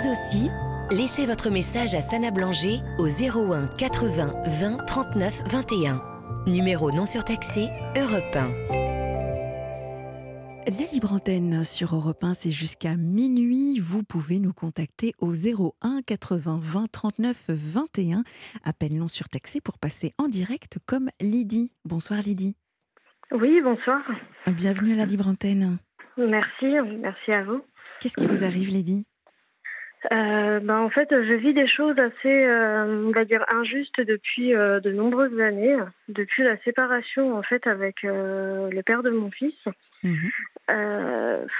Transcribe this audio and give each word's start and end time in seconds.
Vous 0.00 0.10
aussi, 0.10 0.48
laissez 0.90 1.26
votre 1.26 1.50
message 1.50 1.94
à 1.94 2.00
Sana 2.00 2.30
Blanger 2.30 2.78
au 2.98 3.06
01 3.06 3.66
80 3.76 4.32
20 4.46 4.84
39 4.86 5.42
21. 5.52 6.00
Numéro 6.46 6.90
non 6.90 7.04
surtaxé, 7.04 7.68
Europe 7.98 8.34
1. 8.34 8.48
La 10.70 10.86
libre 10.90 11.12
antenne 11.12 11.64
sur 11.64 11.94
Europe 11.94 12.24
1, 12.24 12.32
c'est 12.32 12.50
jusqu'à 12.50 12.96
minuit. 12.96 13.78
Vous 13.78 14.02
pouvez 14.02 14.38
nous 14.38 14.54
contacter 14.54 15.12
au 15.18 15.32
01 15.34 16.00
80 16.06 16.60
20 16.62 16.86
39 16.90 17.44
21. 17.50 18.22
Appel 18.64 18.96
non 18.96 19.08
surtaxé 19.08 19.60
pour 19.60 19.78
passer 19.78 20.12
en 20.16 20.28
direct 20.28 20.78
comme 20.86 21.10
Lydie. 21.20 21.72
Bonsoir 21.84 22.20
Lydie. 22.20 22.56
Oui, 23.32 23.60
bonsoir. 23.62 24.00
Bienvenue 24.46 24.94
à 24.94 24.96
la 24.96 25.04
libre 25.04 25.28
antenne. 25.28 25.76
Merci, 26.16 26.66
merci 27.00 27.32
à 27.32 27.44
vous. 27.44 27.60
Qu'est-ce 28.00 28.16
qui 28.16 28.26
vous 28.26 28.44
arrive 28.44 28.70
Lydie? 28.70 29.04
Euh, 30.12 30.60
ben, 30.60 30.78
en 30.78 30.88
fait, 30.88 31.08
je 31.10 31.34
vis 31.34 31.52
des 31.52 31.68
choses 31.68 31.98
assez, 31.98 32.46
euh, 32.46 33.06
on 33.06 33.10
va 33.10 33.24
dire, 33.24 33.44
injustes 33.52 34.00
depuis 34.00 34.54
euh, 34.54 34.80
de 34.80 34.92
nombreuses 34.92 35.38
années, 35.40 35.76
depuis 36.08 36.42
la 36.42 36.56
séparation 36.58 37.36
en 37.36 37.42
fait 37.42 37.66
avec 37.66 38.02
le 38.02 38.80
père 38.82 39.02
de 39.02 39.10
mon 39.10 39.30
fils. 39.30 39.54
Mhm. 40.02 40.30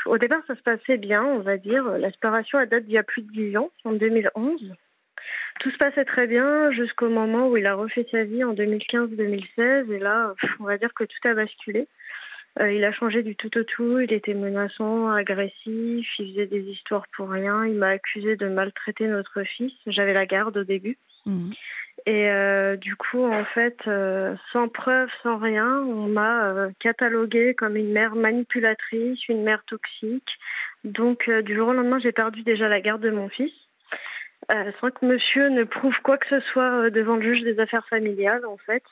au 0.06 0.16
départ, 0.16 0.41
ça 0.47 0.56
se 0.56 0.62
passait 0.62 0.97
bien, 0.97 1.23
on 1.23 1.41
va 1.41 1.59
dire. 1.59 1.84
La 1.98 2.11
séparation 2.11 2.59
a 2.59 2.64
date 2.64 2.84
d'il 2.84 2.95
y 2.95 2.98
a 2.98 3.02
plus 3.02 3.20
de 3.20 3.30
10 3.30 3.59
ans, 3.59 3.70
en 3.84 3.92
2011. 3.92 4.72
Tout 5.61 5.70
se 5.70 5.77
passait 5.77 6.06
très 6.06 6.27
bien 6.27 6.72
jusqu'au 6.72 7.11
moment 7.11 7.48
où 7.48 7.59
il 7.59 7.66
a 7.66 7.75
refait 7.75 8.06
sa 8.11 8.25
vie 8.25 8.42
en 8.42 8.55
2015-2016. 8.55 9.92
Et 9.92 9.98
là, 9.98 10.34
on 10.61 10.64
va 10.64 10.78
dire 10.78 10.95
que 10.95 11.05
tout 11.05 11.28
a 11.28 11.34
basculé. 11.34 11.86
Euh, 12.59 12.72
il 12.72 12.84
a 12.84 12.92
changé 12.92 13.22
du 13.22 13.36
tout 13.36 13.56
au 13.56 13.62
tout. 13.62 14.00
Il 14.00 14.12
était 14.12 14.34
menaçant, 14.34 15.10
agressif. 15.10 16.08
Il 16.18 16.32
faisait 16.32 16.46
des 16.46 16.62
histoires 16.62 17.06
pour 17.16 17.30
rien. 17.30 17.64
Il 17.64 17.74
m'a 17.74 17.88
accusé 17.88 18.36
de 18.36 18.48
maltraiter 18.48 19.06
notre 19.06 19.42
fils. 19.45 19.72
J'avais 19.86 20.12
la 20.12 20.27
garde 20.27 20.56
au 20.56 20.64
début. 20.64 20.98
Mhm. 21.27 21.52
Et 22.06 22.30
euh, 22.30 22.77
du 22.77 22.97
coup, 22.97 23.25
en 23.25 23.44
fait, 23.44 23.77
euh, 23.86 24.34
sans 24.52 24.69
preuve, 24.69 25.10
sans 25.22 25.36
rien, 25.36 25.80
on 25.80 26.08
m'a 26.08 26.69
cataloguée 26.80 27.55
comme 27.55 27.77
une 27.77 27.92
mère 27.92 28.14
manipulatrice, 28.14 29.28
une 29.28 29.42
mère 29.42 29.62
toxique. 29.66 30.30
Donc, 30.82 31.30
du 31.30 31.55
jour 31.55 31.69
au 31.69 31.72
lendemain, 31.75 32.00
j'ai 32.00 32.12
perdu 32.12 32.42
déjà 32.42 32.69
la 32.69 32.80
garde 32.80 33.03
de 33.03 33.10
mon 33.10 33.28
fils. 33.28 33.53
sans 34.48 34.91
que 34.91 35.05
monsieur 35.05 35.50
ne 35.50 35.64
prouve 35.64 35.97
quoi 36.03 36.16
que 36.16 36.27
ce 36.28 36.41
soit 36.53 36.88
devant 36.88 37.16
le 37.16 37.34
juge 37.34 37.42
des 37.42 37.60
affaires 37.60 37.86
familiales, 37.88 38.47
en 38.47 38.56
fait. 38.56 38.82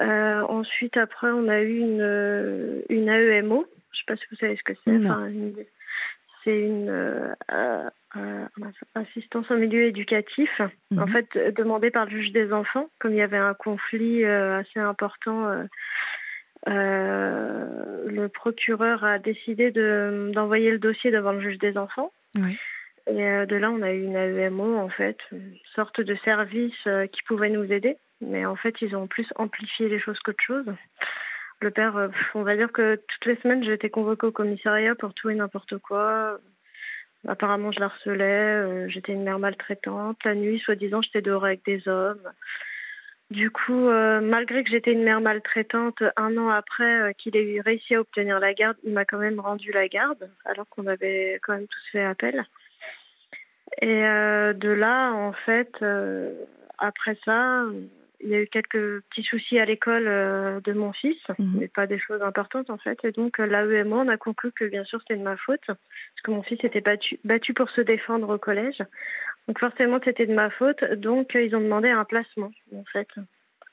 Euh, 0.00 0.42
ensuite, 0.48 0.96
après, 0.96 1.28
on 1.28 1.48
a 1.48 1.60
eu 1.60 1.78
une, 1.78 2.00
euh, 2.00 2.82
une 2.88 3.08
AEMO. 3.08 3.66
Je 3.92 3.98
ne 3.98 3.98
sais 3.98 4.04
pas 4.06 4.16
si 4.16 4.24
vous 4.30 4.36
savez 4.36 4.56
ce 4.56 4.62
que 4.62 4.72
c'est. 4.84 4.98
c'est 6.42 6.60
une 6.60 6.90
euh, 6.90 7.34
assistance 8.94 9.50
en 9.50 9.56
milieu 9.56 9.84
éducatif, 9.84 10.50
mhm. 10.90 10.98
en 10.98 11.06
fait, 11.06 11.54
demandée 11.56 11.90
par 11.90 12.04
le 12.04 12.10
juge 12.10 12.32
des 12.32 12.52
enfants, 12.52 12.90
comme 12.98 13.12
il 13.12 13.18
y 13.18 13.22
avait 13.22 13.38
un 13.38 13.54
conflit 13.54 14.24
assez 14.24 14.80
important. 14.80 15.66
le 16.66 18.26
procureur 18.28 19.04
a 19.04 19.18
décidé 19.18 19.70
de, 19.70 20.30
d'envoyer 20.34 20.70
le 20.70 20.78
dossier 20.78 21.10
devant 21.10 21.32
le 21.32 21.40
juge 21.40 21.58
des 21.58 21.78
enfants. 21.78 22.12
Et 23.06 23.22
de 23.46 23.56
là, 23.56 23.70
on 23.70 23.82
a 23.82 23.92
eu 23.92 24.02
une 24.02 24.16
AEMO, 24.16 24.76
en 24.76 24.88
fait, 24.90 25.16
une 25.32 25.56
sorte 25.74 26.00
de 26.00 26.14
service 26.24 26.88
qui 27.12 27.22
pouvait 27.26 27.50
nous 27.50 27.72
aider. 27.72 27.96
Mais 28.28 28.44
en 28.46 28.56
fait, 28.56 28.74
ils 28.80 28.96
ont 28.96 29.06
plus 29.06 29.26
amplifié 29.36 29.88
les 29.88 30.00
choses 30.00 30.18
qu'autre 30.20 30.42
chose. 30.44 30.66
Le 31.60 31.70
père, 31.70 31.96
euh, 31.96 32.08
on 32.34 32.42
va 32.42 32.56
dire 32.56 32.70
que 32.72 32.96
toutes 32.96 33.26
les 33.26 33.36
semaines, 33.36 33.64
été 33.64 33.90
convoquée 33.90 34.26
au 34.26 34.32
commissariat 34.32 34.94
pour 34.94 35.14
tout 35.14 35.30
et 35.30 35.34
n'importe 35.34 35.78
quoi. 35.78 36.38
Apparemment, 37.26 37.72
je 37.72 37.80
harcelais, 37.80 38.24
euh, 38.24 38.88
j'étais 38.88 39.12
une 39.12 39.22
mère 39.22 39.38
maltraitante. 39.38 40.18
La 40.24 40.34
nuit, 40.34 40.58
soi-disant, 40.60 41.00
j'étais 41.00 41.22
dehors 41.22 41.44
avec 41.44 41.64
des 41.64 41.88
hommes. 41.88 42.30
Du 43.30 43.50
coup, 43.50 43.88
euh, 43.88 44.20
malgré 44.20 44.62
que 44.62 44.70
j'étais 44.70 44.92
une 44.92 45.04
mère 45.04 45.22
maltraitante, 45.22 46.02
un 46.16 46.36
an 46.36 46.50
après 46.50 47.14
qu'il 47.16 47.36
ait 47.36 47.60
réussi 47.62 47.94
à 47.94 48.00
obtenir 48.00 48.38
la 48.38 48.52
garde, 48.52 48.76
il 48.84 48.92
m'a 48.92 49.06
quand 49.06 49.18
même 49.18 49.40
rendu 49.40 49.72
la 49.72 49.88
garde, 49.88 50.30
alors 50.44 50.68
qu'on 50.68 50.86
avait 50.86 51.40
quand 51.42 51.54
même 51.54 51.66
tous 51.66 51.90
fait 51.92 52.04
appel. 52.04 52.44
Et 53.80 54.02
de 54.02 54.68
là, 54.68 55.12
en 55.12 55.32
fait, 55.32 55.74
après 56.78 57.16
ça, 57.24 57.64
il 58.24 58.30
y 58.30 58.34
a 58.34 58.40
eu 58.40 58.46
quelques 58.46 59.02
petits 59.02 59.22
soucis 59.22 59.58
à 59.58 59.66
l'école 59.66 60.08
euh, 60.08 60.60
de 60.60 60.72
mon 60.72 60.92
fils, 60.92 61.18
mhm. 61.38 61.58
mais 61.58 61.68
pas 61.68 61.86
des 61.86 61.98
choses 61.98 62.22
importantes 62.22 62.70
en 62.70 62.78
fait. 62.78 62.98
Et 63.04 63.12
donc 63.12 63.38
euh, 63.38 63.46
l'AEMO, 63.46 64.00
on 64.00 64.08
a 64.08 64.16
conclu 64.16 64.50
que 64.50 64.64
bien 64.64 64.84
sûr 64.84 65.00
c'était 65.00 65.18
de 65.18 65.22
ma 65.22 65.36
faute, 65.36 65.60
parce 65.66 65.78
que 66.24 66.30
mon 66.30 66.42
fils 66.42 66.58
était 66.64 66.80
battu, 66.80 67.18
battu 67.24 67.52
pour 67.52 67.70
se 67.70 67.82
défendre 67.82 68.28
au 68.34 68.38
collège. 68.38 68.82
Donc 69.46 69.58
forcément 69.58 70.00
c'était 70.02 70.26
de 70.26 70.34
ma 70.34 70.48
faute. 70.50 70.82
Donc 70.96 71.36
euh, 71.36 71.42
ils 71.42 71.54
ont 71.54 71.60
demandé 71.60 71.90
un 71.90 72.04
placement 72.04 72.50
en 72.74 72.84
fait. 72.84 73.08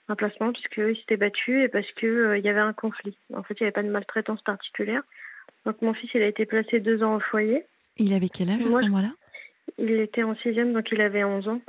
Un 0.09 0.15
placement 0.15 0.51
puisqu'ils 0.51 0.97
s'étaient 0.97 1.17
battus 1.17 1.63
et 1.63 1.69
parce 1.69 1.89
qu'il 1.93 2.35
il 2.37 2.43
y 2.43 2.49
avait 2.49 2.59
un 2.59 2.73
conflit. 2.73 3.17
En 3.33 3.43
fait 3.43 3.55
il 3.59 3.63
n'y 3.63 3.67
avait 3.67 3.73
pas 3.73 3.83
de 3.83 3.89
maltraitance 3.89 4.41
particulière. 4.41 5.03
Donc 5.65 5.81
mon 5.81 5.93
fils 5.93 6.09
il 6.13 6.21
a 6.21 6.27
été 6.27 6.45
placé 6.45 6.81
deux 6.81 7.03
ans 7.03 7.15
au 7.15 7.19
foyer. 7.21 7.63
Il 7.97 8.13
avait 8.13 8.29
quel 8.29 8.49
âge 8.49 8.65
à 8.65 8.69
ce 8.69 8.81
moment-là? 8.81 9.11
Il 9.77 9.91
était 10.01 10.23
en 10.23 10.35
sixième 10.35 10.73
donc 10.73 10.91
il 10.91 10.99
avait 10.99 11.23
11 11.23 11.47
ans. 11.47 11.61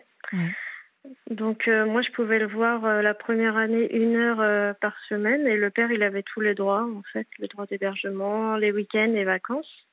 Donc 1.31 1.67
euh, 1.67 1.87
moi, 1.87 2.03
je 2.03 2.11
pouvais 2.13 2.39
le 2.39 2.47
voir 2.47 2.85
euh, 2.85 3.03
la 3.03 3.15
première 3.15 3.57
année 3.57 3.93
une 3.95 4.17
heure 4.17 4.41
euh, 4.41 4.73
par 4.75 4.95
semaine 5.09 5.47
et 5.47 5.57
le 5.57 5.71
père, 5.71 5.91
il 5.91 6.03
avait 6.03 6.23
tous 6.23 6.41
les 6.41 6.55
droits, 6.55 6.85
en 6.85 7.03
fait, 7.13 7.27
les 7.39 7.49
droits 7.49 7.67
d'hébergement, 7.67 8.57
les 8.57 8.73
week-ends, 8.73 9.13
les 9.13 9.25
vacances. 9.25 9.87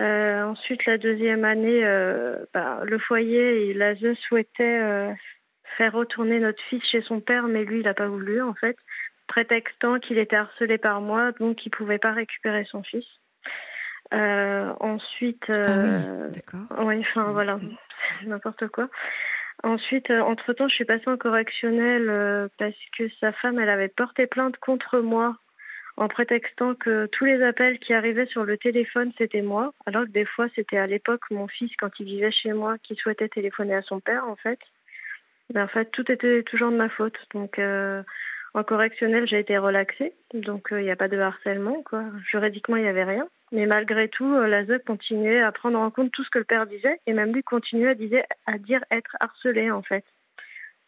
ensuite, 0.00 0.86
la 0.86 0.98
deuxième 0.98 1.44
année, 1.44 1.82
bah, 2.54 2.80
le 2.84 2.98
foyer, 2.98 3.74
l'ASE 3.74 4.14
souhaitait 4.28 5.16
faire 5.76 5.92
retourner 5.92 6.38
notre 6.38 6.62
fils 6.68 6.84
chez 6.84 7.02
son 7.02 7.20
père, 7.20 7.48
mais 7.48 7.64
lui, 7.64 7.80
il 7.80 7.84
n'a 7.84 7.94
pas 7.94 8.08
voulu, 8.08 8.40
en 8.40 8.54
fait, 8.54 8.76
prétextant 9.26 9.98
qu'il 9.98 10.18
était 10.18 10.36
harcelé 10.36 10.78
par 10.78 11.00
moi, 11.00 11.32
donc 11.32 11.64
il 11.66 11.70
ne 11.70 11.76
pouvait 11.76 11.98
pas 11.98 12.12
récupérer 12.12 12.64
son 12.70 12.82
fils. 12.84 13.06
ensuite, 14.12 15.50
ah 15.50 15.78
oui, 15.82 16.30
d'accord. 16.32 16.86
Oui, 16.86 17.00
enfin 17.00 17.32
voilà, 17.32 17.58
n'importe 18.26 18.68
quoi. 18.68 18.88
Ensuite, 19.64 20.10
euh, 20.10 20.20
entre-temps, 20.20 20.68
je 20.68 20.74
suis 20.74 20.84
passée 20.84 21.08
en 21.08 21.16
correctionnel 21.16 22.08
euh, 22.08 22.48
parce 22.58 22.76
que 22.96 23.08
sa 23.20 23.32
femme, 23.32 23.58
elle 23.58 23.68
avait 23.68 23.88
porté 23.88 24.26
plainte 24.26 24.56
contre 24.58 25.00
moi 25.00 25.36
en 25.96 26.06
prétextant 26.06 26.76
que 26.76 27.06
tous 27.06 27.24
les 27.24 27.42
appels 27.42 27.80
qui 27.80 27.92
arrivaient 27.92 28.26
sur 28.26 28.44
le 28.44 28.56
téléphone, 28.56 29.10
c'était 29.18 29.42
moi, 29.42 29.74
alors 29.84 30.04
que 30.04 30.10
des 30.10 30.24
fois, 30.24 30.46
c'était 30.54 30.76
à 30.76 30.86
l'époque 30.86 31.22
mon 31.32 31.48
fils, 31.48 31.72
quand 31.76 31.90
il 31.98 32.06
vivait 32.06 32.30
chez 32.30 32.52
moi, 32.52 32.78
qui 32.78 32.94
souhaitait 32.94 33.28
téléphoner 33.28 33.74
à 33.74 33.82
son 33.82 33.98
père, 33.98 34.24
en 34.28 34.36
fait. 34.36 34.60
Mais 35.52 35.60
en 35.60 35.66
fait, 35.66 35.86
tout 35.90 36.10
était 36.10 36.44
toujours 36.44 36.70
de 36.70 36.76
ma 36.76 36.88
faute. 36.88 37.18
Donc, 37.34 37.58
euh, 37.58 38.04
en 38.54 38.62
correctionnel, 38.62 39.26
j'ai 39.26 39.40
été 39.40 39.58
relaxée, 39.58 40.12
donc 40.34 40.68
il 40.70 40.84
n'y 40.84 40.90
a 40.92 40.96
pas 40.96 41.08
de 41.08 41.18
harcèlement, 41.18 41.82
quoi. 41.82 42.04
Juridiquement, 42.30 42.76
il 42.76 42.82
n'y 42.82 42.88
avait 42.88 43.02
rien. 43.02 43.28
Mais 43.52 43.66
malgré 43.66 44.08
tout, 44.08 44.34
euh, 44.34 44.46
la 44.46 44.78
continuait 44.78 45.40
à 45.40 45.52
prendre 45.52 45.78
en 45.78 45.90
compte 45.90 46.12
tout 46.12 46.24
ce 46.24 46.30
que 46.30 46.38
le 46.38 46.44
père 46.44 46.66
disait 46.66 47.00
et 47.06 47.12
même 47.12 47.32
lui 47.32 47.42
continuait 47.42 47.90
à, 48.46 48.58
dire 48.58 48.84
être 48.90 49.16
harcelé 49.20 49.70
en 49.70 49.82
fait. 49.82 50.04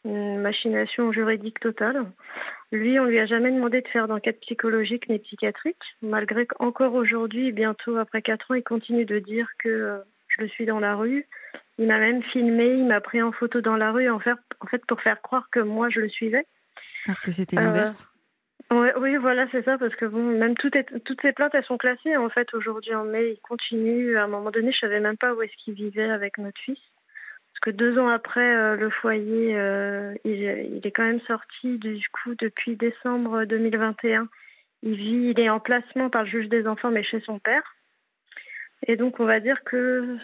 Une 0.04 0.38
machination 0.40 1.12
juridique 1.12 1.60
totale. 1.60 2.06
Lui, 2.72 2.98
on 2.98 3.04
lui 3.04 3.18
a 3.18 3.26
jamais 3.26 3.50
demandé 3.50 3.82
de 3.82 3.88
faire 3.88 4.08
d'enquête 4.08 4.40
psychologique 4.40 5.08
ni 5.08 5.18
psychiatrique, 5.18 5.82
malgré 6.02 6.46
qu'encore 6.46 6.94
aujourd'hui, 6.94 7.52
bientôt 7.52 7.96
après 7.96 8.22
quatre 8.22 8.50
ans, 8.50 8.54
il 8.54 8.62
continue 8.62 9.04
de 9.04 9.18
dire 9.18 9.48
que 9.58 9.68
euh, 9.68 9.98
je 10.28 10.42
le 10.42 10.48
suis 10.48 10.66
dans 10.66 10.80
la 10.80 10.94
rue. 10.94 11.26
Il 11.78 11.86
m'a 11.86 11.98
même 11.98 12.22
filmé, 12.22 12.66
il 12.66 12.86
m'a 12.86 13.00
pris 13.00 13.22
en 13.22 13.32
photo 13.32 13.60
dans 13.60 13.76
la 13.76 13.90
rue 13.90 14.08
en 14.08 14.20
fait 14.20 14.84
pour 14.86 15.00
faire 15.00 15.20
croire 15.22 15.48
que 15.50 15.60
moi 15.60 15.88
je 15.90 16.00
le 16.00 16.08
suivais. 16.08 16.46
Alors 17.06 17.20
que 17.20 17.30
c'était 17.30 17.56
l'inverse. 17.56 18.09
Oui, 18.72 19.16
voilà, 19.16 19.46
c'est 19.50 19.64
ça, 19.64 19.78
parce 19.78 19.94
que 19.96 20.04
bon, 20.04 20.22
même 20.22 20.56
toutes 20.56 20.74
ces 21.22 21.32
plaintes, 21.32 21.54
elles 21.54 21.64
sont 21.64 21.78
classées 21.78 22.16
en 22.16 22.28
fait 22.28 22.52
aujourd'hui 22.54 22.94
en 22.94 23.04
mai. 23.04 23.32
Il 23.32 23.40
continue. 23.40 24.16
À 24.16 24.24
un 24.24 24.28
moment 24.28 24.50
donné, 24.50 24.72
je 24.72 24.78
savais 24.78 25.00
même 25.00 25.16
pas 25.16 25.34
où 25.34 25.42
est-ce 25.42 25.56
qu'il 25.64 25.74
vivait 25.74 26.10
avec 26.10 26.38
notre 26.38 26.60
fils, 26.60 26.78
parce 27.52 27.60
que 27.62 27.70
deux 27.70 27.98
ans 27.98 28.08
après 28.08 28.54
euh, 28.54 28.76
le 28.76 28.90
foyer, 28.90 29.56
euh, 29.58 30.14
il, 30.24 30.80
est 30.84 30.90
quand 30.92 31.04
même 31.04 31.20
sorti 31.22 31.78
du 31.78 32.00
coup 32.12 32.34
depuis 32.36 32.76
décembre 32.76 33.44
2021. 33.44 34.28
Il 34.82 34.94
vit, 34.94 35.30
il 35.30 35.40
est 35.40 35.50
en 35.50 35.60
placement 35.60 36.08
par 36.08 36.22
le 36.22 36.28
juge 36.30 36.48
des 36.48 36.66
enfants, 36.66 36.90
mais 36.90 37.02
chez 37.02 37.20
son 37.20 37.38
père. 37.38 37.76
Et 38.86 38.96
donc, 38.96 39.20
on 39.20 39.26
va 39.26 39.40
dire 39.40 39.62
que 39.64 40.16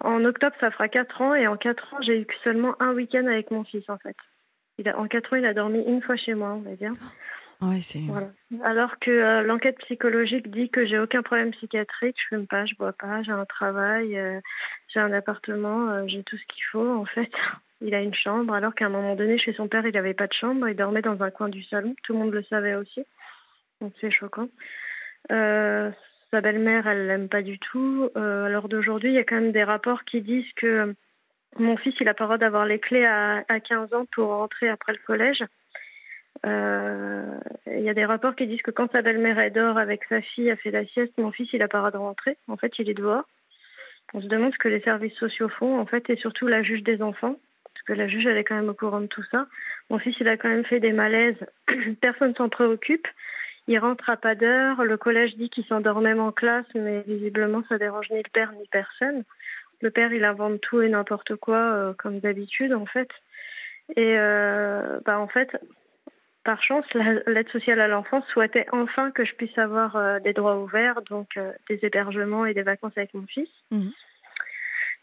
en 0.00 0.24
octobre, 0.24 0.54
ça 0.60 0.70
fera 0.70 0.88
quatre 0.88 1.20
ans, 1.22 1.34
et 1.34 1.46
en 1.46 1.56
quatre 1.56 1.94
ans, 1.94 1.98
j'ai 2.02 2.20
eu 2.20 2.26
seulement 2.44 2.80
un 2.80 2.92
week-end 2.92 3.26
avec 3.26 3.50
mon 3.50 3.64
fils 3.64 3.88
en 3.88 3.98
fait 3.98 4.16
en 4.88 5.06
quatre 5.06 5.32
ans, 5.32 5.36
il 5.36 5.46
a 5.46 5.54
dormi 5.54 5.82
une 5.86 6.02
fois 6.02 6.16
chez 6.16 6.34
moi, 6.34 6.52
on 6.52 6.60
va 6.60 6.74
dire. 6.76 6.92
Alors 8.64 8.98
que 9.00 9.10
euh, 9.10 9.42
l'enquête 9.42 9.76
psychologique 9.80 10.50
dit 10.50 10.70
que 10.70 10.86
j'ai 10.86 10.98
aucun 10.98 11.22
problème 11.22 11.50
psychiatrique, 11.50 12.16
je 12.18 12.34
fume 12.34 12.46
pas, 12.46 12.64
je 12.64 12.74
bois 12.74 12.94
pas, 12.94 13.22
j'ai 13.22 13.32
un 13.32 13.44
travail, 13.44 14.16
euh, 14.16 14.40
j'ai 14.88 15.00
un 15.00 15.12
appartement, 15.12 15.90
euh, 15.90 16.04
j'ai 16.06 16.22
tout 16.22 16.38
ce 16.38 16.46
qu'il 16.46 16.64
faut. 16.72 16.88
En 16.88 17.04
fait, 17.04 17.30
il 17.82 17.94
a 17.94 18.00
une 18.00 18.14
chambre, 18.14 18.54
alors 18.54 18.74
qu'à 18.74 18.86
un 18.86 18.90
moment 18.90 19.14
donné, 19.14 19.38
chez 19.38 19.52
son 19.52 19.68
père, 19.68 19.86
il 19.86 19.92
n'avait 19.92 20.14
pas 20.14 20.26
de 20.26 20.32
chambre, 20.32 20.68
il 20.68 20.76
dormait 20.76 21.02
dans 21.02 21.22
un 21.22 21.30
coin 21.30 21.50
du 21.50 21.62
salon. 21.64 21.94
Tout 22.02 22.14
le 22.14 22.20
monde 22.20 22.32
le 22.32 22.42
savait 22.44 22.76
aussi, 22.76 23.04
donc 23.82 23.92
c'est 24.00 24.10
choquant. 24.10 24.48
sa 25.28 26.40
belle-mère, 26.40 26.86
elle 26.86 27.08
l'aime 27.08 27.28
pas 27.28 27.42
du 27.42 27.58
tout. 27.58 28.10
L'heure 28.14 28.68
d'aujourd'hui, 28.68 29.10
il 29.10 29.14
y 29.14 29.18
a 29.18 29.24
quand 29.24 29.40
même 29.40 29.52
des 29.52 29.64
rapports 29.64 30.04
qui 30.04 30.22
disent 30.22 30.52
que 30.56 30.94
mon 31.58 31.76
fils, 31.76 31.94
il 32.00 32.08
a 32.08 32.14
pas 32.14 32.24
le 32.24 32.28
droit 32.28 32.38
d'avoir 32.38 32.64
les 32.64 32.78
clés 32.78 33.04
à, 33.04 33.44
à 33.48 33.60
15 33.60 33.92
ans 33.94 34.06
pour 34.12 34.28
rentrer 34.28 34.68
après 34.68 34.92
le 34.92 34.98
collège. 35.04 35.44
Euh, 36.46 37.38
Il 37.66 37.82
y 37.82 37.90
a 37.90 37.94
des 37.94 38.04
rapports 38.04 38.34
qui 38.36 38.46
disent 38.46 38.62
que 38.62 38.70
quand 38.70 38.90
sa 38.92 39.02
belle-mère 39.02 39.38
elle 39.38 39.52
dort 39.52 39.78
avec 39.78 40.04
sa 40.08 40.20
fille, 40.20 40.50
a 40.50 40.56
fait 40.56 40.70
la 40.70 40.86
sieste, 40.86 41.12
mon 41.18 41.32
fils, 41.32 41.48
il 41.52 41.62
a 41.62 41.68
pas 41.68 41.78
le 41.78 41.82
droit 41.82 41.90
de 41.90 41.96
rentrer. 41.98 42.36
En 42.48 42.56
fait, 42.56 42.72
il 42.78 42.88
est 42.88 42.94
dehors. 42.94 43.24
On 44.14 44.20
se 44.20 44.26
demande 44.26 44.52
ce 44.52 44.58
que 44.58 44.68
les 44.68 44.80
services 44.80 45.14
sociaux 45.14 45.48
font, 45.48 45.78
en 45.78 45.86
fait, 45.86 46.08
et 46.10 46.16
surtout 46.16 46.46
la 46.46 46.62
juge 46.62 46.82
des 46.82 47.02
enfants, 47.02 47.36
parce 47.64 47.84
que 47.86 47.92
la 47.92 48.08
juge, 48.08 48.26
elle 48.26 48.38
est 48.38 48.44
quand 48.44 48.56
même 48.56 48.68
au 48.68 48.74
courant 48.74 49.00
de 49.00 49.06
tout 49.06 49.22
ça. 49.30 49.46
Mon 49.88 49.98
fils, 49.98 50.16
il 50.20 50.28
a 50.28 50.36
quand 50.36 50.48
même 50.48 50.64
fait 50.64 50.80
des 50.80 50.92
malaises. 50.92 51.38
Personne 52.00 52.34
s'en 52.34 52.48
préoccupe. 52.48 53.06
Il 53.68 53.78
rentre 53.78 54.10
à 54.10 54.16
pas 54.16 54.34
d'heure. 54.34 54.82
Le 54.82 54.96
collège 54.96 55.36
dit 55.36 55.48
qu'il 55.50 55.64
s'endort 55.64 56.00
même 56.00 56.18
en 56.20 56.32
classe, 56.32 56.66
mais 56.74 57.02
visiblement, 57.06 57.62
ça 57.68 57.78
dérange 57.78 58.10
ni 58.10 58.16
le 58.16 58.30
père 58.32 58.52
ni 58.52 58.66
personne. 58.68 59.22
Le 59.82 59.90
père, 59.90 60.12
il 60.12 60.24
invente 60.24 60.60
tout 60.60 60.82
et 60.82 60.88
n'importe 60.88 61.36
quoi, 61.36 61.56
euh, 61.58 61.92
comme 61.94 62.20
d'habitude, 62.20 62.72
en 62.74 62.86
fait. 62.86 63.08
Et 63.96 64.14
euh, 64.18 65.00
bah, 65.04 65.18
en 65.18 65.26
fait, 65.28 65.50
par 66.44 66.62
chance, 66.62 66.84
la- 66.94 67.22
l'aide 67.26 67.48
sociale 67.48 67.80
à 67.80 67.88
l'enfance 67.88 68.24
souhaitait 68.28 68.66
enfin 68.72 69.10
que 69.10 69.24
je 69.24 69.34
puisse 69.34 69.56
avoir 69.58 69.96
euh, 69.96 70.18
des 70.20 70.32
droits 70.32 70.58
ouverts, 70.58 71.02
donc 71.02 71.28
euh, 71.36 71.52
des 71.68 71.78
hébergements 71.82 72.46
et 72.46 72.54
des 72.54 72.62
vacances 72.62 72.96
avec 72.96 73.14
mon 73.14 73.26
fils. 73.26 73.48
Mhm. 73.70 73.90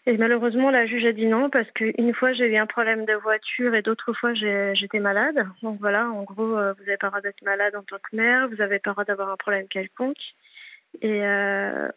Et 0.05 0.15
malheureusement, 0.17 0.71
la 0.71 0.85
juge 0.85 1.05
a 1.05 1.11
dit 1.11 1.25
non 1.25 1.49
parce 1.49 1.69
qu'une 1.71 2.13
fois 2.13 2.31
j'ai 2.31 2.47
eu 2.47 2.55
un 2.55 2.65
problème 2.65 3.03
de 3.03 3.13
voiture 3.15 3.75
et 3.75 3.81
d'autres 3.81 4.13
fois 4.13 4.33
j'étais 4.33 4.99
malade. 4.99 5.45
Donc 5.63 5.79
voilà, 5.81 6.07
en 6.07 6.23
gros, 6.23 6.57
euh, 6.57 6.71
vous 6.73 6.85
n'avez 6.85 6.95
pas 6.97 7.07
le 7.07 7.11
droit 7.11 7.21
d'être 7.21 7.41
malade 7.41 7.75
en 7.75 7.83
tant 7.83 7.97
que 7.97 8.15
mère, 8.15 8.47
vous 8.47 8.55
n'avez 8.55 8.79
pas 8.79 8.91
le 8.91 8.93
droit 8.93 9.03
d'avoir 9.03 9.29
un 9.31 9.35
problème 9.35 9.67
quelconque. 9.67 10.15
Et 11.01 11.21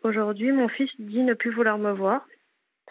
aujourd'hui, 0.03 0.51
mon 0.51 0.69
fils 0.69 0.91
dit 0.99 1.23
ne 1.23 1.35
plus 1.35 1.53
vouloir 1.53 1.79
me 1.79 1.93
voir. 1.93 2.27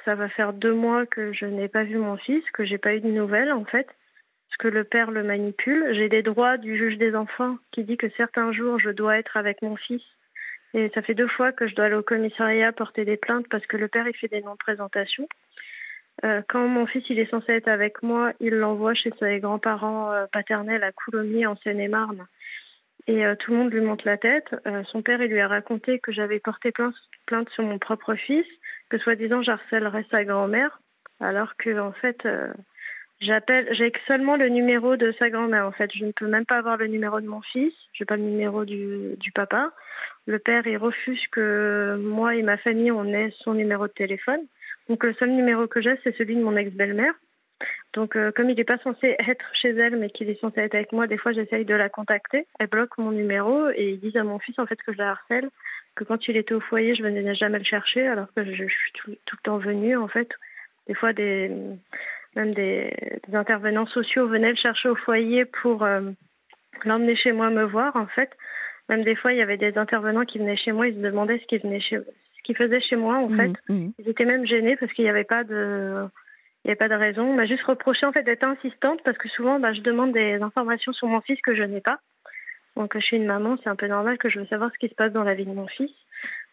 Ça 0.05 0.15
va 0.15 0.29
faire 0.29 0.53
deux 0.53 0.73
mois 0.73 1.05
que 1.05 1.33
je 1.33 1.45
n'ai 1.45 1.67
pas 1.67 1.83
vu 1.83 1.97
mon 1.97 2.17
fils, 2.17 2.43
que 2.51 2.65
j'ai 2.65 2.77
pas 2.77 2.95
eu 2.95 3.01
de 3.01 3.07
nouvelles 3.07 3.51
en 3.51 3.65
fait 3.65 3.87
parce 3.87 4.57
que 4.57 4.67
le 4.67 4.83
père 4.83 5.11
le 5.11 5.23
manipule. 5.23 5.93
J'ai 5.93 6.09
des 6.09 6.23
droits 6.23 6.57
du 6.57 6.77
juge 6.77 6.97
des 6.97 7.15
enfants 7.15 7.57
qui 7.71 7.83
dit 7.83 7.97
que 7.97 8.09
certains 8.17 8.51
jours 8.51 8.79
je 8.79 8.89
dois 8.89 9.17
être 9.17 9.37
avec 9.37 9.61
mon 9.61 9.75
fils. 9.75 10.01
Et 10.73 10.89
ça 10.93 11.01
fait 11.01 11.15
deux 11.15 11.27
fois 11.27 11.51
que 11.51 11.67
je 11.67 11.75
dois 11.75 11.85
aller 11.85 11.95
au 11.95 12.03
commissariat 12.03 12.71
porter 12.71 13.05
des 13.05 13.17
plaintes 13.17 13.47
parce 13.49 13.65
que 13.65 13.77
le 13.77 13.87
père 13.87 14.07
il 14.07 14.15
fait 14.15 14.27
des 14.27 14.41
non-présentations. 14.41 15.27
Euh, 16.25 16.41
quand 16.49 16.67
mon 16.67 16.85
fils 16.85 17.03
il 17.09 17.19
est 17.19 17.29
censé 17.29 17.53
être 17.53 17.69
avec 17.69 18.03
moi, 18.03 18.33
il 18.39 18.55
l'envoie 18.55 18.93
chez 18.93 19.11
ses 19.19 19.39
grands-parents 19.39 20.11
euh, 20.11 20.25
paternels 20.31 20.83
à 20.83 20.91
Coulommiers 20.91 21.45
en 21.45 21.55
Seine-et-Marne. 21.57 22.25
Et 23.09 23.25
euh, 23.25 23.33
tout 23.33 23.49
le 23.49 23.57
monde 23.57 23.73
lui 23.73 23.81
monte 23.81 24.03
la 24.03 24.17
tête. 24.17 24.55
Euh, 24.67 24.83
son 24.91 25.01
père 25.01 25.19
il 25.19 25.31
lui 25.31 25.39
a 25.39 25.47
raconté 25.47 25.97
que 25.97 26.11
j'avais 26.11 26.39
porté 26.39 26.71
plainte, 26.71 27.49
sur 27.49 27.63
mon 27.63 27.79
propre 27.79 28.13
fils, 28.13 28.45
que 28.89 28.99
soi-disant 28.99 29.41
j'harcèlerais 29.41 30.05
sa 30.11 30.23
grand-mère, 30.23 30.79
alors 31.19 31.55
que 31.57 31.79
en 31.79 31.91
fait 31.91 32.23
euh, 32.27 32.53
J'appelle, 33.21 33.67
j'ai 33.73 33.91
seulement 34.07 34.37
le 34.37 34.47
numéro 34.47 34.95
de 34.95 35.13
sa 35.19 35.29
grand-mère 35.29 35.65
en 35.65 35.73
fait. 35.73 35.91
Je 35.93 36.05
ne 36.05 36.13
peux 36.13 36.27
même 36.27 36.45
pas 36.45 36.57
avoir 36.57 36.77
le 36.77 36.87
numéro 36.87 37.19
de 37.19 37.27
mon 37.27 37.41
fils. 37.41 37.73
J'ai 37.91 38.05
pas 38.05 38.15
le 38.15 38.23
numéro 38.23 38.63
du, 38.63 39.17
du 39.17 39.31
papa. 39.33 39.73
Le 40.25 40.39
père, 40.39 40.65
il 40.67 40.77
refuse 40.77 41.19
que 41.31 41.97
moi 42.01 42.35
et 42.35 42.43
ma 42.43 42.55
famille 42.55 42.91
on 42.91 43.05
ait 43.05 43.33
son 43.43 43.55
numéro 43.55 43.87
de 43.87 43.91
téléphone. 43.91 44.39
Donc 44.87 45.03
le 45.03 45.13
seul 45.15 45.31
numéro 45.31 45.67
que 45.67 45.81
j'ai, 45.81 45.99
c'est 46.03 46.15
celui 46.15 46.37
de 46.37 46.43
mon 46.43 46.55
ex-belle-mère. 46.55 47.13
Donc 47.93 48.15
euh, 48.15 48.31
comme 48.31 48.49
il 48.49 48.55
n'est 48.55 48.63
pas 48.63 48.77
censé 48.79 49.15
être 49.27 49.45
chez 49.61 49.69
elle, 49.69 49.97
mais 49.97 50.09
qu'il 50.09 50.29
est 50.29 50.39
censé 50.39 50.61
être 50.61 50.75
avec 50.75 50.91
moi, 50.91 51.07
des 51.07 51.17
fois 51.17 51.31
j'essaye 51.31 51.65
de 51.65 51.73
la 51.73 51.89
contacter. 51.89 52.45
Elle 52.59 52.67
bloque 52.67 52.97
mon 52.97 53.11
numéro 53.11 53.69
et 53.69 53.91
ils 53.91 53.99
disent 53.99 54.17
à 54.17 54.23
mon 54.23 54.39
fils 54.39 54.57
en 54.59 54.65
fait 54.65 54.81
que 54.81 54.93
je 54.93 54.97
la 54.97 55.11
harcèle, 55.11 55.49
que 55.95 56.03
quand 56.03 56.27
il 56.27 56.37
était 56.37 56.53
au 56.53 56.59
foyer, 56.59 56.95
je 56.95 57.03
venais 57.03 57.35
jamais 57.35 57.57
le 57.57 57.65
chercher, 57.65 58.07
alors 58.07 58.27
que 58.35 58.45
je, 58.45 58.51
je 58.51 58.67
suis 58.67 58.91
tout, 58.93 59.15
tout 59.25 59.35
le 59.37 59.43
temps 59.43 59.57
venue 59.57 59.97
en 59.97 60.07
fait. 60.07 60.29
Des 60.87 60.93
fois 60.93 61.13
des 61.13 61.51
même 62.35 62.53
des, 62.53 62.93
des 63.27 63.35
intervenants 63.35 63.87
sociaux 63.87 64.27
venaient 64.27 64.51
le 64.51 64.55
chercher 64.55 64.89
au 64.89 64.95
foyer 64.95 65.45
pour 65.45 65.83
euh, 65.83 66.01
l'emmener 66.85 67.15
chez 67.15 67.31
moi 67.31 67.49
me 67.49 67.63
voir 67.63 67.95
en 67.95 68.07
fait. 68.07 68.29
Même 68.87 69.03
des 69.03 69.15
fois, 69.15 69.33
il 69.33 69.37
y 69.37 69.41
avait 69.41 69.57
des 69.57 69.77
intervenants 69.77 70.25
qui 70.25 70.39
venaient 70.39 70.57
chez 70.57 70.71
moi, 70.71 70.87
ils 70.87 70.95
se 70.95 70.99
demandaient 70.99 71.39
ce 71.39 71.45
qu'ils 71.45 71.61
venaient 71.61 71.81
chez 71.81 71.97
ce 71.97 72.43
qu'ils 72.43 72.55
faisaient 72.55 72.81
chez 72.81 72.95
moi 72.95 73.17
en 73.17 73.29
fait. 73.29 73.53
Mhm, 73.69 73.75
mhm. 73.75 73.93
Ils 73.99 74.09
étaient 74.09 74.25
même 74.25 74.45
gênés 74.45 74.75
parce 74.77 74.91
qu'il 74.93 75.05
n'y 75.05 75.09
avait 75.09 75.23
pas 75.23 75.43
de 75.43 76.07
il 76.63 76.67
n'y 76.67 76.71
avait 76.71 76.77
pas 76.77 76.89
de 76.89 76.95
raison. 76.95 77.23
On 77.23 77.35
m'a 77.35 77.45
juste 77.45 77.63
reproché 77.63 78.05
en 78.05 78.11
fait 78.11 78.23
d'être 78.23 78.43
insistante 78.43 79.01
parce 79.03 79.17
que 79.17 79.29
souvent 79.29 79.59
bah, 79.59 79.73
je 79.73 79.81
demande 79.81 80.13
des 80.13 80.41
informations 80.41 80.93
sur 80.93 81.07
mon 81.07 81.21
fils 81.21 81.39
que 81.41 81.55
je 81.55 81.63
n'ai 81.63 81.81
pas. 81.81 81.99
Donc 82.75 82.93
je 82.95 83.03
suis 83.03 83.17
une 83.17 83.25
maman, 83.25 83.57
c'est 83.63 83.69
un 83.69 83.75
peu 83.75 83.87
normal 83.87 84.17
que 84.17 84.29
je 84.29 84.39
veux 84.39 84.45
savoir 84.47 84.71
ce 84.71 84.77
qui 84.77 84.89
se 84.89 84.95
passe 84.95 85.11
dans 85.11 85.23
la 85.23 85.35
vie 85.35 85.45
de 85.45 85.53
mon 85.53 85.67
fils. 85.67 85.91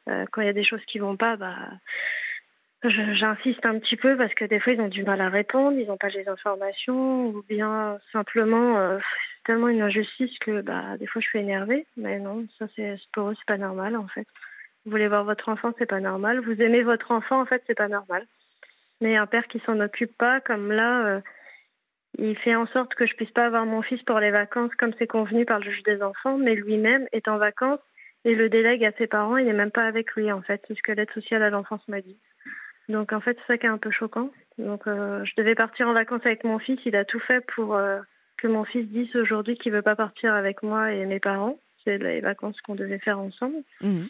Euh, 0.09 0.25
quand 0.33 0.41
il 0.41 0.47
y 0.47 0.51
a 0.51 0.55
des 0.55 0.65
choses 0.65 0.85
qui 0.87 0.99
vont 0.99 1.17
pas, 1.17 1.37
bah 1.37 1.57
J'insiste 2.85 3.67
un 3.67 3.79
petit 3.81 3.97
peu 3.97 4.17
parce 4.17 4.33
que 4.35 4.45
des 4.45 4.61
fois 4.61 4.75
ils 4.75 4.81
ont 4.81 4.89
du 4.89 5.03
mal 5.03 5.21
à 5.21 5.29
répondre, 5.29 5.77
ils 5.77 5.89
n'ont 5.89 5.97
pas 5.97 6.11
les 6.11 6.29
informations 6.29 7.29
ou 7.29 7.43
bien 7.49 7.99
simplement 8.13 8.79
euh, 8.79 8.99
c'est 9.39 9.53
tellement 9.53 9.69
une 9.69 9.81
injustice 9.81 10.39
que 10.41 10.61
bah 10.61 10.97
des 10.99 11.07
fois 11.07 11.21
je 11.21 11.27
suis 11.27 11.39
énervée. 11.41 11.87
Mais 11.97 12.21
non, 12.21 12.47
ça 12.59 12.67
c'est 12.77 12.97
pour 13.13 13.31
eux 13.31 13.35
c'est 13.35 13.47
pas 13.47 13.57
normal 13.57 13.97
en 13.97 14.07
fait. 14.09 14.27
Vous 14.87 14.93
voulez 14.93 15.09
voir 15.09 15.25
votre 15.25 15.49
enfant, 15.49 15.73
c'est 15.79 15.87
pas 15.87 15.99
normal. 15.99 16.39
Vous 16.39 16.63
aimez 16.63 16.85
votre 16.85 17.11
enfant, 17.11 17.41
en 17.41 17.45
fait, 17.45 17.61
c'est 17.67 17.77
pas 17.77 17.89
normal. 17.89 18.25
Mais 19.01 19.17
un 19.17 19.27
père 19.27 19.47
qui 19.49 19.61
s'en 19.67 19.81
occupe 19.81 20.17
pas, 20.17 20.41
comme 20.41 20.73
là, 20.73 21.07
euh, 21.07 21.21
il 22.19 22.37
fait 22.39 22.55
en 22.55 22.67
sorte 22.69 22.95
que 22.95 23.07
je 23.07 23.15
puisse 23.15 23.31
pas 23.31 23.45
avoir 23.45 23.67
mon 23.67 23.83
fils 23.83 24.03
pour 24.03 24.19
les 24.21 24.31
vacances 24.31 24.75
comme 24.79 24.93
c'est 24.99 25.07
convenu 25.07 25.45
par 25.45 25.59
le 25.59 25.71
juge 25.71 25.83
des 25.83 26.03
enfants, 26.03 26.39
mais 26.39 26.55
lui-même 26.55 27.07
est 27.13 27.29
en 27.29 27.37
vacances 27.37 27.81
et 28.25 28.35
le 28.35 28.49
délègue 28.49 28.85
à 28.85 28.93
ses 28.93 29.07
parents. 29.07 29.37
Il 29.37 29.47
n'est 29.47 29.53
même 29.53 29.71
pas 29.71 29.87
avec 29.87 30.13
lui, 30.15 30.33
en 30.33 30.43
fait. 30.43 30.63
C'est 30.67 30.77
ce 30.77 30.83
que 30.83 30.93
l'aide 30.93 31.11
sociale 31.13 31.43
à 31.43 31.51
l'enfance 31.51 31.87
m'a 31.89 32.01
dit. 32.01 32.19
Donc, 32.89 33.13
en 33.13 33.21
fait, 33.21 33.37
c'est 33.39 33.53
ça 33.53 33.59
qui 33.59 33.67
est 33.67 33.71
un 33.71 33.79
peu 33.79 33.91
choquant. 33.91 34.31
Donc, 34.59 34.87
euh, 34.87 35.25
je 35.25 35.33
devais 35.37 35.55
partir 35.55 35.89
en 35.89 35.93
vacances 35.93 36.25
avec 36.25 36.45
mon 36.45 36.59
fils. 36.59 36.81
Il 36.87 36.97
a 36.97 37.05
tout 37.05 37.21
fait 37.21 37.45
pour 37.55 37.75
euh, 37.75 38.01
que 38.39 38.49
mon 38.49 38.65
fils 38.65 38.87
dise 38.87 39.15
aujourd'hui 39.17 39.59
qu'il 39.59 39.73
veut 39.73 39.83
pas 39.83 39.97
partir 39.97 40.35
avec 40.35 40.63
moi 40.63 40.93
et 40.93 41.05
mes 41.05 41.21
parents. 41.21 41.59
C'est 41.85 41.99
les 41.99 42.21
vacances 42.21 42.61
qu'on 42.63 42.75
devait 42.75 42.99
faire 42.99 43.19
ensemble. 43.19 43.63
Mhm. 43.81 44.09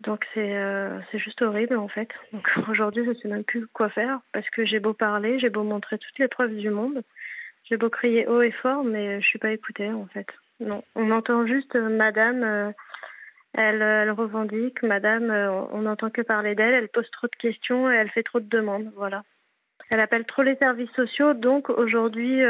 Donc 0.00 0.24
c'est 0.32 0.56
euh, 0.56 0.98
juste 1.14 1.42
horrible 1.42 1.76
en 1.76 1.88
fait. 1.88 2.08
Donc 2.32 2.48
aujourd'hui 2.68 3.04
je 3.04 3.12
sais 3.20 3.28
même 3.28 3.44
plus 3.44 3.66
quoi 3.68 3.90
faire 3.90 4.20
parce 4.32 4.48
que 4.50 4.64
j'ai 4.64 4.80
beau 4.80 4.94
parler, 4.94 5.38
j'ai 5.38 5.50
beau 5.50 5.62
montrer 5.62 5.98
toutes 5.98 6.18
les 6.18 6.28
preuves 6.28 6.56
du 6.56 6.70
monde, 6.70 7.02
j'ai 7.64 7.76
beau 7.76 7.90
crier 7.90 8.26
haut 8.26 8.42
et 8.42 8.50
fort, 8.50 8.84
mais 8.84 9.20
je 9.20 9.26
suis 9.26 9.38
pas 9.38 9.52
écoutée 9.52 9.90
en 9.90 10.06
fait. 10.06 10.26
Non, 10.60 10.82
on 10.94 11.10
entend 11.10 11.46
juste 11.46 11.74
euh, 11.74 11.88
Madame, 11.88 12.42
euh, 12.42 12.70
elle, 13.54 13.82
euh, 13.82 14.02
elle 14.02 14.10
revendique, 14.10 14.82
Madame, 14.82 15.30
on 15.72 15.82
n'entend 15.82 16.10
que 16.10 16.20
parler 16.20 16.54
d'elle, 16.54 16.74
elle 16.74 16.88
pose 16.88 17.10
trop 17.10 17.26
de 17.26 17.36
questions 17.36 17.90
et 17.90 17.94
elle 17.94 18.10
fait 18.10 18.22
trop 18.22 18.40
de 18.40 18.48
demandes, 18.48 18.92
voilà. 18.94 19.24
Elle 19.90 20.00
appelle 20.00 20.26
trop 20.26 20.42
les 20.42 20.56
services 20.56 20.90
sociaux, 20.90 21.34
donc 21.34 21.68
aujourd'hui, 21.70 22.42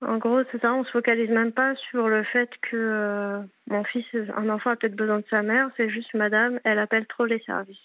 en 0.00 0.18
gros, 0.18 0.40
c'est 0.52 0.60
ça, 0.60 0.72
on 0.74 0.84
se 0.84 0.90
focalise 0.90 1.28
même 1.30 1.52
pas 1.52 1.74
sur 1.90 2.08
le 2.08 2.22
fait 2.24 2.48
que 2.62 2.76
euh, 2.76 3.40
mon 3.68 3.82
fils, 3.84 4.04
un 4.36 4.48
enfant 4.48 4.70
a 4.70 4.76
peut-être 4.76 4.94
besoin 4.96 5.18
de 5.18 5.24
sa 5.30 5.42
mère, 5.42 5.70
c'est 5.76 5.90
juste 5.90 6.14
madame, 6.14 6.60
elle 6.64 6.78
appelle 6.78 7.06
trop 7.06 7.24
les 7.26 7.40
services. 7.40 7.76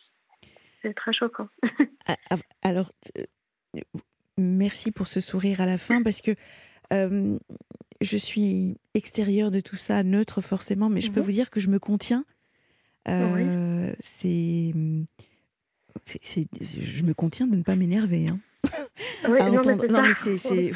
C'est 0.81 0.93
très 0.93 1.13
choquant. 1.13 1.47
Ah, 2.05 2.17
ah, 2.31 2.35
Alors, 2.63 2.91
euh, 3.17 3.81
merci 4.37 4.91
pour 4.91 5.07
ce 5.07 5.21
sourire 5.21 5.61
à 5.61 5.65
la 5.65 5.77
fin 5.77 6.03
parce 6.03 6.19
que 6.21 6.31
euh, 6.91 7.37
je 8.01 8.17
suis 8.17 8.75
extérieure 8.93 9.51
de 9.51 9.61
tout 9.61 9.77
ça, 9.77 10.03
neutre 10.03 10.41
forcément, 10.41 10.89
mais 10.89 10.99
je 10.99 11.11
peux 11.11 11.21
Mhm. 11.21 11.25
vous 11.25 11.31
dire 11.31 11.49
que 11.49 11.61
je 11.61 11.69
me 11.69 11.79
contiens. 11.79 12.25
Euh, 13.07 13.93
C'est. 13.99 14.73
Je 16.05 17.03
me 17.03 17.13
contiens 17.13 17.47
de 17.47 17.55
ne 17.55 17.63
pas 17.63 17.75
m'énerver. 17.77 18.27
hein. 18.27 18.39
Oui, 19.29 19.39
à 19.39 19.49
non, 19.49 19.59
entendre- 19.59 19.85
mais 20.01 20.13
c'est- 20.13 20.71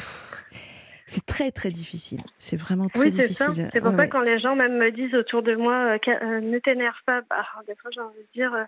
c'est. 1.08 1.24
Très 1.26 1.50
très 1.50 1.70
difficile. 1.70 2.20
C'est 2.38 2.56
vraiment 2.56 2.88
très 2.88 3.04
Oui, 3.04 3.12
c'est 3.12 3.28
ça. 3.32 3.46
difficile. 3.48 3.68
C'est 3.72 3.80
pour 3.80 3.90
Ouais, 3.90 3.96
ça 3.96 4.02
ouais. 4.02 4.08
quand 4.08 4.20
les 4.22 4.38
gens 4.38 4.54
même 4.56 4.76
me 4.78 4.90
disent 4.90 5.14
autour 5.14 5.42
de 5.42 5.54
moi, 5.54 5.96
euh, 5.96 5.98
euh, 6.22 6.40
ne 6.40 6.58
t'énerve 6.58 6.96
pas, 7.06 7.20
bah, 7.28 7.44
des 7.66 7.74
fois 7.76 7.90
j'ai 7.94 8.00
envie 8.00 8.18
de 8.18 8.32
dire, 8.34 8.52
euh, 8.54 8.64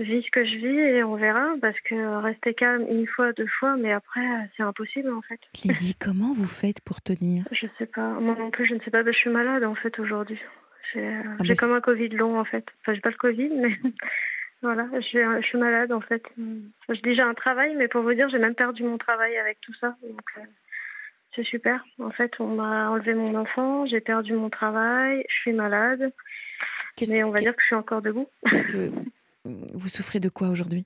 vis 0.00 0.22
ce 0.22 0.30
que 0.30 0.44
je 0.44 0.56
vis 0.56 0.78
et 0.78 1.02
on 1.04 1.16
verra, 1.16 1.54
parce 1.60 1.78
que 1.80 1.94
rester 2.22 2.54
calme 2.54 2.86
une 2.88 3.06
fois, 3.06 3.32
deux 3.32 3.46
fois, 3.46 3.76
mais 3.76 3.92
après 3.92 4.20
c'est 4.56 4.62
impossible 4.62 5.10
en 5.12 5.20
fait. 5.22 5.40
Lydie, 5.64 5.94
comment 6.00 6.32
vous 6.34 6.46
faites 6.46 6.80
pour 6.82 7.00
tenir? 7.00 7.44
Je 7.52 7.66
sais 7.78 7.86
pas, 7.86 8.08
moi 8.20 8.36
non 8.38 8.50
plus, 8.50 8.66
je 8.66 8.74
ne 8.74 8.80
sais 8.80 8.90
pas, 8.90 9.02
je 9.04 9.10
suis 9.12 9.30
malade 9.30 9.64
en 9.64 9.74
fait 9.74 9.98
aujourd'hui. 9.98 10.38
J'ai 10.94 11.00
euh, 11.06 11.22
Ah, 11.40 11.54
comme 11.58 11.72
un 11.74 11.80
Covid 11.80 12.08
long 12.10 12.38
en 12.38 12.44
fait. 12.44 12.64
Enfin, 12.80 12.94
j'ai 12.94 13.00
pas 13.00 13.10
le 13.10 13.16
Covid, 13.16 13.50
mais 13.56 13.76
voilà, 14.62 14.86
je 14.94 15.00
suis, 15.00 15.18
je 15.18 15.46
suis 15.46 15.58
malade 15.58 15.92
en 15.92 16.00
fait. 16.00 16.22
Je 16.36 17.00
dis 17.02 17.14
j'ai 17.14 17.22
un 17.22 17.34
travail, 17.34 17.74
mais 17.76 17.88
pour 17.88 18.02
vous 18.02 18.14
dire, 18.14 18.28
j'ai 18.30 18.38
même 18.38 18.54
perdu 18.54 18.82
mon 18.84 18.98
travail 18.98 19.36
avec 19.36 19.60
tout 19.60 19.74
ça. 19.80 19.96
Donc 20.02 20.22
euh, 20.38 20.42
c'est 21.34 21.44
super. 21.44 21.84
En 21.98 22.10
fait, 22.10 22.32
on 22.40 22.48
m'a 22.56 22.90
enlevé 22.90 23.14
mon 23.14 23.34
enfant, 23.34 23.86
j'ai 23.86 24.00
perdu 24.00 24.32
mon 24.34 24.50
travail, 24.50 25.24
je 25.28 25.34
suis 25.42 25.52
malade, 25.52 26.12
mais 27.08 27.22
on 27.24 27.30
va 27.30 27.40
dire 27.40 27.54
que 27.54 27.60
je 27.62 27.66
suis 27.66 27.76
encore 27.76 28.02
debout. 28.02 28.28
qu'est-ce 28.48 28.66
que 28.72 28.90
vous 29.44 29.88
souffrez 29.88 30.20
de 30.20 30.28
quoi 30.28 30.48
aujourd'hui? 30.48 30.84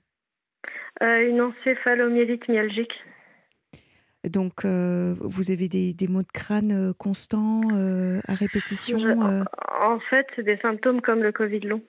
Euh, 1.01 1.27
une 1.29 1.41
encéphalomyélite 1.41 2.47
myalgique. 2.47 2.93
Donc, 4.23 4.63
euh, 4.63 5.15
vous 5.19 5.51
avez 5.51 5.67
des, 5.67 5.93
des 5.93 6.07
maux 6.07 6.21
de 6.21 6.31
crâne 6.31 6.71
euh, 6.71 6.93
constants, 6.93 7.61
euh, 7.73 8.21
à 8.27 8.35
répétition 8.35 8.97
Je- 8.99 9.43
En 9.81 9.99
fait, 10.09 10.27
c'est 10.35 10.43
des 10.43 10.57
symptômes 10.57 11.01
comme 11.01 11.21
le 11.23 11.31
Covid 11.33 11.59
long. 11.61 11.81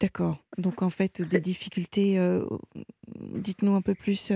D'accord. 0.00 0.38
Donc 0.56 0.82
en 0.82 0.90
fait, 0.90 1.20
des 1.22 1.40
difficultés, 1.40 2.18
dites-nous 3.16 3.74
un 3.74 3.82
peu 3.82 3.94
plus. 3.94 4.32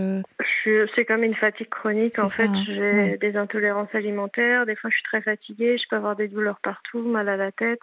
Euh, 0.66 0.87
c'est 0.95 1.04
comme 1.04 1.25
une 1.25 1.35
fatigue 1.35 1.69
chronique. 1.69 2.19
En 2.19 2.28
fait, 2.28 2.47
hein. 2.47 2.64
j'ai 2.66 3.19
des 3.19 3.37
intolérances 3.37 3.95
alimentaires. 3.95 4.66
Des 4.66 4.76
fois, 4.76 4.90
je 4.90 4.97
suis 4.97 5.04
très 5.04 5.23
fatiguée. 5.23 5.78
Je 5.78 5.88
peux 5.88 5.97
avoir 5.97 6.16
des 6.16 6.28
douleurs 6.28 6.61
partout, 6.62 7.02
mal 7.02 7.28
à 7.28 7.37
la 7.37 7.52
tête, 7.52 7.81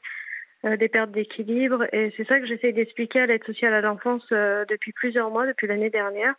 euh, 0.66 0.78
des 0.78 0.90
pertes 0.90 1.12
d'équilibre. 1.12 1.86
Et 1.94 2.14
c'est 2.18 2.28
ça 2.28 2.40
que 2.40 2.46
j'essaie 2.46 2.72
d'expliquer 2.72 3.22
à 3.22 3.26
l'aide 3.26 3.44
sociale 3.44 3.74
à 3.74 3.82
l'enfance 3.82 4.28
depuis 4.30 4.92
plusieurs 4.94 5.30
mois, 5.30 5.46
depuis 5.46 5.68
l'année 5.68 5.90
dernière. 5.90 6.34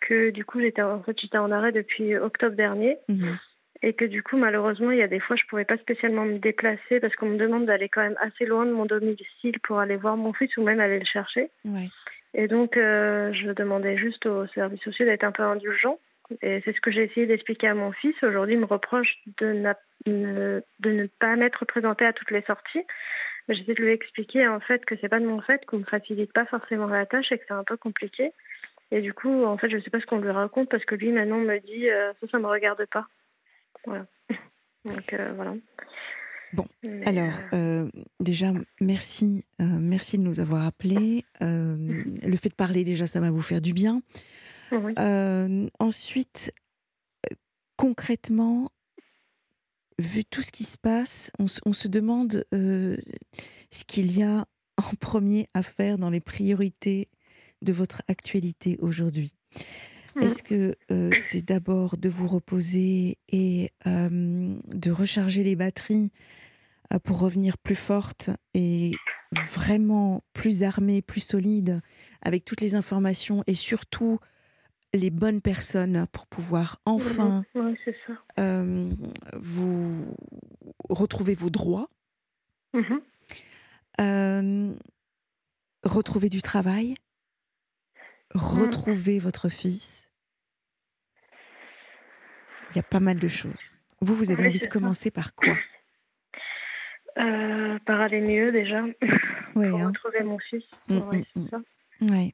Que 0.00 0.30
du 0.30 0.44
coup, 0.44 0.60
j'étais 0.60 0.82
en 0.82 1.02
fait, 1.02 1.18
j'étais 1.20 1.38
en 1.38 1.50
arrêt 1.50 1.72
depuis 1.72 2.16
octobre 2.16 2.54
dernier. 2.54 2.98
Mmh 3.08 3.34
et 3.82 3.92
que 3.92 4.04
du 4.04 4.22
coup 4.22 4.36
malheureusement 4.36 4.90
il 4.90 4.98
y 4.98 5.02
a 5.02 5.08
des 5.08 5.20
fois 5.20 5.36
je 5.36 5.44
pouvais 5.46 5.64
pas 5.64 5.76
spécialement 5.76 6.24
me 6.24 6.38
déplacer 6.38 7.00
parce 7.00 7.14
qu'on 7.16 7.28
me 7.28 7.36
demande 7.36 7.66
d'aller 7.66 7.88
quand 7.88 8.02
même 8.02 8.18
assez 8.20 8.44
loin 8.44 8.66
de 8.66 8.72
mon 8.72 8.86
domicile 8.86 9.58
pour 9.62 9.78
aller 9.78 9.96
voir 9.96 10.16
mon 10.16 10.32
fils 10.32 10.56
ou 10.56 10.62
même 10.62 10.80
aller 10.80 10.98
le 10.98 11.04
chercher. 11.04 11.50
Et 12.34 12.46
donc 12.48 12.76
euh, 12.76 13.32
je 13.32 13.50
demandais 13.52 13.96
juste 13.96 14.26
aux 14.26 14.46
services 14.48 14.82
sociaux 14.82 15.06
d'être 15.06 15.24
un 15.24 15.32
peu 15.32 15.42
indulgents 15.42 15.98
et 16.42 16.60
c'est 16.64 16.74
ce 16.74 16.80
que 16.80 16.90
j'ai 16.90 17.04
essayé 17.04 17.26
d'expliquer 17.26 17.68
à 17.68 17.74
mon 17.74 17.92
fils. 17.92 18.14
Aujourd'hui 18.22 18.54
il 18.54 18.60
me 18.60 18.66
reproche 18.66 19.16
de, 19.38 19.74
ne 20.06 21.06
pas 21.18 21.36
m'être 21.36 21.64
présenté 21.64 22.04
à 22.04 22.12
toutes 22.12 22.30
les 22.30 22.42
sorties. 22.42 22.84
J'essaie 23.48 23.74
de 23.74 23.82
lui 23.82 23.92
expliquer 23.92 24.46
en 24.46 24.60
fait 24.60 24.84
que 24.84 24.94
c'est 25.00 25.08
pas 25.08 25.20
de 25.20 25.26
mon 25.26 25.40
fait, 25.40 25.64
qu'on 25.64 25.78
ne 25.78 25.84
facilite 25.84 26.32
pas 26.32 26.44
forcément 26.44 26.86
la 26.86 27.06
tâche 27.06 27.32
et 27.32 27.38
que 27.38 27.44
c'est 27.48 27.54
un 27.54 27.64
peu 27.64 27.78
compliqué. 27.78 28.32
Et 28.90 29.00
du 29.00 29.12
coup, 29.12 29.44
en 29.44 29.56
fait, 29.56 29.68
je 29.70 29.78
sais 29.78 29.90
pas 29.90 30.00
ce 30.00 30.06
qu'on 30.06 30.20
lui 30.20 30.30
raconte 30.30 30.70
parce 30.70 30.84
que 30.84 30.94
lui 30.94 31.12
maintenant 31.12 31.38
me 31.38 31.58
dit 31.60 31.90
euh, 31.90 32.12
ça, 32.20 32.26
ça 32.28 32.38
me 32.38 32.46
regarde 32.46 32.84
pas. 32.86 33.06
Voilà. 33.86 34.06
Donc 34.84 35.12
euh, 35.12 35.32
voilà. 35.34 35.54
Bon, 36.52 36.66
alors 37.04 37.34
euh, 37.52 37.84
euh, 37.84 37.90
déjà 38.20 38.52
merci, 38.80 39.44
merci 39.58 40.18
de 40.18 40.22
nous 40.22 40.40
avoir 40.40 40.64
appelés. 40.66 41.24
le 41.40 42.36
fait 42.36 42.48
de 42.48 42.54
parler 42.54 42.84
déjà, 42.84 43.06
ça 43.06 43.20
va 43.20 43.30
vous 43.30 43.42
faire 43.42 43.60
du 43.60 43.72
bien. 43.72 44.02
ensuite, 45.78 46.52
concrètement, 47.76 48.70
vu 49.98 50.24
tout 50.24 50.42
ce 50.42 50.52
qui 50.52 50.64
se 50.64 50.78
passe, 50.78 51.30
on, 51.38 51.46
on 51.66 51.72
se 51.72 51.88
demande 51.88 52.44
ce 52.50 53.84
qu'il 53.86 54.16
y 54.16 54.22
a 54.22 54.46
en 54.76 54.94
premier 55.00 55.48
à 55.54 55.62
faire 55.62 55.98
dans 55.98 56.10
les 56.10 56.20
priorités 56.20 57.08
de 57.62 57.72
votre 57.72 58.02
actualité 58.08 58.76
aujourd'hui. 58.80 59.34
Mmh. 60.18 60.22
Est-ce 60.22 60.42
que 60.42 60.74
euh, 60.90 61.10
c'est 61.14 61.42
d'abord 61.42 61.96
de 61.96 62.08
vous 62.08 62.26
reposer 62.26 63.18
et 63.28 63.70
de 63.86 64.90
recharger 64.90 65.44
les 65.44 65.54
batteries 65.54 66.10
euh, 66.92 66.98
pour 66.98 67.20
revenir 67.20 67.56
plus 67.56 67.76
forte 67.76 68.30
et 68.52 68.94
vraiment 69.32 70.24
plus 70.32 70.62
armée, 70.64 71.02
plus 71.02 71.20
solide, 71.20 71.80
avec 72.22 72.44
toutes 72.44 72.60
les 72.60 72.74
informations 72.74 73.44
et 73.46 73.54
surtout 73.54 74.18
les 74.94 75.10
bonnes 75.10 75.40
personnes 75.40 76.06
pour 76.10 76.26
pouvoir 76.26 76.80
enfin 76.84 77.44
vous 79.36 80.16
retrouver 80.88 81.34
vos 81.34 81.50
droits, 81.50 81.90
mmh. 82.72 82.96
Retrouver 85.84 86.28
du 86.28 86.42
travail, 86.42 86.94
mmh. 88.34 88.38
retrouver 88.38 89.20
votre 89.20 89.48
fils? 89.48 90.07
Il 92.70 92.76
y 92.76 92.80
a 92.80 92.82
pas 92.82 93.00
mal 93.00 93.18
de 93.18 93.28
choses. 93.28 93.70
Vous, 94.00 94.14
vous 94.14 94.30
avez 94.30 94.46
envie 94.46 94.60
de 94.60 94.66
commencer 94.66 95.10
par 95.10 95.34
quoi? 95.34 95.54
Euh, 97.18 97.78
Par 97.84 98.00
aller 98.00 98.20
mieux 98.20 98.52
déjà. 98.52 98.84
Ouais, 99.54 99.70
pour 99.70 99.80
hein. 99.80 99.88
retrouver 99.88 100.22
mon 100.22 100.38
fils. 100.38 100.64
Ouais, 102.00 102.32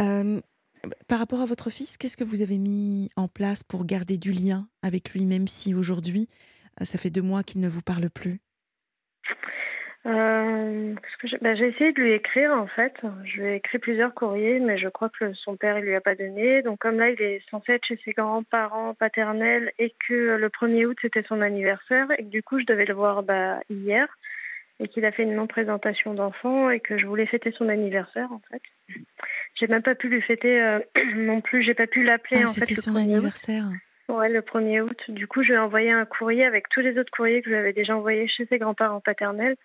euh, 0.00 0.40
par 1.06 1.18
rapport 1.18 1.40
à 1.40 1.44
votre 1.44 1.70
fils, 1.70 1.96
qu'est-ce 1.96 2.16
que 2.16 2.24
vous 2.24 2.40
avez 2.40 2.56
mis 2.56 3.10
en 3.16 3.28
place 3.28 3.62
pour 3.62 3.84
garder 3.84 4.16
du 4.16 4.30
lien 4.30 4.68
avec 4.82 5.12
lui, 5.12 5.26
même 5.26 5.48
si 5.48 5.74
aujourd'hui, 5.74 6.28
euh, 6.80 6.84
ça 6.84 6.98
fait 6.98 7.10
deux 7.10 7.20
mois 7.20 7.42
qu'il 7.42 7.60
ne 7.60 7.68
vous 7.68 7.82
parle 7.82 8.08
plus? 8.08 8.40
Euh, 10.06 10.94
bah, 11.42 11.54
J'ai 11.54 11.68
essayé 11.68 11.92
de 11.92 12.00
lui 12.00 12.12
écrire 12.12 12.52
en 12.52 12.66
fait. 12.66 12.94
Je 13.24 13.40
lui 13.40 13.48
ai 13.48 13.56
écrit 13.56 13.78
plusieurs 13.78 14.14
courriers, 14.14 14.60
mais 14.60 14.78
je 14.78 14.88
crois 14.88 15.08
que 15.08 15.32
son 15.34 15.56
père 15.56 15.76
ne 15.76 15.80
lui 15.80 15.94
a 15.94 16.00
pas 16.00 16.14
donné. 16.14 16.62
Donc 16.62 16.78
comme 16.78 16.98
là, 16.98 17.10
il 17.10 17.20
est 17.20 17.42
censé 17.50 17.72
être 17.72 17.84
chez 17.84 18.00
ses 18.04 18.12
grands-parents 18.12 18.94
paternels 18.94 19.72
et 19.78 19.94
que 20.08 20.36
le 20.36 20.48
1er 20.48 20.86
août 20.86 20.96
c'était 21.02 21.24
son 21.28 21.40
anniversaire 21.40 22.06
et 22.12 22.24
que 22.24 22.30
du 22.30 22.42
coup 22.42 22.60
je 22.60 22.66
devais 22.66 22.84
le 22.84 22.94
voir 22.94 23.22
bah, 23.22 23.60
hier 23.68 24.06
et 24.80 24.88
qu'il 24.88 25.04
a 25.04 25.12
fait 25.12 25.24
une 25.24 25.34
non-présentation 25.34 26.14
d'enfant 26.14 26.70
et 26.70 26.80
que 26.80 26.98
je 26.98 27.06
voulais 27.06 27.26
fêter 27.26 27.52
son 27.52 27.68
anniversaire 27.68 28.30
en 28.30 28.40
fait. 28.50 28.62
J'ai 29.58 29.66
même 29.66 29.82
pas 29.82 29.96
pu 29.96 30.08
lui 30.08 30.22
fêter 30.22 30.62
euh, 30.62 30.78
non 31.16 31.40
plus. 31.40 31.62
J'ai 31.64 31.74
pas 31.74 31.86
pu 31.86 32.04
l'appeler 32.04 32.42
ah, 32.44 32.46
C'était 32.46 32.74
son 32.74 32.94
anniversaire. 32.94 33.64
Ouais, 34.08 34.28
le 34.28 34.40
1er 34.40 34.80
août. 34.82 34.98
Du 35.08 35.26
coup, 35.26 35.42
je 35.42 35.48
lui 35.48 35.54
ai 35.54 35.58
envoyé 35.58 35.90
un 35.90 36.06
courrier 36.06 36.44
avec 36.44 36.68
tous 36.70 36.80
les 36.80 36.98
autres 36.98 37.10
courriers 37.10 37.42
que 37.42 37.50
je 37.50 37.54
lui 37.54 37.58
avais 37.58 37.72
déjà 37.74 37.94
envoyés 37.96 38.26
chez 38.28 38.46
ses 38.46 38.58
grands-parents 38.58 39.00
paternels 39.00 39.56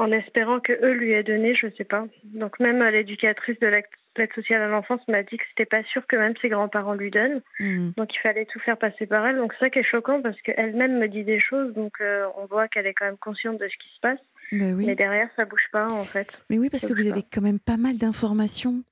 en 0.00 0.10
espérant 0.12 0.60
que 0.60 0.72
eux 0.72 0.92
lui 0.92 1.12
aient 1.12 1.22
donné, 1.22 1.54
je 1.54 1.66
ne 1.66 1.72
sais 1.72 1.84
pas. 1.84 2.06
Donc 2.24 2.58
même 2.58 2.82
l'éducatrice 2.82 3.60
de 3.60 3.66
l'aide 3.66 4.32
sociale 4.34 4.62
à 4.62 4.68
l'enfance 4.68 5.06
m'a 5.08 5.22
dit 5.22 5.36
que 5.36 5.44
c'était 5.50 5.66
pas 5.66 5.82
sûr 5.92 6.06
que 6.06 6.16
même 6.16 6.32
ses 6.40 6.48
grands-parents 6.48 6.94
lui 6.94 7.10
donnent. 7.10 7.42
Hmm. 7.58 7.90
Donc 7.98 8.14
il 8.14 8.18
fallait 8.20 8.46
tout 8.46 8.58
faire 8.60 8.78
passer 8.78 9.06
par 9.06 9.26
elle. 9.26 9.36
Donc 9.36 9.52
c'est 9.52 9.66
ça 9.66 9.70
qui 9.70 9.80
est 9.80 9.84
choquant 9.84 10.22
parce 10.22 10.40
qu'elle-même 10.40 10.98
me 10.98 11.06
dit 11.06 11.22
des 11.22 11.38
choses, 11.38 11.74
donc 11.74 11.92
euh, 12.00 12.24
on 12.38 12.46
voit 12.46 12.66
qu'elle 12.68 12.86
est 12.86 12.94
quand 12.94 13.04
même 13.04 13.18
consciente 13.18 13.60
de 13.60 13.68
ce 13.68 13.76
qui 13.76 13.94
se 13.94 14.00
passe. 14.00 14.18
Ben 14.52 14.74
Mais 14.74 14.94
derrière, 14.94 15.28
ça 15.36 15.44
bouge 15.44 15.68
pas 15.70 15.86
en 15.92 16.04
fait. 16.04 16.28
Mais 16.48 16.58
oui, 16.58 16.70
parce 16.70 16.86
que 16.86 16.94
vous 16.94 17.06
avez 17.06 17.22
quand 17.22 17.42
même 17.42 17.60
pas 17.60 17.76
mal 17.76 17.98
d'informations. 17.98 18.82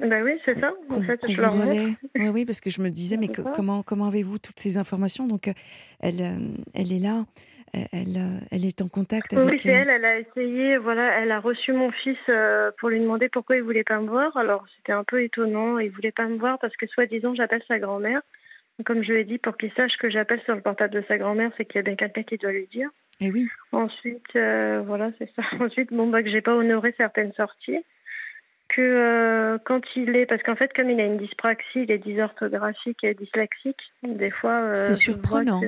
Ben 0.00 0.22
oui, 0.24 0.32
c'est 0.46 0.58
ça. 0.58 0.72
En 0.88 1.02
fait, 1.02 1.20
je 1.28 1.42
oui, 2.18 2.28
oui, 2.28 2.46
parce 2.46 2.62
que 2.62 2.70
je 2.70 2.80
me 2.80 2.88
disais, 2.88 3.18
mais 3.18 3.28
comment, 3.28 3.82
comment 3.82 4.06
avez-vous 4.06 4.38
toutes 4.38 4.58
ces 4.58 4.78
informations? 4.78 5.26
Donc, 5.26 5.48
euh, 5.48 5.52
elle, 6.00 6.22
euh, 6.22 6.38
elle 6.72 6.90
est 6.90 7.00
là 7.00 7.26
elle, 7.72 8.16
euh, 8.16 8.38
elle 8.50 8.64
est 8.64 8.82
en 8.82 8.88
contact 8.88 9.32
avec. 9.32 9.50
Oui, 9.50 9.58
c'est 9.58 9.68
elle. 9.68 9.88
Elle 9.88 10.04
a 10.04 10.18
essayé. 10.18 10.76
Voilà, 10.78 11.20
elle 11.20 11.30
a 11.30 11.40
reçu 11.40 11.72
mon 11.72 11.90
fils 11.90 12.16
euh, 12.28 12.70
pour 12.78 12.88
lui 12.88 13.00
demander 13.00 13.28
pourquoi 13.28 13.56
il 13.56 13.62
voulait 13.62 13.84
pas 13.84 14.00
me 14.00 14.08
voir. 14.08 14.36
Alors 14.36 14.64
c'était 14.76 14.92
un 14.92 15.04
peu 15.04 15.22
étonnant. 15.22 15.78
Il 15.78 15.90
voulait 15.90 16.12
pas 16.12 16.26
me 16.26 16.36
voir 16.36 16.58
parce 16.58 16.76
que 16.76 16.86
soi-disant 16.86 17.34
j'appelle 17.34 17.62
sa 17.68 17.78
grand-mère. 17.78 18.20
Comme 18.84 19.02
je 19.02 19.12
lui 19.12 19.20
ai 19.20 19.24
dit, 19.24 19.38
pour 19.38 19.56
qu'il 19.56 19.72
sache 19.72 19.96
que 19.98 20.08
j'appelle 20.08 20.40
sur 20.42 20.54
le 20.54 20.60
portable 20.60 20.94
de 20.94 21.02
sa 21.08 21.18
grand-mère, 21.18 21.50
c'est 21.56 21.64
qu'il 21.64 21.76
y 21.76 21.78
a 21.80 21.82
bien 21.82 21.96
quelqu'un 21.96 22.22
qui 22.22 22.36
doit 22.36 22.52
lui 22.52 22.68
dire. 22.70 22.88
Et 23.20 23.26
eh 23.26 23.32
oui. 23.32 23.48
Ensuite, 23.72 24.36
euh, 24.36 24.82
voilà, 24.86 25.10
c'est 25.18 25.28
ça. 25.34 25.42
Ensuite, 25.60 25.92
bon, 25.92 26.06
bah, 26.06 26.22
que 26.22 26.30
j'ai 26.30 26.42
pas 26.42 26.54
honoré 26.54 26.94
certaines 26.96 27.32
sorties. 27.32 27.78
Que 28.68 29.58
quand 29.64 29.80
il 29.96 30.14
est, 30.14 30.26
parce 30.26 30.44
qu'en 30.44 30.54
fait, 30.54 30.72
comme 30.74 30.90
il 30.90 31.00
a 31.00 31.06
une 31.06 31.16
dyspraxie, 31.16 31.80
il 31.82 31.90
est 31.90 31.98
dysorthographique 31.98 33.02
et 33.02 33.14
dyslexique, 33.14 33.80
des 34.04 34.30
fois. 34.30 34.72
c'est 34.74 34.94
surprenant. 34.94 35.60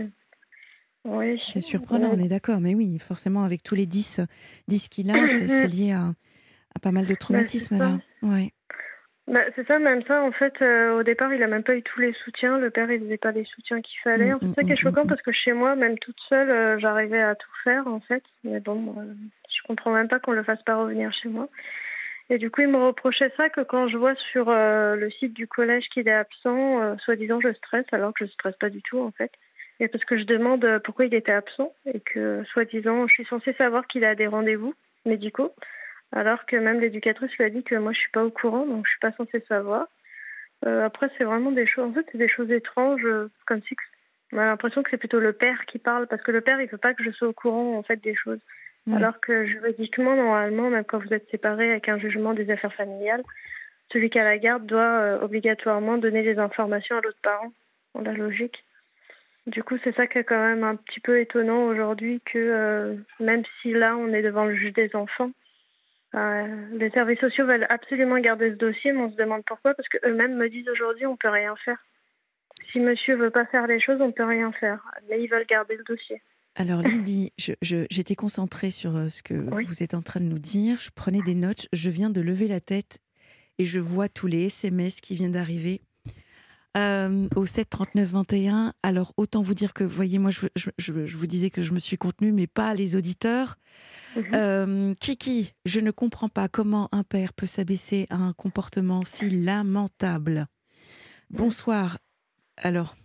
Oui, 1.04 1.40
c'est 1.44 1.60
surprenant, 1.60 2.10
on 2.12 2.18
est 2.18 2.28
d'accord. 2.28 2.60
Mais 2.60 2.74
oui, 2.74 2.98
forcément, 2.98 3.44
avec 3.44 3.62
tous 3.62 3.74
les 3.74 3.86
10, 3.86 4.20
10 4.68 4.88
qu'il 4.88 5.10
a, 5.10 5.26
c'est 5.26 5.66
lié 5.74 5.92
à, 5.92 6.12
pas 6.82 6.92
mal 6.92 7.04
de 7.04 7.10
bah, 7.10 7.16
traumatismes 7.16 7.78
là. 7.78 7.98
Ouais. 8.22 8.52
Bah, 9.30 9.42
c'est 9.54 9.66
ça, 9.68 9.78
même 9.78 10.02
ça, 10.08 10.22
en 10.22 10.32
fait, 10.32 10.54
euh, 10.60 10.98
au 10.98 11.04
départ, 11.04 11.32
il 11.32 11.42
a 11.42 11.46
même 11.46 11.62
pas 11.62 11.76
eu 11.76 11.82
tous 11.82 12.00
les 12.00 12.12
soutiens. 12.24 12.58
Le 12.58 12.70
père, 12.70 12.90
il 12.90 13.00
faisait 13.00 13.16
pas 13.16 13.30
les 13.30 13.44
soutiens 13.44 13.80
qu'il 13.80 13.98
fallait. 14.02 14.32
c'est 14.40 14.54
ça 14.54 14.62
qui 14.64 14.72
est 14.72 14.76
choquant 14.76 15.06
parce 15.06 15.22
que 15.22 15.30
chez 15.30 15.52
moi, 15.52 15.76
même 15.76 15.98
toute 15.98 16.18
seule, 16.28 16.50
euh, 16.50 16.78
j'arrivais 16.80 17.22
à 17.22 17.36
tout 17.36 17.50
faire, 17.62 17.86
en 17.86 18.00
fait. 18.00 18.24
Mais 18.42 18.58
bon, 18.58 18.92
euh, 18.98 19.04
je 19.48 19.66
comprends 19.68 19.92
même 19.92 20.08
pas 20.08 20.18
qu'on 20.18 20.32
le 20.32 20.42
fasse 20.42 20.62
pas 20.64 20.76
revenir 20.76 21.12
chez 21.12 21.28
moi. 21.28 21.48
Et 22.28 22.38
du 22.38 22.50
coup, 22.50 22.62
il 22.62 22.68
me 22.68 22.84
reprochait 22.84 23.32
ça 23.36 23.48
que 23.50 23.60
quand 23.60 23.88
je 23.88 23.96
vois 23.96 24.14
sur 24.32 24.50
le 24.50 25.10
site 25.18 25.32
du 25.32 25.48
collège 25.48 25.84
qu'il 25.92 26.06
est 26.06 26.12
absent, 26.12 26.96
soi-disant, 26.98 27.40
je 27.40 27.52
stresse, 27.54 27.86
alors 27.90 28.14
que 28.14 28.24
je 28.24 28.30
stresse 28.30 28.54
pas 28.60 28.70
du 28.70 28.82
tout, 28.82 29.00
en 29.00 29.10
fait. 29.10 29.32
Et 29.80 29.88
parce 29.88 30.04
que 30.04 30.18
je 30.18 30.24
demande 30.24 30.64
euh, 30.64 30.78
pourquoi 30.78 31.06
il 31.06 31.14
était 31.14 31.32
absent 31.32 31.72
et 31.86 32.00
que, 32.00 32.44
soi-disant, 32.52 33.06
je 33.06 33.14
suis 33.14 33.24
censée 33.24 33.54
savoir 33.54 33.86
qu'il 33.86 34.04
a 34.04 34.14
des 34.14 34.26
rendez-vous 34.26 34.74
médicaux, 35.06 35.54
alors 36.12 36.44
que 36.44 36.56
même 36.56 36.80
l'éducatrice 36.80 37.32
lui 37.38 37.44
a 37.44 37.50
dit 37.50 37.62
que 37.62 37.76
moi 37.76 37.92
je 37.92 37.98
suis 37.98 38.10
pas 38.10 38.22
au 38.22 38.30
courant, 38.30 38.66
donc 38.66 38.84
je 38.86 38.90
suis 38.90 39.00
pas 39.00 39.12
censée 39.12 39.42
savoir. 39.48 39.88
Euh, 40.66 40.84
après, 40.84 41.10
c'est 41.16 41.24
vraiment 41.24 41.50
des 41.50 41.66
choses, 41.66 41.88
en 41.88 41.94
fait, 41.94 42.06
c'est 42.12 42.18
des 42.18 42.28
choses 42.28 42.50
étranges, 42.50 43.04
euh, 43.06 43.30
comme 43.46 43.62
si 43.62 43.74
on 44.32 44.38
a 44.38 44.44
l'impression 44.44 44.82
que 44.82 44.90
c'est 44.90 44.98
plutôt 44.98 45.18
le 45.18 45.32
père 45.32 45.64
qui 45.64 45.78
parle, 45.78 46.06
parce 46.06 46.22
que 46.22 46.30
le 46.30 46.42
père, 46.42 46.60
il 46.60 46.68
veut 46.68 46.76
pas 46.76 46.92
que 46.92 47.02
je 47.02 47.10
sois 47.10 47.28
au 47.28 47.32
courant, 47.32 47.78
en 47.78 47.82
fait, 47.82 47.96
des 47.96 48.14
choses. 48.14 48.40
Alors 48.92 49.20
que 49.20 49.44
juridiquement, 49.44 50.16
normalement, 50.16 50.68
même 50.68 50.84
quand 50.84 50.98
vous 50.98 51.12
êtes 51.12 51.30
séparés 51.30 51.70
avec 51.70 51.88
un 51.88 51.98
jugement 51.98 52.32
des 52.32 52.50
affaires 52.50 52.74
familiales, 52.74 53.22
celui 53.92 54.10
qui 54.10 54.18
a 54.18 54.24
la 54.24 54.38
garde 54.38 54.66
doit 54.66 55.22
obligatoirement 55.22 55.96
donner 55.96 56.22
les 56.22 56.38
informations 56.38 56.96
à 56.96 57.00
l'autre 57.00 57.18
parent, 57.22 57.52
dans 57.94 58.00
la 58.00 58.14
logique. 58.14 58.64
Du 59.46 59.62
coup, 59.62 59.76
c'est 59.82 59.94
ça 59.96 60.06
qui 60.06 60.18
est 60.18 60.24
quand 60.24 60.38
même 60.38 60.64
un 60.64 60.76
petit 60.76 61.00
peu 61.00 61.18
étonnant 61.20 61.64
aujourd'hui 61.64 62.20
que 62.24 62.38
euh, 62.38 62.96
même 63.20 63.42
si 63.60 63.72
là, 63.72 63.96
on 63.96 64.12
est 64.12 64.22
devant 64.22 64.44
le 64.44 64.54
juge 64.54 64.74
des 64.74 64.94
enfants, 64.94 65.30
euh, 66.14 66.68
les 66.72 66.90
services 66.90 67.20
sociaux 67.20 67.46
veulent 67.46 67.66
absolument 67.70 68.18
garder 68.18 68.50
ce 68.50 68.56
dossier, 68.56 68.92
mais 68.92 69.00
on 69.00 69.10
se 69.10 69.16
demande 69.16 69.42
pourquoi, 69.46 69.74
parce 69.74 69.88
qu'eux-mêmes 69.88 70.36
me 70.36 70.48
disent 70.48 70.68
aujourd'hui, 70.68 71.06
on 71.06 71.16
peut 71.16 71.28
rien 71.28 71.54
faire. 71.64 71.78
Si 72.72 72.80
monsieur 72.80 73.16
veut 73.16 73.30
pas 73.30 73.46
faire 73.46 73.66
les 73.66 73.80
choses, 73.80 74.00
on 74.00 74.12
peut 74.12 74.24
rien 74.24 74.52
faire. 74.52 74.84
Mais 75.08 75.22
ils 75.22 75.28
veulent 75.28 75.46
garder 75.46 75.76
le 75.76 75.84
dossier. 75.84 76.20
Alors 76.56 76.82
Lydie, 76.82 77.32
j'étais 77.62 78.16
concentrée 78.16 78.70
sur 78.70 78.96
euh, 78.96 79.08
ce 79.08 79.22
que 79.22 79.34
vous 79.34 79.82
êtes 79.82 79.94
en 79.94 80.02
train 80.02 80.20
de 80.20 80.26
nous 80.26 80.38
dire. 80.38 80.78
Je 80.80 80.90
prenais 80.90 81.22
des 81.22 81.34
notes. 81.34 81.68
Je 81.72 81.90
viens 81.90 82.10
de 82.10 82.20
lever 82.20 82.48
la 82.48 82.60
tête 82.60 82.98
et 83.58 83.64
je 83.64 83.78
vois 83.78 84.08
tous 84.08 84.26
les 84.26 84.46
SMS 84.46 85.00
qui 85.00 85.14
viennent 85.14 85.32
d'arriver. 85.32 85.80
Euh, 86.76 87.28
au 87.34 87.46
7 87.46 87.68
39 87.68 88.08
21. 88.10 88.72
Alors 88.84 89.12
autant 89.16 89.42
vous 89.42 89.54
dire 89.54 89.72
que, 89.72 89.82
voyez, 89.82 90.20
moi 90.20 90.30
je, 90.30 90.46
je, 90.78 91.16
vous 91.16 91.26
disais 91.26 91.50
que 91.50 91.62
je 91.62 91.72
me 91.72 91.80
suis 91.80 91.98
contenue, 91.98 92.30
mais 92.30 92.46
pas 92.46 92.74
les 92.74 92.94
auditeurs. 92.94 93.56
Mhm. 94.14 94.24
Euh, 94.34 94.94
Kiki, 95.00 95.52
je 95.64 95.80
ne 95.80 95.90
comprends 95.90 96.28
pas 96.28 96.46
comment 96.46 96.88
un 96.92 97.02
père 97.02 97.32
peut 97.32 97.46
s'abaisser 97.46 98.06
à 98.10 98.16
un 98.16 98.32
comportement 98.34 99.02
si 99.04 99.30
lamentable. 99.30 100.46
Bonsoir. 101.30 101.98
Alors, 102.56 102.96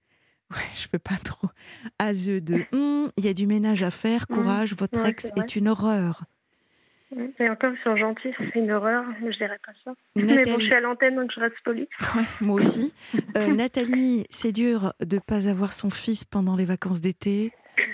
ouais, 0.50 0.62
je 0.76 0.88
peux 0.88 0.98
pas 0.98 1.16
trop. 1.16 1.48
Azeux 1.98 2.42
de, 2.42 2.62
hum, 2.72 3.10
il 3.16 3.24
y 3.24 3.28
a 3.28 3.34
du 3.34 3.46
ménage 3.46 3.82
à 3.82 3.90
faire. 3.90 4.26
Mhm. 4.28 4.36
Courage, 4.36 4.74
votre 4.74 5.02
ex 5.06 5.30
est, 5.36 5.56
une 5.56 5.68
horreur. 5.68 6.24
Et 7.38 7.48
encore, 7.48 7.70
ils 7.72 7.82
sont 7.84 7.96
gentils, 7.96 8.32
c'est 8.38 8.58
une 8.58 8.70
horreur, 8.70 9.04
je 9.20 9.36
dirais 9.36 9.58
pas 9.64 9.72
ça. 9.84 9.92
Mais 10.16 10.42
bon, 10.42 10.58
je 10.58 10.64
suis 10.64 10.74
à 10.74 10.80
l'antenne, 10.80 11.16
donc 11.16 11.30
je 11.34 11.40
reste 11.40 11.54
polie. 11.64 11.88
moi 12.40 12.56
aussi. 12.56 12.92
Euh, 13.36 13.48
Nathalie, 13.48 14.26
c'est 14.30 14.52
dur 14.52 14.92
de 15.00 15.16
ne 15.16 15.20
pas 15.20 15.48
avoir 15.48 15.72
son 15.72 15.90
fils 15.90 16.24
pendant 16.24 16.56
les 16.56 16.64
vacances 16.64 17.00
d'été. 17.00 17.52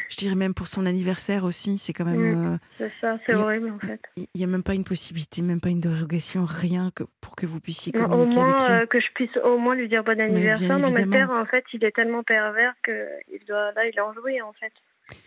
Je 0.09 0.17
dirais 0.17 0.35
même 0.35 0.55
pour 0.55 0.69
son 0.69 0.87
anniversaire 0.87 1.45
aussi, 1.45 1.79
c'est 1.79 1.93
quand 1.93 2.05
même. 2.05 2.55
Euh, 2.55 2.57
c'est 2.79 2.93
ça, 3.01 3.19
c'est 3.25 3.35
horrible 3.35 3.71
en 3.71 3.79
fait. 3.79 4.01
Il 4.17 4.27
n'y 4.35 4.45
a 4.45 4.47
même 4.47 4.63
pas 4.63 4.75
une 4.75 4.85
possibilité, 4.85 5.41
même 5.41 5.61
pas 5.61 5.71
une 5.71 5.81
dérogation, 5.81 6.45
rien 6.45 6.91
que 6.95 7.05
pour 7.21 7.37
que 7.37 7.47
vous 7.47 7.61
puissiez 7.61 7.93
communiquer 7.93 8.39
au 8.39 8.43
moins, 8.43 8.55
avec 8.55 8.69
lui. 8.69 8.83
Euh, 8.83 8.87
que 8.87 9.01
je 9.01 9.13
puisse 9.15 9.37
au 9.43 9.57
moins 9.57 9.75
lui 9.75 9.89
dire 9.89 10.05
bon 10.05 10.21
anniversaire. 10.21 10.79
Non, 10.79 10.91
mais 10.91 11.07
père, 11.07 11.31
en 11.31 11.47
fait, 11.47 11.65
il 11.73 11.85
est 11.85 11.93
tellement 11.93 12.23
pervers 12.23 12.75
qu'il 12.85 13.45
doit 13.47 13.73
là, 13.73 13.87
il 13.87 13.97
est 13.97 14.01
enjoué 14.01 14.43
en 14.43 14.53
fait. 14.53 14.73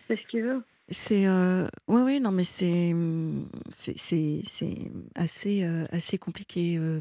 C'est 0.08 0.18
ce 0.18 0.28
qu'il 0.28 0.44
veut. 0.44 0.62
C'est 0.94 1.28
euh... 1.28 1.68
ouais 1.88 2.02
ouais 2.02 2.20
non 2.20 2.32
mais 2.32 2.44
c'est 2.44 2.94
c'est 3.70 4.42
c'est 4.44 4.78
assez 5.16 5.64
euh, 5.64 5.86
assez 5.92 6.18
compliqué. 6.18 6.78
Euh. 6.78 7.00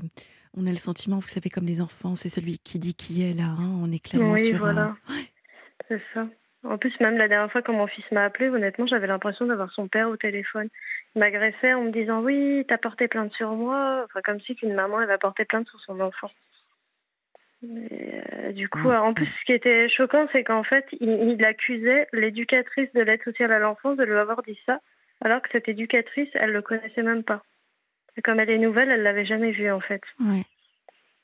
on 0.56 0.66
a 0.66 0.70
le 0.70 0.76
sentiment, 0.76 1.18
vous 1.18 1.28
savez, 1.28 1.50
comme 1.50 1.66
les 1.66 1.80
enfants, 1.80 2.14
c'est 2.14 2.28
celui 2.30 2.58
qui 2.58 2.78
dit 2.78 2.94
qui 2.94 3.22
est 3.22 3.34
là. 3.34 3.54
Hein, 3.58 3.78
on 3.82 3.92
est 3.92 4.02
clairement 4.02 4.32
oui, 4.32 4.48
sur. 4.48 4.58
voilà. 4.58 4.96
C'est 5.88 6.00
ça. 6.14 6.26
En 6.64 6.78
plus, 6.78 6.92
même 7.00 7.18
la 7.18 7.28
dernière 7.28 7.50
fois, 7.50 7.60
quand 7.60 7.72
mon 7.72 7.88
fils 7.88 8.04
m'a 8.12 8.24
appelé, 8.24 8.48
honnêtement, 8.48 8.86
j'avais 8.86 9.08
l'impression 9.08 9.46
d'avoir 9.46 9.70
son 9.72 9.88
père 9.88 10.08
au 10.08 10.16
téléphone. 10.16 10.68
Il 11.14 11.18
m'agressait 11.18 11.74
en 11.74 11.82
me 11.82 11.90
disant 11.90 12.22
oui, 12.22 12.64
t'as 12.68 12.78
porté 12.78 13.08
plainte 13.08 13.32
sur 13.34 13.50
moi, 13.52 14.02
enfin 14.04 14.20
comme 14.24 14.40
si 14.40 14.54
qu'une 14.54 14.74
maman 14.74 15.00
elle 15.00 15.08
va 15.08 15.18
porter 15.18 15.44
plainte 15.44 15.68
sur 15.68 15.80
son 15.80 16.00
enfant. 16.00 16.30
Euh, 17.64 18.52
du 18.52 18.68
coup, 18.68 18.90
en 18.90 19.14
plus, 19.14 19.26
ce 19.26 19.44
qui 19.46 19.52
était 19.52 19.88
choquant, 19.88 20.26
c'est 20.32 20.44
qu'en 20.44 20.64
fait, 20.64 20.84
il, 21.00 21.44
accusait 21.44 22.08
l'éducatrice 22.12 22.92
de 22.92 23.02
l'aide 23.02 23.22
sociale 23.22 23.52
à 23.52 23.58
l'enfance 23.58 23.96
de 23.96 24.04
lui 24.04 24.16
avoir 24.16 24.42
dit 24.42 24.58
ça, 24.66 24.80
alors 25.20 25.40
que 25.42 25.48
cette 25.52 25.68
éducatrice, 25.68 26.28
elle 26.34 26.52
le 26.52 26.62
connaissait 26.62 27.02
même 27.02 27.22
pas. 27.22 27.42
Et 28.16 28.22
comme 28.22 28.40
elle 28.40 28.50
est 28.50 28.58
nouvelle, 28.58 28.90
elle 28.90 29.02
l'avait 29.02 29.24
jamais 29.24 29.52
vu 29.52 29.70
en 29.70 29.80
fait. 29.80 30.02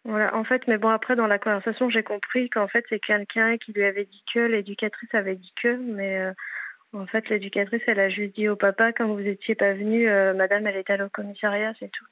Voilà, 0.04 0.34
en 0.34 0.44
fait, 0.44 0.66
mais 0.68 0.78
bon, 0.78 0.88
après, 0.88 1.16
dans 1.16 1.26
la 1.26 1.38
conversation, 1.38 1.90
j'ai 1.90 2.02
compris 2.02 2.48
qu'en 2.48 2.68
fait, 2.68 2.84
c'est 2.88 3.00
quelqu'un 3.00 3.58
qui 3.58 3.72
lui 3.72 3.84
avait 3.84 4.06
dit 4.06 4.24
que 4.32 4.40
l'éducatrice 4.40 5.12
avait 5.12 5.34
dit 5.34 5.52
que, 5.60 5.76
mais 5.76 6.18
euh, 6.18 6.32
en 6.94 7.06
fait, 7.06 7.28
l'éducatrice, 7.28 7.82
elle 7.86 8.00
a 8.00 8.08
juste 8.08 8.34
dit 8.34 8.48
au 8.48 8.56
papa, 8.56 8.92
quand 8.92 9.08
vous 9.08 9.26
étiez 9.26 9.54
pas 9.54 9.74
venu, 9.74 10.08
euh, 10.08 10.32
madame, 10.32 10.66
elle 10.66 10.76
était 10.76 10.94
allée 10.94 11.02
au 11.02 11.10
commissariat, 11.10 11.74
c'est 11.78 11.90
tout. 11.90 12.06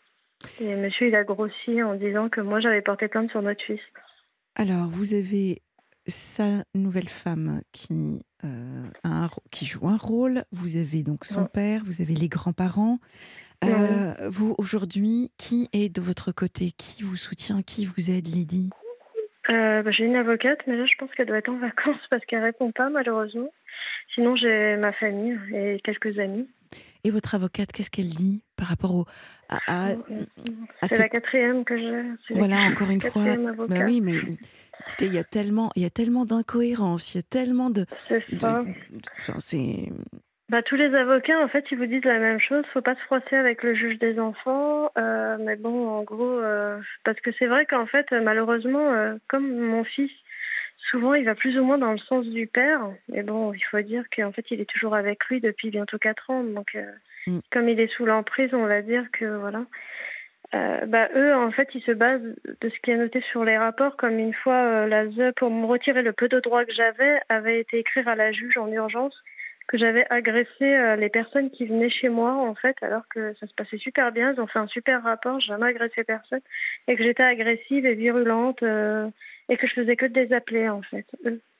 Et 0.60 0.74
monsieur, 0.74 1.06
il 1.06 1.16
a 1.16 1.24
grossi 1.24 1.82
en 1.82 1.94
disant 1.94 2.28
que 2.28 2.40
moi, 2.40 2.60
j'avais 2.60 2.82
porté 2.82 3.08
plainte 3.08 3.30
sur 3.30 3.40
notre 3.40 3.64
fils. 3.64 3.80
Alors, 4.58 4.88
vous 4.88 5.12
avez 5.12 5.60
sa 6.06 6.64
nouvelle 6.74 7.10
femme 7.10 7.60
qui, 7.72 8.22
euh, 8.42 8.86
a 9.04 9.28
qui 9.50 9.66
joue 9.66 9.86
un 9.86 9.98
rôle, 9.98 10.44
vous 10.50 10.78
avez 10.78 11.02
donc 11.02 11.26
son 11.26 11.44
père, 11.44 11.82
vous 11.84 12.00
avez 12.00 12.14
les 12.14 12.28
grands-parents. 12.28 12.96
Euh, 13.64 14.14
vous, 14.30 14.54
aujourd'hui, 14.56 15.30
qui 15.36 15.68
est 15.74 15.94
de 15.94 16.00
votre 16.00 16.32
côté? 16.32 16.70
Qui 16.70 17.02
vous 17.02 17.16
soutient? 17.16 17.60
Qui 17.60 17.84
vous 17.84 18.10
aide, 18.10 18.28
Lydie? 18.28 18.70
Euh, 19.50 19.82
bah, 19.82 19.90
J'ai 19.90 20.04
une 20.04 20.16
avocate, 20.16 20.60
mais 20.66 20.76
là, 20.76 20.86
je 20.86 20.94
pense 20.98 21.10
qu'elle 21.12 21.26
doit 21.26 21.38
être 21.38 21.50
en 21.50 21.58
vacances 21.58 22.06
parce 22.08 22.24
qu'elle 22.24 22.42
répond 22.42 22.72
pas, 22.72 22.88
malheureusement. 22.88 23.50
Sinon, 24.14 24.36
j'ai 24.36 24.76
ma 24.78 24.92
famille 24.92 25.38
et 25.52 25.80
quelques 25.84 26.18
amis. 26.18 26.48
Et 27.06 27.10
votre 27.12 27.36
avocate, 27.36 27.70
qu'est-ce 27.70 27.90
qu'elle 27.92 28.08
dit 28.08 28.42
par 28.56 28.66
rapport 28.66 28.92
au, 28.92 29.04
à, 29.48 29.90
C'est 30.82 30.98
la 30.98 31.08
quatrième 31.08 31.64
que 31.64 31.78
j'ai. 31.78 32.34
Voilà, 32.34 32.62
encore 32.62 32.90
une 32.90 33.00
fois. 33.00 33.36
Bah 33.68 33.84
oui, 33.84 34.00
mais 34.02 34.16
écoutez, 34.16 35.06
il 35.06 35.14
y 35.14 35.18
a 35.18 35.22
tellement, 35.22 35.70
il 35.76 35.82
y 35.82 35.84
a 35.84 35.90
tellement 35.90 36.24
d'incohérences, 36.24 37.14
il 37.14 37.18
y 37.18 37.20
a 37.20 37.22
tellement 37.22 37.70
de. 37.70 37.86
C'est 38.08 38.24
ça. 38.40 38.64
Enfin, 39.18 39.34
c'est. 39.38 39.92
Bah, 40.48 40.62
tous 40.62 40.74
les 40.74 40.92
avocats, 40.96 41.38
en 41.44 41.46
fait, 41.46 41.64
ils 41.70 41.78
vous 41.78 41.86
disent 41.86 42.04
la 42.04 42.18
même 42.18 42.40
chose. 42.40 42.64
Faut 42.72 42.82
pas 42.82 42.96
se 42.96 43.00
froisser 43.02 43.36
avec 43.36 43.62
le 43.62 43.76
juge 43.76 44.00
des 44.00 44.18
enfants. 44.18 44.90
Euh, 44.98 45.36
mais 45.38 45.54
bon, 45.54 45.88
en 45.88 46.02
gros, 46.02 46.40
euh, 46.40 46.80
parce 47.04 47.20
que 47.20 47.30
c'est 47.38 47.46
vrai 47.46 47.66
qu'en 47.66 47.86
fait, 47.86 48.06
malheureusement, 48.10 48.92
euh, 48.92 49.14
comme 49.28 49.48
mon 49.48 49.84
fils, 49.84 50.10
souvent, 50.90 51.14
il 51.14 51.24
va 51.24 51.34
plus 51.34 51.58
ou 51.58 51.64
moins 51.64 51.78
dans 51.78 51.92
le 51.92 51.98
sens 51.98 52.26
du 52.26 52.46
père. 52.46 52.80
Mais 53.08 53.22
bon, 53.22 53.52
il 53.52 53.64
faut 53.64 53.80
dire 53.80 54.04
qu'en 54.14 54.32
fait, 54.32 54.44
il 54.50 54.60
est 54.60 54.70
toujours 54.70 54.94
avec 54.94 55.24
lui 55.26 55.40
depuis 55.40 55.70
bientôt 55.70 55.98
quatre 55.98 56.30
ans. 56.30 56.42
Donc, 56.42 56.76
mm. 57.26 57.38
comme 57.50 57.68
il 57.68 57.80
est 57.80 57.92
sous 57.92 58.06
l'emprise, 58.06 58.54
on 58.54 58.66
va 58.66 58.82
dire 58.82 59.06
que 59.12 59.24
voilà. 59.24 59.64
bah, 60.52 61.08
eux, 61.14 61.34
en 61.34 61.50
fait, 61.50 61.68
ils 61.74 61.82
se 61.82 61.92
basent 61.92 62.34
de 62.60 62.68
ce 62.68 62.78
qui 62.82 62.90
est 62.90 62.96
noté 62.96 63.22
sur 63.30 63.44
les 63.44 63.58
rapports, 63.58 63.96
comme 63.96 64.18
une 64.18 64.34
fois 64.34 64.86
la 64.86 65.08
ZE, 65.08 65.32
pour 65.36 65.50
me 65.50 65.66
retirer 65.66 66.02
le 66.02 66.12
peu 66.12 66.28
de 66.28 66.40
droits 66.40 66.64
que 66.64 66.72
j'avais, 66.72 67.20
avait 67.28 67.60
été 67.60 67.78
écrire 67.78 68.08
à 68.08 68.14
la 68.14 68.32
juge 68.32 68.56
en 68.56 68.70
urgence 68.70 69.14
que 69.66 69.78
j'avais 69.78 70.06
agressé 70.10 70.62
euh, 70.62 70.96
les 70.96 71.08
personnes 71.08 71.50
qui 71.50 71.66
venaient 71.66 71.90
chez 71.90 72.08
moi, 72.08 72.32
en 72.34 72.54
fait, 72.54 72.76
alors 72.82 73.02
que 73.08 73.34
ça 73.40 73.46
se 73.46 73.54
passait 73.54 73.78
super 73.78 74.12
bien. 74.12 74.32
Ils 74.32 74.40
ont 74.40 74.46
fait 74.46 74.58
un 74.58 74.68
super 74.68 75.02
rapport, 75.02 75.40
j'ai 75.40 75.48
jamais 75.48 75.66
agressé 75.66 76.04
personne, 76.04 76.40
et 76.86 76.96
que 76.96 77.02
j'étais 77.02 77.22
agressive 77.22 77.84
et 77.84 77.94
virulente, 77.94 78.62
euh, 78.62 79.08
et 79.48 79.56
que 79.56 79.66
je 79.66 79.74
faisais 79.74 79.96
que 79.96 80.06
de 80.06 80.20
les 80.20 80.32
appeler, 80.32 80.68
en 80.68 80.82
fait. 80.82 81.06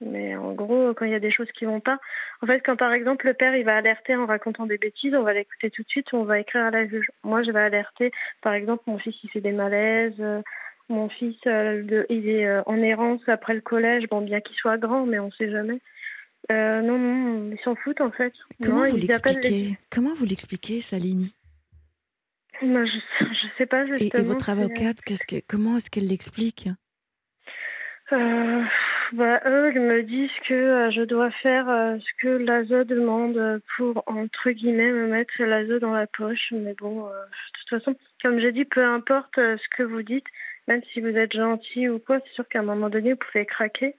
Mais 0.00 0.36
en 0.36 0.52
gros, 0.52 0.92
quand 0.94 1.04
il 1.04 1.12
y 1.12 1.16
a 1.16 1.20
des 1.20 1.30
choses 1.30 1.50
qui 1.52 1.64
vont 1.64 1.80
pas, 1.80 1.98
en 2.42 2.46
fait, 2.46 2.60
quand 2.60 2.76
par 2.76 2.92
exemple 2.92 3.26
le 3.26 3.34
père 3.34 3.54
il 3.54 3.64
va 3.64 3.76
alerter 3.76 4.16
en 4.16 4.26
racontant 4.26 4.66
des 4.66 4.78
bêtises, 4.78 5.14
on 5.14 5.22
va 5.22 5.34
l'écouter 5.34 5.70
tout 5.70 5.82
de 5.82 5.88
suite, 5.88 6.12
on 6.12 6.24
va 6.24 6.40
écrire 6.40 6.64
à 6.64 6.70
la 6.70 6.86
juge. 6.86 7.08
Moi, 7.22 7.42
je 7.42 7.50
vais 7.50 7.60
alerter, 7.60 8.10
par 8.42 8.54
exemple, 8.54 8.84
mon 8.86 8.98
fils 8.98 9.14
il 9.22 9.30
fait 9.30 9.40
des 9.40 9.52
malaises. 9.52 10.14
Euh, 10.20 10.42
mon 10.88 11.08
fils, 11.08 11.36
il 11.44 12.28
est 12.28 12.60
en 12.64 12.76
errance 12.76 13.20
après 13.26 13.54
le 13.54 13.60
collège, 13.60 14.04
bon, 14.08 14.20
bien 14.20 14.40
qu'il 14.40 14.54
soit 14.54 14.78
grand, 14.78 15.04
mais 15.04 15.18
on 15.18 15.32
sait 15.32 15.50
jamais. 15.50 15.80
Euh, 16.52 16.80
non, 16.80 16.98
non, 16.98 17.50
ils 17.50 17.58
s'en 17.64 17.74
foutent 17.74 18.00
en 18.00 18.12
fait. 18.12 18.32
Comment 18.62 18.84
vous 18.84 18.96
l'expliquez? 18.96 19.76
Comment 19.90 20.14
vous 20.14 20.24
l'expliquez, 20.24 20.80
Salini? 20.80 21.34
Je, 22.62 22.66
je 23.20 23.46
sais 23.58 23.66
pas 23.66 23.84
Et, 23.98 24.10
votre 24.22 24.48
avocate, 24.48 25.00
que, 25.02 25.40
comment 25.46 25.76
est-ce 25.76 25.90
qu'elle 25.90 26.06
l'explique? 26.06 26.68
Euh, 28.12 28.62
bah, 29.12 29.40
Eux, 29.46 29.72
ils 29.74 29.80
me 29.80 30.02
disent 30.02 30.30
que 30.48 30.54
euh, 30.54 30.90
je 30.90 31.02
dois 31.02 31.30
faire 31.30 31.68
euh, 31.68 31.98
ce 31.98 32.22
que 32.22 32.28
l'ASE 32.28 32.86
demande 32.86 33.60
pour, 33.76 34.02
entre 34.06 34.50
guillemets, 34.50 34.92
me 34.92 35.08
mettre 35.08 35.32
l'ASE 35.42 35.80
dans 35.80 35.92
la 35.92 36.06
poche. 36.06 36.52
Mais 36.52 36.74
bon, 36.74 37.06
de 37.06 37.10
toute 37.60 37.80
façon, 37.80 37.96
comme 38.22 38.40
j'ai 38.40 38.52
dit, 38.52 38.64
peu 38.64 38.84
importe 38.84 39.36
ce 39.36 39.76
que 39.76 39.82
vous 39.82 40.02
dites, 40.02 40.26
même 40.68 40.82
si 40.92 41.00
vous 41.00 41.16
êtes 41.16 41.32
gentil 41.32 41.88
ou 41.88 41.98
quoi, 41.98 42.20
c'est 42.20 42.34
sûr 42.34 42.48
qu'à 42.48 42.60
un 42.60 42.62
moment 42.62 42.88
donné, 42.88 43.12
vous 43.12 43.18
pouvez 43.18 43.46
craquer. 43.46 43.94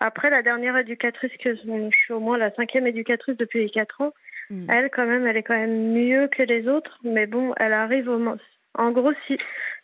Après, 0.00 0.30
la 0.30 0.42
dernière 0.42 0.76
éducatrice, 0.76 1.30
que 1.42 1.54
je 1.54 1.96
suis 1.96 2.12
au 2.12 2.20
moins 2.20 2.36
la 2.36 2.50
cinquième 2.54 2.86
éducatrice 2.86 3.36
depuis 3.36 3.60
les 3.60 3.70
quatre 3.70 4.00
ans, 4.00 4.12
hmm. 4.50 4.68
elle, 4.68 4.90
quand 4.90 5.06
même, 5.06 5.26
elle 5.26 5.36
est 5.36 5.42
quand 5.42 5.56
même 5.56 5.92
mieux 5.92 6.28
que 6.28 6.42
les 6.42 6.66
autres. 6.68 6.98
Mais 7.04 7.26
bon, 7.26 7.54
elle 7.58 7.72
arrive 7.72 8.08
au 8.08 8.18
moins. 8.18 8.38
En 8.74 8.90
gros, 8.90 9.12
si 9.26 9.38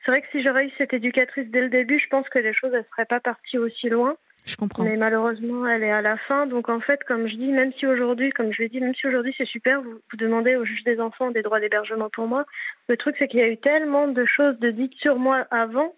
c'est 0.04 0.10
vrai 0.10 0.22
que 0.22 0.28
si 0.32 0.42
j'aurais 0.42 0.66
eu 0.66 0.70
cette 0.78 0.94
éducatrice 0.94 1.48
dès 1.48 1.60
le 1.60 1.68
début, 1.68 1.98
je 1.98 2.08
pense 2.08 2.28
que 2.28 2.38
les 2.38 2.54
choses 2.54 2.72
ne 2.72 2.82
seraient 2.90 3.04
pas 3.04 3.20
parties 3.20 3.58
aussi 3.58 3.88
loin. 3.88 4.16
Je 4.46 4.56
comprends. 4.56 4.84
Mais 4.84 4.96
malheureusement, 4.96 5.66
elle 5.66 5.82
est 5.82 5.90
à 5.90 6.00
la 6.00 6.16
fin. 6.16 6.46
Donc 6.46 6.68
en 6.68 6.80
fait, 6.80 7.02
comme 7.04 7.28
je 7.28 7.34
dis, 7.34 7.48
même 7.48 7.72
si 7.78 7.86
aujourd'hui, 7.86 8.30
comme 8.30 8.52
je 8.52 8.62
l'ai 8.62 8.68
dit, 8.68 8.80
même 8.80 8.94
si 8.94 9.06
aujourd'hui 9.06 9.34
c'est 9.36 9.46
super, 9.46 9.82
vous, 9.82 10.00
vous, 10.10 10.16
demandez 10.16 10.56
au 10.56 10.64
juge 10.64 10.84
des 10.84 11.00
enfants 11.00 11.30
des 11.30 11.42
droits 11.42 11.60
d'hébergement 11.60 12.08
pour 12.08 12.26
moi. 12.26 12.46
Le 12.88 12.96
truc, 12.96 13.16
c'est 13.18 13.28
qu'il 13.28 13.40
y 13.40 13.42
a 13.42 13.48
eu 13.48 13.58
tellement 13.58 14.08
de 14.08 14.24
choses 14.24 14.58
de 14.60 14.70
dites 14.70 14.94
sur 14.94 15.18
moi 15.18 15.46
avant 15.50 15.94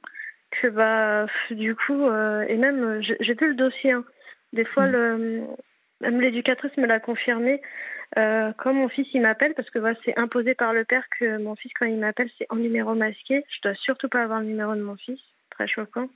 que 0.50 0.66
bah 0.66 1.26
du 1.52 1.76
coup 1.76 2.08
euh, 2.08 2.44
et 2.48 2.56
même 2.56 3.00
j'ai 3.02 3.34
vu 3.34 3.48
le 3.48 3.54
dossier. 3.54 3.92
Hein. 3.92 4.04
Des 4.52 4.64
fois, 4.64 4.88
mm. 4.88 4.92
le, 4.92 5.40
même 6.00 6.20
l'éducatrice 6.20 6.76
me 6.76 6.86
l'a 6.86 6.98
confirmé. 6.98 7.60
Euh, 8.18 8.52
quand 8.58 8.72
mon 8.72 8.88
fils 8.88 9.06
il 9.14 9.22
m'appelle, 9.22 9.54
parce 9.54 9.70
que 9.70 9.78
voilà, 9.78 9.96
c'est 10.04 10.18
imposé 10.18 10.54
par 10.54 10.72
le 10.72 10.84
père 10.84 11.04
que 11.18 11.38
mon 11.38 11.54
fils 11.54 11.72
quand 11.78 11.86
il 11.86 11.96
m'appelle 11.96 12.30
c'est 12.38 12.46
en 12.50 12.56
numéro 12.56 12.94
masqué. 12.94 13.44
Je 13.48 13.60
dois 13.62 13.74
surtout 13.76 14.08
pas 14.08 14.22
avoir 14.22 14.40
le 14.40 14.46
numéro 14.46 14.74
de 14.74 14.82
mon 14.82 14.96
fils. 14.96 15.20
Très 15.50 15.68
choquant. 15.68 16.08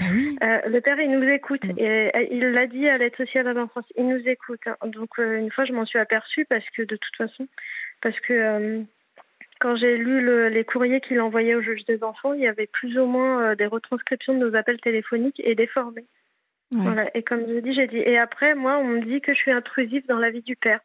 Ah 0.00 0.04
euh, 0.42 0.60
le 0.68 0.80
père 0.80 0.98
il 0.98 1.10
nous 1.10 1.28
écoute 1.28 1.64
mm. 1.64 1.78
et 1.78 2.28
il 2.30 2.52
l'a 2.52 2.66
dit 2.66 2.88
à 2.88 2.96
l'aide 2.96 3.14
sociale 3.16 3.46
à 3.48 3.52
l'enfance. 3.52 3.84
Il 3.96 4.08
nous 4.08 4.26
écoute. 4.26 4.60
Hein. 4.66 4.76
Donc 4.86 5.18
une 5.18 5.50
fois 5.50 5.64
je 5.64 5.72
m'en 5.72 5.84
suis 5.84 5.98
aperçue 5.98 6.46
parce 6.46 6.64
que 6.70 6.82
de 6.82 6.96
toute 6.96 7.16
façon, 7.16 7.46
parce 8.00 8.18
que 8.20 8.84
quand 9.58 9.76
j'ai 9.76 9.96
lu 9.96 10.50
les 10.50 10.64
courriers 10.64 11.00
qu'il 11.00 11.20
envoyait 11.20 11.54
au 11.54 11.62
juge 11.62 11.84
des 11.84 12.02
enfants, 12.02 12.32
il 12.32 12.40
y 12.40 12.46
avait 12.46 12.66
plus 12.66 12.98
ou 12.98 13.06
moins 13.06 13.42
euh, 13.42 13.54
des 13.54 13.66
retranscriptions 13.66 14.34
de 14.34 14.38
nos 14.38 14.54
appels 14.54 14.80
téléphoniques 14.80 15.40
et 15.44 15.54
déformés. 15.54 16.06
Voilà. 16.70 17.10
Et 17.16 17.22
comme 17.22 17.40
je 17.48 17.60
dis, 17.60 17.74
j'ai 17.74 17.86
dit. 17.86 17.96
Et 17.96 18.18
après, 18.18 18.54
moi, 18.54 18.78
on 18.78 18.84
me 18.84 19.00
dit 19.00 19.20
que 19.20 19.32
je 19.32 19.38
suis 19.38 19.50
intrusif 19.50 20.06
dans 20.06 20.18
la 20.18 20.30
vie 20.30 20.42
du 20.42 20.54
père. 20.54 20.80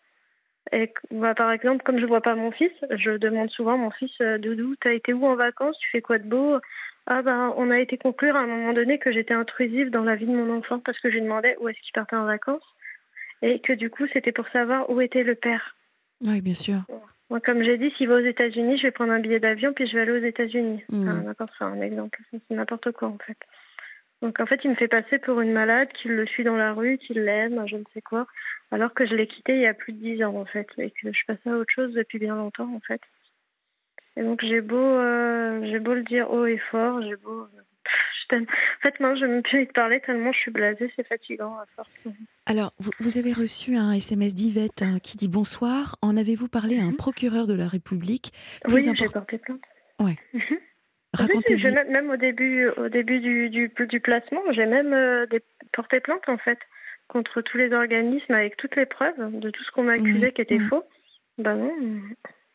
Et 0.71 0.93
bah, 1.12 1.36
par 1.36 1.52
exemple, 1.52 1.84
comme 1.84 1.99
je 1.99 2.06
vois 2.06 2.21
pas 2.21 2.36
mon 2.36 2.52
fils, 2.52 2.71
je 2.89 3.12
demande 3.12 3.49
souvent 3.49 3.73
à 3.73 3.78
mon 3.78 3.91
fils 3.91 4.12
euh, 4.21 4.38
Doudou, 4.38 4.76
t'as 4.82 4.93
été 4.93 5.13
où 5.13 5.26
en 5.26 5.36
vacances? 5.36 5.78
Tu 5.80 5.89
fais 5.91 6.02
quoi 6.02 6.19
de 6.19 6.28
beau? 6.28 6.58
Ah 7.06 7.21
ben, 7.21 7.54
on 7.58 7.69
a 7.69 7.80
été 7.80 7.97
conclure 7.97 8.36
à 8.36 8.39
un 8.39 8.47
moment 8.47 8.73
donné 8.73 8.97
que 8.97 9.12
j'étais 9.12 9.34
intrusive 9.34 9.89
dans 9.89 10.04
la 10.04 10.15
vie 10.15 10.26
de 10.26 10.32
mon 10.32 10.58
enfant 10.58 10.80
parce 10.80 10.97
que 10.99 11.10
je 11.10 11.15
lui 11.15 11.21
demandais 11.21 11.58
où 11.60 11.67
est-ce 11.67 11.80
qu'il 11.82 11.91
partait 11.91 12.15
en 12.15 12.26
vacances 12.26 12.63
et 13.41 13.60
que 13.60 13.73
du 13.73 13.89
coup, 13.89 14.06
c'était 14.13 14.32
pour 14.32 14.47
savoir 14.49 14.89
où 14.89 15.02
était 15.02 15.23
le 15.23 15.36
père. 15.36 15.76
Oui, 16.26 16.39
bien 16.39 16.54
sûr. 16.54 16.80
Moi, 17.30 17.41
comme 17.41 17.62
j'ai 17.62 17.78
dit, 17.78 17.91
s'il 17.97 18.08
va 18.08 18.15
aux 18.15 18.26
États-Unis, 18.26 18.78
je 18.78 18.84
vais 18.84 18.91
prendre 18.91 19.12
un 19.12 19.19
billet 19.19 19.41
d'avion 19.41 19.73
puis 19.73 19.88
je 19.88 19.95
vais 19.95 20.02
aller 20.02 20.12
aux 20.12 20.26
États-Unis. 20.26 20.82
Mm. 20.89 21.10
Enfin, 21.10 21.21
n'importe 21.23 21.52
ça, 21.60 21.65
un 21.65 21.82
exemple. 21.82 22.19
C'est 22.32 22.56
n'importe 22.56 22.91
quoi 22.93 23.10
en 23.10 23.17
fait. 23.17 23.38
Donc 24.23 24.39
en 24.39 24.45
fait, 24.45 24.62
il 24.63 24.69
me 24.71 24.75
fait 24.75 24.88
passer 24.88 25.19
pour 25.19 25.41
une 25.41 25.51
malade, 25.51 25.89
qu'il 25.93 26.12
le 26.13 26.25
suit 26.25 26.45
dans 26.45 26.55
la 26.55 26.71
rue, 26.73 26.97
qu'il 26.97 27.23
l'aime, 27.23 27.62
je 27.67 27.75
ne 27.75 27.83
sais 27.93 28.01
quoi, 28.01 28.25
alors 28.71 28.93
que 28.93 29.05
je 29.05 29.13
l'ai 29.13 29.27
quitté 29.27 29.53
il 29.55 29.62
y 29.62 29.67
a 29.67 29.73
plus 29.73 29.91
de 29.93 29.99
dix 29.99 30.23
ans 30.23 30.36
en 30.36 30.45
fait, 30.45 30.67
et 30.77 30.91
que 30.91 31.12
je 31.12 31.25
passais 31.27 31.49
à 31.49 31.57
autre 31.57 31.73
chose 31.73 31.93
depuis 31.93 32.19
bien 32.19 32.36
longtemps 32.36 32.73
en 32.73 32.79
fait. 32.79 33.01
Et 34.15 34.23
donc 34.23 34.39
j'ai 34.41 34.62
beau, 34.62 34.77
euh, 34.77 35.59
j'ai 35.69 35.79
beau 35.79 35.93
le 35.93 36.03
dire 36.03 36.31
haut 36.31 36.45
et 36.45 36.57
fort, 36.71 37.01
j'ai 37.01 37.17
beau. 37.17 37.47
Pff, 37.83 37.93
je 38.23 38.27
t'aime. 38.29 38.43
En 38.43 38.81
fait, 38.89 38.97
moi, 39.01 39.15
je 39.15 39.25
ne 39.25 39.41
plus 39.41 39.67
te 39.67 39.73
parler 39.73 39.99
tellement 39.99 40.31
je 40.31 40.39
suis 40.39 40.51
blasée, 40.51 40.89
c'est 40.95 41.05
fatigant 41.05 41.57
à 41.57 41.65
force. 41.75 41.89
Alors, 42.45 42.71
vous, 42.79 42.91
vous 43.01 43.17
avez 43.17 43.33
reçu 43.33 43.75
un 43.75 43.91
SMS 43.91 44.33
d'Yvette 44.36 44.81
hein, 44.83 44.99
qui 45.03 45.17
dit 45.17 45.27
bonsoir. 45.27 45.97
En 46.01 46.15
avez-vous 46.15 46.47
parlé 46.47 46.79
à 46.79 46.83
un 46.83 46.91
Mhm. 46.91 46.95
procureur 46.95 47.45
de 47.45 47.55
la 47.55 47.67
République? 47.67 48.31
Plus 48.63 48.73
Oui, 48.75 48.95
j'ai 48.97 49.07
porté 49.09 49.38
plainte. 49.38 49.62
Ouais. 49.99 50.15
J'ai 51.58 51.71
même, 51.71 51.89
même 51.91 52.10
au 52.10 52.17
début, 52.17 52.67
au 52.78 52.89
début 52.89 53.19
du, 53.19 53.49
du, 53.49 53.71
du 53.88 53.99
placement, 53.99 54.41
j'ai 54.52 54.65
même 54.65 54.93
euh, 54.93 55.26
des, 55.28 55.41
porté 55.71 55.99
plainte 55.99 56.28
en 56.28 56.38
fait 56.38 56.60
contre 57.08 57.41
tous 57.41 57.58
les 57.58 57.71
organismes 57.73 58.34
avec 58.34 58.58
toutes 58.58 58.76
les 58.76 58.86
preuves 58.86 59.15
de 59.39 59.49
tout 59.49 59.63
ce 59.63 59.71
qu'on 59.71 59.84
m'accusait 59.84 60.28
Mhm. 60.28 60.32
qui 60.34 60.41
était 60.41 60.58
Mhm. 60.58 60.69
faux. 60.69 60.84
Ben 61.38 61.56
non, 61.56 61.76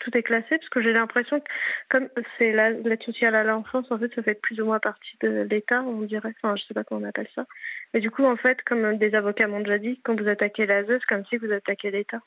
tout 0.00 0.16
est 0.16 0.22
classé 0.22 0.46
parce 0.50 0.68
que 0.68 0.80
j'ai 0.80 0.92
l'impression 0.92 1.40
que 1.40 1.46
comme 1.88 2.08
c'est 2.38 2.52
la- 2.52 2.70
l'aide 2.70 3.02
sociale 3.02 3.34
à 3.34 3.42
l'enfance, 3.44 3.90
en 3.90 3.98
fait, 3.98 4.12
ça 4.14 4.22
fait 4.22 4.40
plus 4.40 4.60
ou 4.60 4.64
moins 4.66 4.78
partie 4.78 5.16
de 5.20 5.42
l'État, 5.50 5.82
on 5.82 6.02
dirait. 6.02 6.32
Enfin, 6.42 6.56
je 6.56 6.64
sais 6.64 6.74
pas 6.74 6.84
comment 6.84 7.02
on 7.04 7.08
appelle 7.08 7.28
ça. 7.34 7.44
Mais 7.92 8.00
du 8.00 8.10
coup, 8.10 8.24
en 8.24 8.36
fait, 8.36 8.62
comme 8.62 8.96
des 8.98 9.14
avocats 9.14 9.46
m'ont 9.48 9.60
déjà 9.60 9.78
dit, 9.78 10.00
quand 10.04 10.20
vous 10.20 10.28
attaquez 10.28 10.66
l'ASE, 10.66 10.86
c'est 10.88 11.04
comme 11.08 11.24
si 11.26 11.36
vous 11.36 11.52
attaquez 11.52 11.90
l'État. 11.90 12.20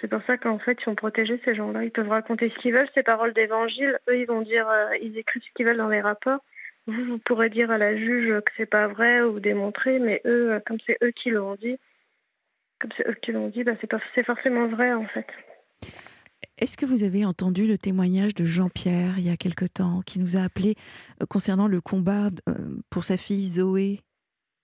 C'est 0.00 0.08
pour 0.08 0.22
ça 0.26 0.36
qu'en 0.36 0.58
fait, 0.58 0.76
ils 0.80 0.84
sont 0.84 0.94
protégés, 0.94 1.40
ces 1.44 1.54
gens-là. 1.54 1.84
Ils 1.84 1.90
peuvent 1.90 2.08
raconter 2.08 2.50
ce 2.50 2.58
qu'ils 2.60 2.72
veulent, 2.72 2.88
ces 2.94 3.02
paroles 3.02 3.34
d'évangile. 3.34 3.98
Eux, 4.08 4.18
ils 4.18 4.26
vont 4.26 4.42
dire, 4.42 4.68
euh, 4.68 4.96
ils 5.02 5.16
écrivent 5.18 5.42
ce 5.42 5.52
qu'ils 5.54 5.66
veulent 5.66 5.76
dans 5.76 5.88
les 5.88 6.00
rapports. 6.00 6.40
Vous, 6.86 7.04
vous 7.04 7.18
pourrez 7.18 7.50
dire 7.50 7.70
à 7.70 7.78
la 7.78 7.96
juge 7.96 8.40
que 8.40 8.52
c'est 8.56 8.66
pas 8.66 8.88
vrai 8.88 9.20
ou 9.22 9.40
démontrer, 9.40 9.98
mais 9.98 10.20
eux, 10.24 10.52
euh, 10.52 10.60
comme 10.66 10.78
c'est 10.86 10.96
eux 11.02 11.10
qui 11.10 11.30
l'ont 11.30 11.54
dit, 11.56 11.76
comme 12.80 12.90
c'est 12.96 13.06
eux 13.08 13.16
qui 13.20 13.32
l'ont 13.32 13.48
dit, 13.48 13.64
bah, 13.64 13.72
c'est 14.14 14.24
forcément 14.24 14.66
vrai, 14.68 14.92
en 14.92 15.06
fait. 15.06 15.26
Est-ce 16.58 16.76
que 16.76 16.86
vous 16.86 17.04
avez 17.04 17.24
entendu 17.24 17.66
le 17.66 17.78
témoignage 17.78 18.34
de 18.34 18.44
Jean-Pierre 18.44 19.18
il 19.18 19.26
y 19.26 19.30
a 19.30 19.36
quelque 19.36 19.64
temps 19.64 20.00
qui 20.04 20.18
nous 20.18 20.36
a 20.36 20.42
appelé 20.42 20.74
euh, 21.22 21.26
concernant 21.26 21.68
le 21.68 21.80
combat 21.80 22.28
pour 22.90 23.04
sa 23.04 23.16
fille 23.16 23.42
Zoé? 23.42 24.00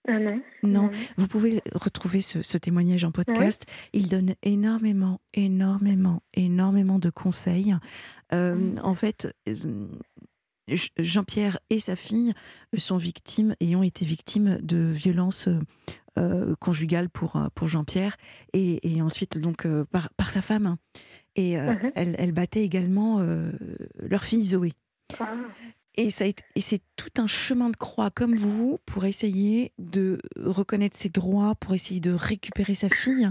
Ah 0.08 0.18
non. 0.18 0.40
Non. 0.62 0.90
Vous 1.16 1.26
pouvez 1.28 1.60
retrouver 1.74 2.20
ce, 2.20 2.42
ce 2.42 2.56
témoignage 2.58 3.04
en 3.04 3.10
podcast. 3.12 3.64
Il 3.92 4.08
donne 4.08 4.34
énormément, 4.42 5.20
énormément, 5.34 6.22
énormément 6.34 6.98
de 6.98 7.10
conseils. 7.10 7.74
Euh, 8.32 8.54
Mhm. 8.54 8.80
En 8.82 8.94
fait, 8.94 9.34
euh, 9.48 9.86
Jean-Pierre 10.98 11.58
et 11.70 11.78
sa 11.78 11.94
fille 11.96 12.32
sont 12.76 12.96
victimes 12.96 13.54
et 13.60 13.76
ont 13.76 13.82
été 13.82 14.04
victimes 14.04 14.58
de 14.62 14.78
violences 14.78 15.48
euh, 16.18 16.54
conjugales 16.60 17.08
pour, 17.10 17.40
pour 17.54 17.68
Jean-Pierre 17.68 18.16
et, 18.52 18.94
et 18.94 19.02
ensuite 19.02 19.38
donc 19.38 19.64
euh, 19.66 19.84
par, 19.84 20.10
par 20.16 20.30
sa 20.30 20.42
femme. 20.42 20.76
Et 21.36 21.58
euh, 21.58 21.72
Mhm. 21.72 21.92
elle, 21.94 22.16
elle 22.18 22.32
battait 22.32 22.62
également 22.64 23.20
leur 24.00 24.24
fille 24.24 24.44
Zoé. 24.44 24.72
Ah. 25.20 25.34
Et, 25.96 26.08
et 26.08 26.60
c'est 26.60 26.82
tout 26.96 27.10
un 27.22 27.26
chemin 27.26 27.70
de 27.70 27.76
croix 27.76 28.10
comme 28.10 28.36
vous 28.36 28.78
pour 28.84 29.06
essayer 29.06 29.72
de 29.78 30.18
reconnaître 30.36 30.96
ses 30.96 31.08
droits, 31.08 31.54
pour 31.54 31.72
essayer 31.74 32.00
de 32.00 32.12
récupérer 32.12 32.74
sa 32.74 32.90
fille. 32.90 33.30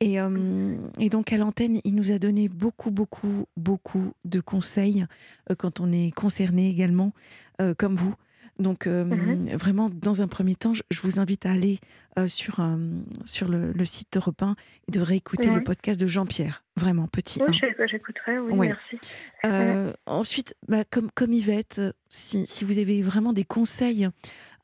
Et, 0.00 0.20
euh, 0.20 0.76
donc 1.10 1.32
à 1.32 1.36
l'antenne, 1.36 1.80
il 1.84 1.94
nous 1.94 2.10
a 2.10 2.18
donné 2.18 2.48
beaucoup, 2.48 2.90
beaucoup, 2.90 3.46
beaucoup 3.56 4.12
de 4.24 4.40
conseils 4.40 5.06
euh, 5.50 5.54
quand 5.54 5.80
on 5.80 5.92
est 5.92 6.10
concerné 6.10 6.68
également, 6.68 7.12
euh, 7.60 7.74
comme 7.76 7.94
vous. 7.94 8.14
Donc 8.58 8.86
euh, 8.86 9.04
Mhm. 9.04 9.56
vraiment, 9.56 9.90
dans 9.90 10.22
un 10.22 10.28
premier 10.28 10.54
temps, 10.54 10.74
je, 10.74 10.82
je 10.90 11.00
vous 11.00 11.18
invite 11.18 11.44
à 11.46 11.50
aller 11.52 11.80
euh, 12.18 12.28
sur, 12.28 12.60
euh, 12.60 12.76
sur 13.24 13.48
le, 13.48 13.72
le 13.72 13.84
site 13.84 14.16
Europe 14.16 14.40
1 14.42 14.54
et 14.88 14.92
de 14.92 15.00
réécouter 15.00 15.50
le 15.50 15.62
podcast 15.64 15.98
de 16.00 16.06
Jean-Pierre. 16.06 16.62
Vraiment, 16.76 17.08
petit 17.08 17.40
Oui, 17.42 17.48
1. 17.48 17.52
je- 17.78 17.86
j'écouterai, 17.90 18.38
oui, 18.38 18.52
Ouais. 18.52 18.68
merci. 18.68 18.98
Ensuite, 20.06 20.54
bah, 20.68 20.84
comme, 20.88 21.10
comme 21.10 21.32
Yvette, 21.32 21.80
si, 22.08 22.46
si 22.46 22.64
vous 22.64 22.78
avez 22.78 23.02
vraiment 23.02 23.32
des 23.32 23.44
conseils 23.44 24.08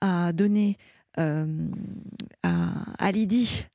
à 0.01 0.33
donner 0.33 0.77
à, 2.43 2.69
à 2.99 3.11
Lydie, 3.13 3.67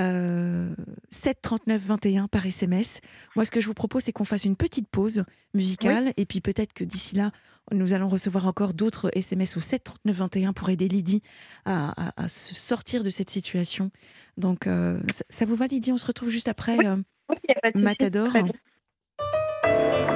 euh, 0.00 0.72
7 1.10 1.38
39 1.42 1.82
21 1.82 2.28
par 2.28 2.46
SMS. 2.46 3.00
Moi, 3.34 3.44
ce 3.44 3.50
que 3.50 3.60
je 3.60 3.66
vous 3.66 3.74
propose, 3.74 4.02
c'est 4.04 4.12
qu'on 4.12 4.24
fasse 4.24 4.44
une 4.44 4.54
petite 4.56 4.88
pause 4.88 5.24
musicale. 5.54 6.12
Et 6.16 6.24
puis 6.24 6.40
peut-être 6.40 6.72
que 6.72 6.84
d'ici 6.84 7.16
là, 7.16 7.32
nous 7.72 7.92
allons 7.92 8.08
recevoir 8.08 8.46
encore 8.46 8.74
d'autres 8.74 9.10
SMS 9.14 9.56
au 9.56 9.60
7 9.60 9.84
39 9.84 10.16
21 10.16 10.52
pour 10.52 10.70
aider 10.70 10.88
Lydie 10.88 11.22
à, 11.64 12.08
à- 12.08 12.24
à 12.24 12.28
se 12.28 12.54
sortir 12.54 13.02
de 13.02 13.10
cette 13.10 13.30
situation. 13.30 13.90
Donc, 14.36 14.66
euh, 14.66 15.00
ça, 15.10 15.24
ça 15.28 15.44
vous 15.44 15.56
va, 15.56 15.66
Lydie? 15.66 15.92
On 15.92 15.98
se 15.98 16.06
retrouve 16.06 16.30
juste 16.30 16.48
après 16.48 16.76
Oui. 16.78 16.86
euh, 16.86 16.96
Oui, 17.30 17.70
Matador. 17.82 18.32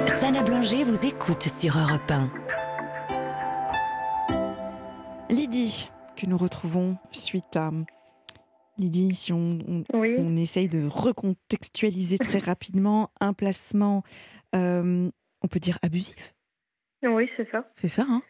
Sana 0.07 0.43
Blanger 0.43 0.83
vous 0.83 1.05
écoute 1.05 1.43
sur 1.43 1.77
Europe 1.77 2.09
1. 2.09 2.31
Lydie, 5.29 5.89
que 6.15 6.25
nous 6.27 6.37
retrouvons 6.37 6.97
suite 7.11 7.55
à. 7.55 7.71
Lydie, 8.79 9.13
si 9.13 9.31
on, 9.33 9.59
on- 9.67 9.83
Oui, 9.93 10.15
on 10.17 10.35
essaye 10.35 10.67
de 10.67 10.87
recontextualiser 10.87 12.17
très 12.17 12.39
rapidement 12.39 13.11
un 13.19 13.33
placement, 13.33 14.03
euh, 14.55 15.09
on 15.43 15.47
peut 15.47 15.59
dire 15.59 15.77
abusif, 15.83 16.33
oui, 17.03 17.29
c'est 17.37 17.49
ça. 17.51 17.69
c'est 17.73 17.87
ça, 17.87 18.05
hein 18.07 18.21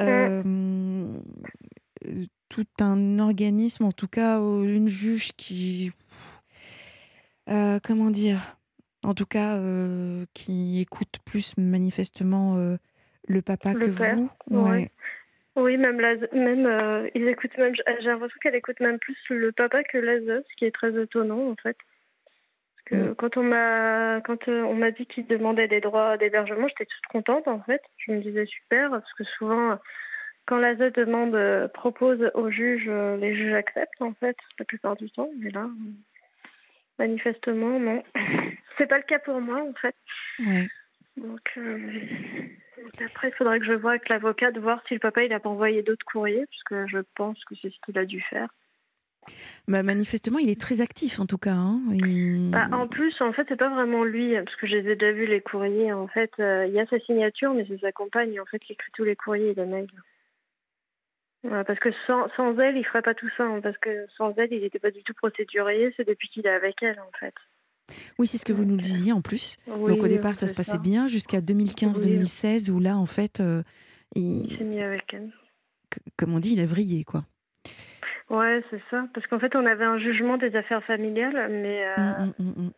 Euh, 0.00 0.42
euh, 0.44 2.24
Tout 2.48 2.64
un 2.80 3.18
organisme, 3.18 3.84
en 3.84 3.92
tout 3.92 4.08
cas 4.08 4.40
euh, 4.40 4.62
une 4.64 4.88
juge 4.88 5.32
qui. 5.32 5.92
euh, 7.48 7.78
comment 7.82 8.10
dire 8.10 8.56
En 9.04 9.14
tout 9.14 9.26
cas, 9.26 9.56
euh, 9.56 10.24
qui 10.34 10.80
écoute 10.80 11.18
plus 11.24 11.56
manifestement 11.58 12.56
le 13.28 13.42
papa 13.42 13.72
Le 13.74 13.86
que 13.86 13.90
père, 13.98 14.16
vous. 14.16 14.30
ouais. 14.50 14.90
Oui, 15.56 15.76
même, 15.76 16.00
la, 16.00 16.16
même 16.32 17.08
ils 17.14 17.28
écoutent 17.28 17.56
même. 17.58 17.74
J'ai 17.76 18.08
l'impression 18.08 18.36
qu'elle 18.42 18.56
écoute 18.56 18.80
même 18.80 18.98
plus 18.98 19.16
le 19.30 19.52
papa 19.52 19.84
que 19.84 19.98
la 19.98 20.18
ZE, 20.20 20.42
ce 20.50 20.56
qui 20.56 20.64
est 20.64 20.72
très 20.74 21.00
étonnant 21.00 21.48
en 21.50 21.54
fait. 21.62 21.76
Parce 22.94 23.06
que 23.06 23.10
Mm. 23.12 23.14
quand 23.16 23.36
on 23.36 23.42
m'a 23.42 24.20
quand 24.22 24.48
euh, 24.48 24.62
on 24.62 24.74
m'a 24.74 24.90
dit 24.90 25.06
qu'il 25.06 25.26
demandait 25.26 25.68
des 25.68 25.80
droits 25.80 26.16
d'hébergement, 26.16 26.68
j'étais 26.68 26.86
toute 26.86 27.06
contente 27.10 27.48
en 27.48 27.60
fait. 27.60 27.82
Je 27.98 28.12
me 28.12 28.20
disais 28.20 28.46
super 28.46 28.90
parce 28.90 29.12
que 29.14 29.24
souvent 29.24 29.78
quand 30.46 30.58
la 30.58 30.74
ZE 30.74 30.92
demande 30.92 31.34
euh, 31.34 31.68
propose 31.68 32.30
au 32.34 32.50
juge, 32.50 32.84
euh, 32.88 33.16
les 33.16 33.34
juges 33.34 33.54
acceptent 33.54 34.02
en 34.02 34.12
fait 34.14 34.36
la 34.58 34.64
plupart 34.64 34.96
du 34.96 35.10
temps. 35.10 35.30
Mais 35.38 35.50
là, 35.50 35.62
euh, 35.62 35.90
manifestement 36.98 37.78
non. 37.80 38.02
C'est 38.78 38.86
pas 38.86 38.98
le 38.98 39.04
cas 39.04 39.18
pour 39.20 39.40
moi 39.40 39.62
en 39.62 39.72
fait. 39.74 39.94
Ouais. 40.40 40.68
Donc, 41.16 41.40
euh, 41.56 41.78
donc 41.78 43.02
après, 43.06 43.28
il 43.28 43.34
faudrait 43.34 43.60
que 43.60 43.66
je 43.66 43.72
voie 43.72 43.92
avec 43.92 44.08
l'avocat 44.08 44.50
de 44.50 44.58
voir 44.60 44.82
si 44.88 44.94
le 44.94 45.00
papa 45.00 45.22
il 45.22 45.32
a 45.32 45.38
pas 45.38 45.48
envoyé 45.48 45.82
d'autres 45.82 46.04
courriers, 46.04 46.44
puisque 46.46 46.86
je 46.88 46.98
pense 47.14 47.42
que 47.44 47.54
c'est 47.62 47.70
ce 47.70 47.78
qu'il 47.84 47.96
a 47.98 48.04
dû 48.04 48.20
faire. 48.20 48.48
Bah, 49.68 49.82
manifestement, 49.82 50.38
il 50.38 50.50
est 50.50 50.60
très 50.60 50.80
actif 50.80 51.20
en 51.20 51.26
tout 51.26 51.38
cas. 51.38 51.54
hein. 51.54 51.80
Il- 51.92 52.50
Bah, 52.52 52.68
en 52.72 52.86
plus, 52.86 53.14
en 53.20 53.32
fait, 53.32 53.44
c'est 53.48 53.56
pas 53.56 53.68
vraiment 53.70 54.04
lui, 54.04 54.34
parce 54.44 54.56
que 54.56 54.66
j'ai 54.66 54.82
déjà 54.82 55.12
vu 55.12 55.26
les 55.26 55.40
courriers. 55.40 55.92
En 55.92 56.06
fait, 56.08 56.30
euh, 56.40 56.66
il 56.66 56.72
y 56.74 56.80
a 56.80 56.86
sa 56.86 56.98
signature, 57.00 57.52
mais 57.54 57.64
c'est 57.68 57.80
sa 57.80 57.92
compagne 57.92 58.38
en 58.40 58.44
fait 58.46 58.58
qui 58.60 58.72
écrit 58.74 58.90
tous 58.94 59.04
les 59.04 59.16
courriers 59.16 59.50
et 59.50 59.54
les 59.54 59.66
mails. 59.66 59.86
Voilà, 61.42 61.62
parce 61.64 61.78
que 61.78 61.90
sans, 62.06 62.26
sans 62.36 62.58
elle, 62.58 62.76
il 62.78 62.84
ferait 62.86 63.02
pas 63.02 63.14
tout 63.14 63.28
ça. 63.36 63.44
hein, 63.44 63.60
parce 63.62 63.76
que 63.78 64.06
sans 64.16 64.32
elle, 64.36 64.52
il 64.52 64.62
n'était 64.62 64.78
pas 64.78 64.90
du 64.90 65.02
tout 65.02 65.12
procédurier. 65.14 65.92
C'est 65.96 66.06
depuis 66.06 66.28
qu'il 66.28 66.46
est 66.46 66.50
avec 66.50 66.82
elle, 66.82 66.98
en 67.00 67.10
fait. 67.20 67.34
Oui, 68.18 68.26
c'est 68.26 68.38
ce 68.38 68.46
que 68.46 68.52
vous 68.54 68.64
nous 68.64 68.78
disiez 68.78 69.12
en 69.12 69.20
plus. 69.20 69.58
Oui, 69.66 69.90
Donc 69.90 70.02
au 70.02 70.08
départ, 70.08 70.34
ça 70.34 70.46
se 70.46 70.54
passait 70.54 70.78
bien 70.78 71.06
jusqu'à 71.06 71.40
2015-2016 71.42 72.70
où 72.70 72.80
là, 72.80 72.96
en 72.96 73.04
fait, 73.04 73.40
euh, 73.40 73.62
il- 74.14 74.46
Il 74.52 74.56
s'est 74.56 74.64
mis 74.64 74.80
avec 74.82 75.12
elle. 75.12 75.30
c- 75.92 76.00
comme 76.16 76.32
on 76.34 76.40
dit, 76.40 76.52
il 76.54 76.60
a 76.60 76.66
vrillé, 76.66 77.04
quoi. 77.04 77.24
Ouais, 78.30 78.62
c'est 78.70 78.82
ça. 78.90 79.04
Parce 79.12 79.26
qu'en 79.26 79.38
fait, 79.38 79.54
on 79.54 79.66
avait 79.66 79.84
un 79.84 79.98
jugement 79.98 80.36
des 80.36 80.56
affaires 80.56 80.84
familiales, 80.84 81.48
mais 81.50 81.86
euh, 81.86 82.24
mm, 82.26 82.34
mm, 82.38 82.62
mm. 82.64 82.72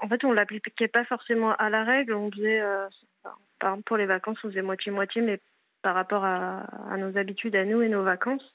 en 0.00 0.08
fait, 0.08 0.24
on 0.24 0.32
l'appliquait 0.32 0.88
pas 0.88 1.04
forcément 1.04 1.54
à 1.56 1.70
la 1.70 1.84
règle. 1.84 2.14
On 2.14 2.30
faisait, 2.30 2.60
euh, 2.60 2.86
par 3.58 3.70
exemple, 3.70 3.84
pour 3.84 3.96
les 3.96 4.06
vacances, 4.06 4.38
on 4.44 4.48
faisait 4.48 4.62
moitié-moitié, 4.62 5.22
mais 5.22 5.40
par 5.82 5.94
rapport 5.94 6.24
à, 6.24 6.64
à 6.90 6.96
nos 6.96 7.16
habitudes 7.16 7.56
à 7.56 7.64
nous 7.64 7.82
et 7.82 7.88
nos 7.88 8.02
vacances. 8.02 8.52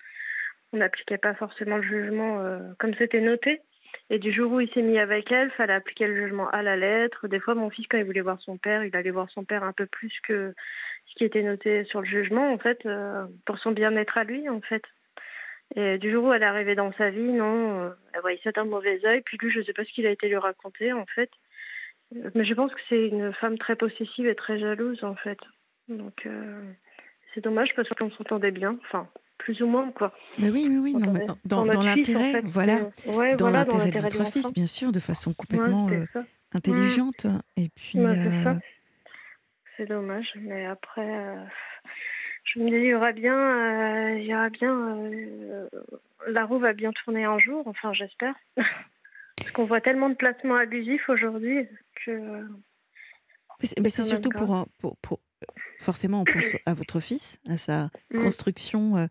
on 0.73 0.77
n'appliquait 0.77 1.17
pas 1.17 1.33
forcément 1.33 1.77
le 1.77 1.83
jugement 1.83 2.41
comme 2.77 2.93
c'était 2.95 3.19
noté. 3.19 3.61
Et 4.09 4.19
du 4.19 4.31
jour 4.31 4.51
où 4.51 4.59
il 4.61 4.69
s'est 4.71 4.81
mis 4.81 4.99
avec 4.99 5.31
elle, 5.31 5.51
fallait 5.51 5.73
appliquer 5.73 6.07
le 6.07 6.15
jugement 6.15 6.49
à 6.49 6.61
la 6.61 6.77
lettre. 6.77 7.27
Des 7.27 7.39
fois, 7.39 7.55
mon 7.55 7.69
fils, 7.69 7.85
quand 7.89 7.97
il 7.97 8.05
voulait 8.05 8.21
voir 8.21 8.39
son 8.41 8.57
père, 8.57 8.83
il 8.83 8.95
allait 8.95 9.11
voir 9.11 9.29
son 9.31 9.43
père 9.43 9.63
un 9.63 9.73
peu 9.73 9.85
plus 9.85 10.13
que 10.23 10.53
ce 11.07 11.15
qui 11.15 11.25
était 11.25 11.43
noté 11.43 11.83
sur 11.85 12.01
le 12.01 12.07
jugement, 12.07 12.51
en 12.53 12.57
fait, 12.57 12.85
euh, 12.85 13.25
pour 13.45 13.57
son 13.59 13.71
bien-être 13.71 14.17
à 14.17 14.23
lui, 14.23 14.47
en 14.49 14.61
fait. 14.61 14.83
Et 15.75 15.97
du 15.97 16.11
jour 16.11 16.25
où 16.25 16.33
elle 16.33 16.43
est 16.43 16.45
arrivée 16.45 16.75
dans 16.75 16.93
sa 16.93 17.09
vie, 17.09 17.19
non, 17.19 17.81
euh, 17.81 17.89
elle 18.13 18.21
voyait 18.21 18.39
ça 18.43 18.51
d'un 18.51 18.63
mauvais 18.63 18.99
oeil. 19.05 19.21
Puis 19.21 19.37
lui, 19.37 19.51
je 19.51 19.59
ne 19.59 19.63
sais 19.63 19.73
pas 19.73 19.83
ce 19.83 19.91
qu'il 19.91 20.07
a 20.07 20.11
été 20.11 20.27
lui 20.27 20.37
raconter, 20.37 20.93
en 20.93 21.05
fait. 21.13 21.29
Mais 22.35 22.45
je 22.45 22.53
pense 22.53 22.73
que 22.73 22.79
c'est 22.87 23.07
une 23.07 23.33
femme 23.33 23.57
très 23.57 23.75
possessive 23.75 24.27
et 24.27 24.35
très 24.35 24.59
jalouse, 24.59 25.03
en 25.03 25.15
fait. 25.15 25.39
Donc, 25.89 26.25
euh, 26.25 26.61
c'est 27.33 27.41
dommage 27.41 27.69
parce 27.75 27.89
qu'on 27.89 28.09
s'entendait 28.11 28.51
bien. 28.51 28.77
Enfin, 28.85 29.09
plus 29.37 29.61
ou 29.61 29.67
moins, 29.67 29.91
quoi. 29.91 30.13
Mais 30.39 30.49
oui, 30.49 30.67
oui, 30.69 30.77
oui, 30.77 30.93
non, 30.95 31.11
mais 31.11 31.25
dans, 31.45 31.65
dans 31.65 31.83
l'intérêt, 31.83 32.41
voilà, 32.45 32.89
dans 33.37 33.49
l'intérêt 33.49 33.91
de 33.91 33.99
votre 33.99 34.25
fils, 34.25 34.51
bien 34.53 34.65
sûr, 34.67 34.91
de 34.93 34.99
façon 34.99 35.33
complètement 35.33 35.89
euh, 35.89 36.05
intelligente. 36.53 37.27
Et 37.57 37.69
puis, 37.75 37.99
c'est 39.75 39.85
dommage, 39.85 40.31
mais 40.37 40.65
après, 40.65 41.35
je 42.53 42.59
me 42.59 42.69
dis, 42.69 42.75
il 42.75 42.85
y 42.85 42.93
aura 42.93 43.11
bien, 43.11 44.15
il 44.15 44.25
y 44.25 44.33
aura 44.33 44.49
bien, 44.49 44.97
la 46.27 46.45
roue 46.45 46.59
va 46.59 46.73
bien 46.73 46.91
tourner 46.91 47.25
un 47.25 47.39
jour, 47.39 47.67
enfin, 47.67 47.93
j'espère, 47.93 48.35
parce 49.37 49.51
qu'on 49.51 49.65
voit 49.65 49.81
tellement 49.81 50.09
de 50.09 50.15
placements 50.15 50.55
abusifs 50.55 51.09
aujourd'hui 51.09 51.67
que. 52.05 52.47
Mais 53.81 53.89
c'est 53.89 54.03
surtout 54.03 54.29
pour, 54.29 54.67
pour, 54.77 54.97
pour, 54.97 55.19
forcément, 55.79 56.21
on 56.21 56.23
pense 56.25 56.55
à 56.65 56.73
votre 56.73 56.99
fils, 56.99 57.39
à 57.47 57.57
sa 57.57 57.89
mm. 58.11 58.21
construction. 58.21 58.97
Euh, 58.97 59.07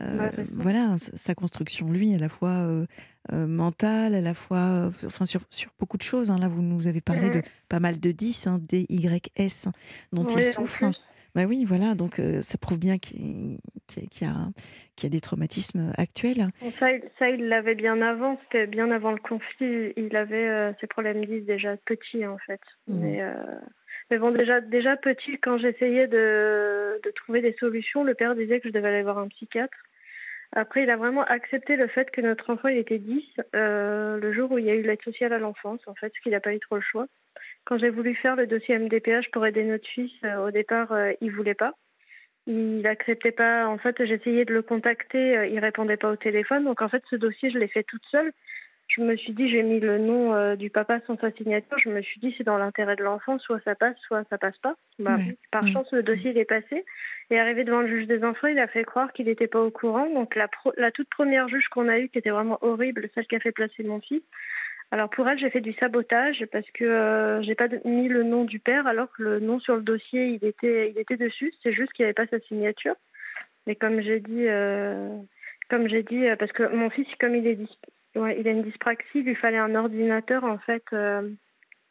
euh, 0.00 0.30
voilà, 0.52 0.96
sa 0.98 1.34
construction, 1.34 1.90
lui, 1.90 2.14
à 2.14 2.18
la 2.18 2.28
fois 2.28 2.50
euh, 2.50 2.86
mentale, 3.32 4.14
à 4.14 4.20
la 4.20 4.34
fois, 4.34 4.90
enfin, 5.04 5.24
sur, 5.24 5.40
sur, 5.50 5.70
beaucoup 5.78 5.96
de 5.96 6.02
choses. 6.02 6.30
Hein. 6.30 6.38
Là, 6.38 6.46
vous 6.46 6.62
nous 6.62 6.86
avez 6.86 7.00
parlé 7.00 7.30
de 7.30 7.42
pas 7.68 7.80
mal 7.80 7.98
de 7.98 8.12
10, 8.12 8.46
hein, 8.46 8.60
des 8.62 8.86
YS, 8.88 9.68
dont 10.12 10.26
il 10.26 10.42
souffre. 10.42 10.84
Bah 11.34 11.44
oui, 11.46 11.64
voilà, 11.64 11.94
donc 11.94 12.20
ça 12.42 12.58
prouve 12.58 12.78
bien 12.78 12.98
qu'il 12.98 13.56
y, 14.20 14.24
a, 14.24 14.48
a 15.02 15.08
des 15.08 15.20
traumatismes 15.20 15.92
actuels. 15.96 16.48
Ça, 16.78 16.88
ça 17.18 17.30
il 17.30 17.48
l'avait 17.48 17.74
bien 17.74 18.02
avant, 18.02 18.38
c'était 18.42 18.66
bien 18.66 18.90
avant 18.90 19.12
le 19.12 19.18
conflit. 19.18 19.94
Il 19.96 20.14
avait 20.14 20.74
ses 20.80 20.86
problèmes 20.86 21.24
10 21.24 21.40
déjà 21.42 21.76
petits, 21.78 22.26
en 22.26 22.36
fait. 22.38 22.60
Mmh. 22.86 23.00
Mais 23.00 23.22
mais 24.12 24.18
bon, 24.18 24.30
déjà, 24.30 24.60
déjà 24.60 24.94
petit, 24.98 25.38
quand 25.38 25.56
j'essayais 25.56 26.06
de, 26.06 27.00
de 27.02 27.10
trouver 27.12 27.40
des 27.40 27.54
solutions, 27.54 28.04
le 28.04 28.12
père 28.12 28.34
disait 28.34 28.60
que 28.60 28.68
je 28.68 28.74
devais 28.74 28.88
aller 28.88 29.02
voir 29.02 29.16
un 29.16 29.28
psychiatre. 29.28 29.76
Après, 30.52 30.82
il 30.82 30.90
a 30.90 30.98
vraiment 30.98 31.24
accepté 31.24 31.76
le 31.76 31.88
fait 31.88 32.10
que 32.10 32.20
notre 32.20 32.50
enfant 32.50 32.68
il 32.68 32.76
était 32.76 32.98
10 32.98 33.24
euh, 33.54 34.18
le 34.18 34.32
jour 34.34 34.52
où 34.52 34.58
il 34.58 34.66
y 34.66 34.70
a 34.70 34.74
eu 34.74 34.82
l'aide 34.82 35.00
sociale 35.02 35.32
à 35.32 35.38
l'enfance, 35.38 35.80
en 35.86 35.94
fait, 35.94 36.10
parce 36.10 36.20
qu'il 36.20 36.32
n'a 36.32 36.40
pas 36.40 36.54
eu 36.54 36.60
trop 36.60 36.76
le 36.76 36.82
choix. 36.82 37.06
Quand 37.64 37.78
j'ai 37.78 37.90
voulu 37.90 38.14
faire 38.14 38.36
le 38.36 38.46
dossier 38.46 38.78
MDPH 38.78 39.30
pour 39.32 39.46
aider 39.46 39.64
notre 39.64 39.86
fils, 39.86 40.10
euh, 40.24 40.48
au 40.48 40.50
départ, 40.50 40.92
euh, 40.92 41.12
il 41.20 41.30
voulait 41.30 41.54
pas. 41.54 41.74
Il 42.46 42.86
acceptait 42.86 43.32
pas. 43.32 43.68
En 43.68 43.78
fait, 43.78 44.04
j'essayais 44.04 44.44
de 44.44 44.52
le 44.52 44.62
contacter, 44.62 45.36
euh, 45.36 45.46
il 45.46 45.58
répondait 45.60 45.96
pas 45.96 46.10
au 46.10 46.16
téléphone. 46.16 46.64
Donc, 46.64 46.82
en 46.82 46.88
fait, 46.88 47.02
ce 47.08 47.16
dossier, 47.16 47.50
je 47.50 47.58
l'ai 47.58 47.68
fait 47.68 47.84
toute 47.84 48.04
seule 48.10 48.32
je 48.88 49.00
me 49.00 49.16
suis 49.16 49.32
dit, 49.32 49.48
j'ai 49.48 49.62
mis 49.62 49.80
le 49.80 49.96
nom 49.96 50.54
du 50.54 50.68
papa 50.68 51.00
sans 51.06 51.16
sa 51.16 51.30
signature. 51.30 51.78
Je 51.78 51.88
me 51.88 52.02
suis 52.02 52.20
dit, 52.20 52.34
c'est 52.36 52.44
dans 52.44 52.58
l'intérêt 52.58 52.94
de 52.94 53.02
l'enfant, 53.02 53.38
soit 53.38 53.60
ça 53.64 53.74
passe, 53.74 53.96
soit 54.06 54.22
ça 54.28 54.36
passe 54.36 54.58
pas. 54.58 54.74
Bah, 54.98 55.16
par 55.50 55.66
chance, 55.66 55.90
le 55.92 56.02
dossier 56.02 56.38
est 56.38 56.44
passé. 56.44 56.84
Et 57.30 57.40
arrivé 57.40 57.64
devant 57.64 57.80
le 57.80 57.88
juge 57.88 58.06
des 58.06 58.22
enfants, 58.22 58.48
il 58.48 58.58
a 58.58 58.66
fait 58.66 58.84
croire 58.84 59.10
qu'il 59.14 59.26
n'était 59.26 59.46
pas 59.46 59.62
au 59.62 59.70
courant. 59.70 60.12
Donc 60.12 60.34
la, 60.34 60.46
la 60.76 60.90
toute 60.90 61.08
première 61.08 61.48
juge 61.48 61.66
qu'on 61.68 61.88
a 61.88 61.98
eue, 61.98 62.10
qui 62.10 62.18
était 62.18 62.28
vraiment 62.28 62.58
horrible, 62.60 63.08
celle 63.14 63.26
qui 63.26 63.36
a 63.36 63.40
fait 63.40 63.52
placer 63.52 63.82
mon 63.82 64.00
fils. 64.00 64.22
Alors 64.92 65.10
pour 65.10 65.28
elle, 65.28 65.38
j'ai 65.38 65.50
fait 65.50 65.60
du 65.60 65.72
sabotage 65.72 66.44
parce 66.52 66.70
que 66.72 66.84
euh, 66.84 67.42
j'ai 67.42 67.56
pas 67.56 67.66
mis 67.84 68.08
le 68.08 68.22
nom 68.22 68.44
du 68.44 68.60
père, 68.60 68.86
alors 68.86 69.10
que 69.10 69.22
le 69.24 69.40
nom 69.40 69.58
sur 69.58 69.74
le 69.74 69.82
dossier, 69.82 70.38
il 70.40 70.44
était, 70.46 70.90
il 70.90 70.98
était 70.98 71.16
dessus. 71.16 71.52
C'est 71.62 71.72
juste 71.72 71.92
qu'il 71.92 72.04
n'y 72.04 72.10
avait 72.10 72.14
pas 72.14 72.26
sa 72.28 72.38
signature. 72.40 72.94
Mais 73.66 73.74
comme 73.74 74.00
j'ai 74.00 74.20
dit, 74.20 74.46
euh, 74.46 75.16
comme 75.68 75.88
j'ai 75.88 76.02
dit, 76.02 76.24
parce 76.38 76.52
que 76.52 76.64
mon 76.74 76.90
fils, 76.90 77.08
comme 77.18 77.34
il 77.34 77.46
est 77.46 77.58
Ouais, 78.14 78.38
il 78.38 78.46
a 78.46 78.50
une 78.50 78.62
dyspraxie, 78.62 79.06
il 79.20 79.24
lui 79.24 79.34
fallait 79.34 79.58
un 79.58 79.74
ordinateur 79.74 80.44
en 80.44 80.58
fait 80.58 80.84
euh, 80.92 81.30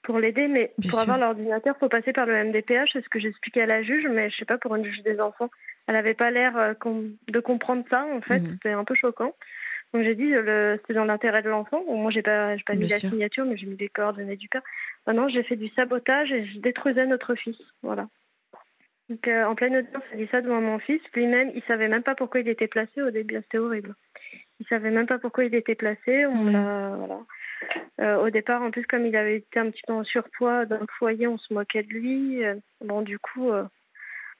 pour 0.03 0.19
l'aider, 0.19 0.47
mais 0.47 0.71
pour 0.89 0.99
avoir 0.99 1.17
l'ordinateur, 1.17 1.75
il 1.75 1.79
faut 1.79 1.89
passer 1.89 2.13
par 2.13 2.27
le 2.27 2.43
MDPH, 2.43 2.91
c'est 2.93 3.03
ce 3.03 3.09
que 3.09 3.19
j'expliquais 3.19 3.61
à 3.61 3.65
la 3.65 3.81
juge, 3.81 4.05
mais 4.07 4.29
je 4.29 4.37
sais 4.37 4.45
pas 4.45 4.59
pour 4.59 4.75
une 4.75 4.85
juge 4.85 5.01
des 5.01 5.19
enfants, 5.19 5.49
elle 5.87 5.95
n'avait 5.95 6.13
pas 6.13 6.29
l'air 6.29 6.55
euh, 6.57 6.73
de 7.27 7.39
comprendre 7.39 7.83
ça 7.89 8.05
en 8.13 8.21
fait, 8.21 8.39
mhm. 8.39 8.51
c'était 8.51 8.71
un 8.71 8.83
peu 8.83 8.93
choquant. 8.93 9.33
Donc 9.93 10.04
j'ai 10.04 10.15
dit 10.15 10.34
euh, 10.34 10.77
c'est 10.88 10.93
dans 10.93 11.06
l'intérêt 11.06 11.41
de 11.41 11.49
l'enfant. 11.49 11.84
Bon, 11.86 11.97
moi 11.97 12.12
j'ai 12.12 12.21
pas 12.21 12.56
pas 12.65 12.75
mis 12.75 12.88
la 12.88 12.97
signature, 12.97 13.45
mais 13.45 13.58
j'ai 13.58 13.67
mis 13.67 13.77
les 13.77 13.89
coordonnées 13.89 14.38
du 14.38 14.47
père. 14.47 14.62
Maintenant 15.06 15.27
j'ai 15.27 15.43
fait 15.43 15.56
du 15.56 15.69
sabotage 15.69 16.32
et 16.32 16.45
je 16.45 16.60
détruisais 16.60 17.06
notre 17.06 17.36
fils, 17.36 17.58
voilà. 17.82 18.08
Donc 19.10 19.27
en 19.27 19.56
pleine 19.56 19.75
audience, 19.75 20.04
elle 20.13 20.19
dit 20.19 20.30
ça 20.32 20.41
devant 20.41 20.62
mon 20.62 20.80
fils. 20.80 21.01
Lui-même, 21.13 21.51
il 21.54 21.62
savait 21.63 21.89
même 21.89 22.04
pas 22.04 22.15
pourquoi 22.15 22.39
il 22.39 22.47
était 22.47 22.67
placé 22.67 23.01
au 23.01 23.12
début, 23.12 23.36
c'était 23.43 23.58
horrible. 23.58 23.95
Il 24.62 24.67
savait 24.67 24.91
même 24.91 25.08
pas 25.08 25.19
pourquoi 25.19 25.43
il 25.43 25.56
était 25.56 25.75
placé. 25.75 26.25
On 26.25 26.43
voilà. 26.43 27.19
Euh, 27.99 28.17
au 28.25 28.30
départ, 28.30 28.62
en 28.62 28.71
plus, 28.71 28.86
comme 28.86 29.06
il 29.06 29.15
avait 29.15 29.38
été 29.38 29.60
un 29.60 29.69
petit 29.69 29.82
peu 29.86 29.93
en 29.93 30.04
surpoids 30.04 30.65
dans 30.65 30.80
le 30.80 30.88
foyer, 30.97 31.27
on 31.27 31.38
se 31.38 31.54
moquait 31.54 31.84
de 31.84 31.89
lui. 31.89 32.43
Euh, 32.43 32.56
bon, 32.84 33.01
du 33.01 33.19
coup, 33.19 33.51
euh, 33.51 33.63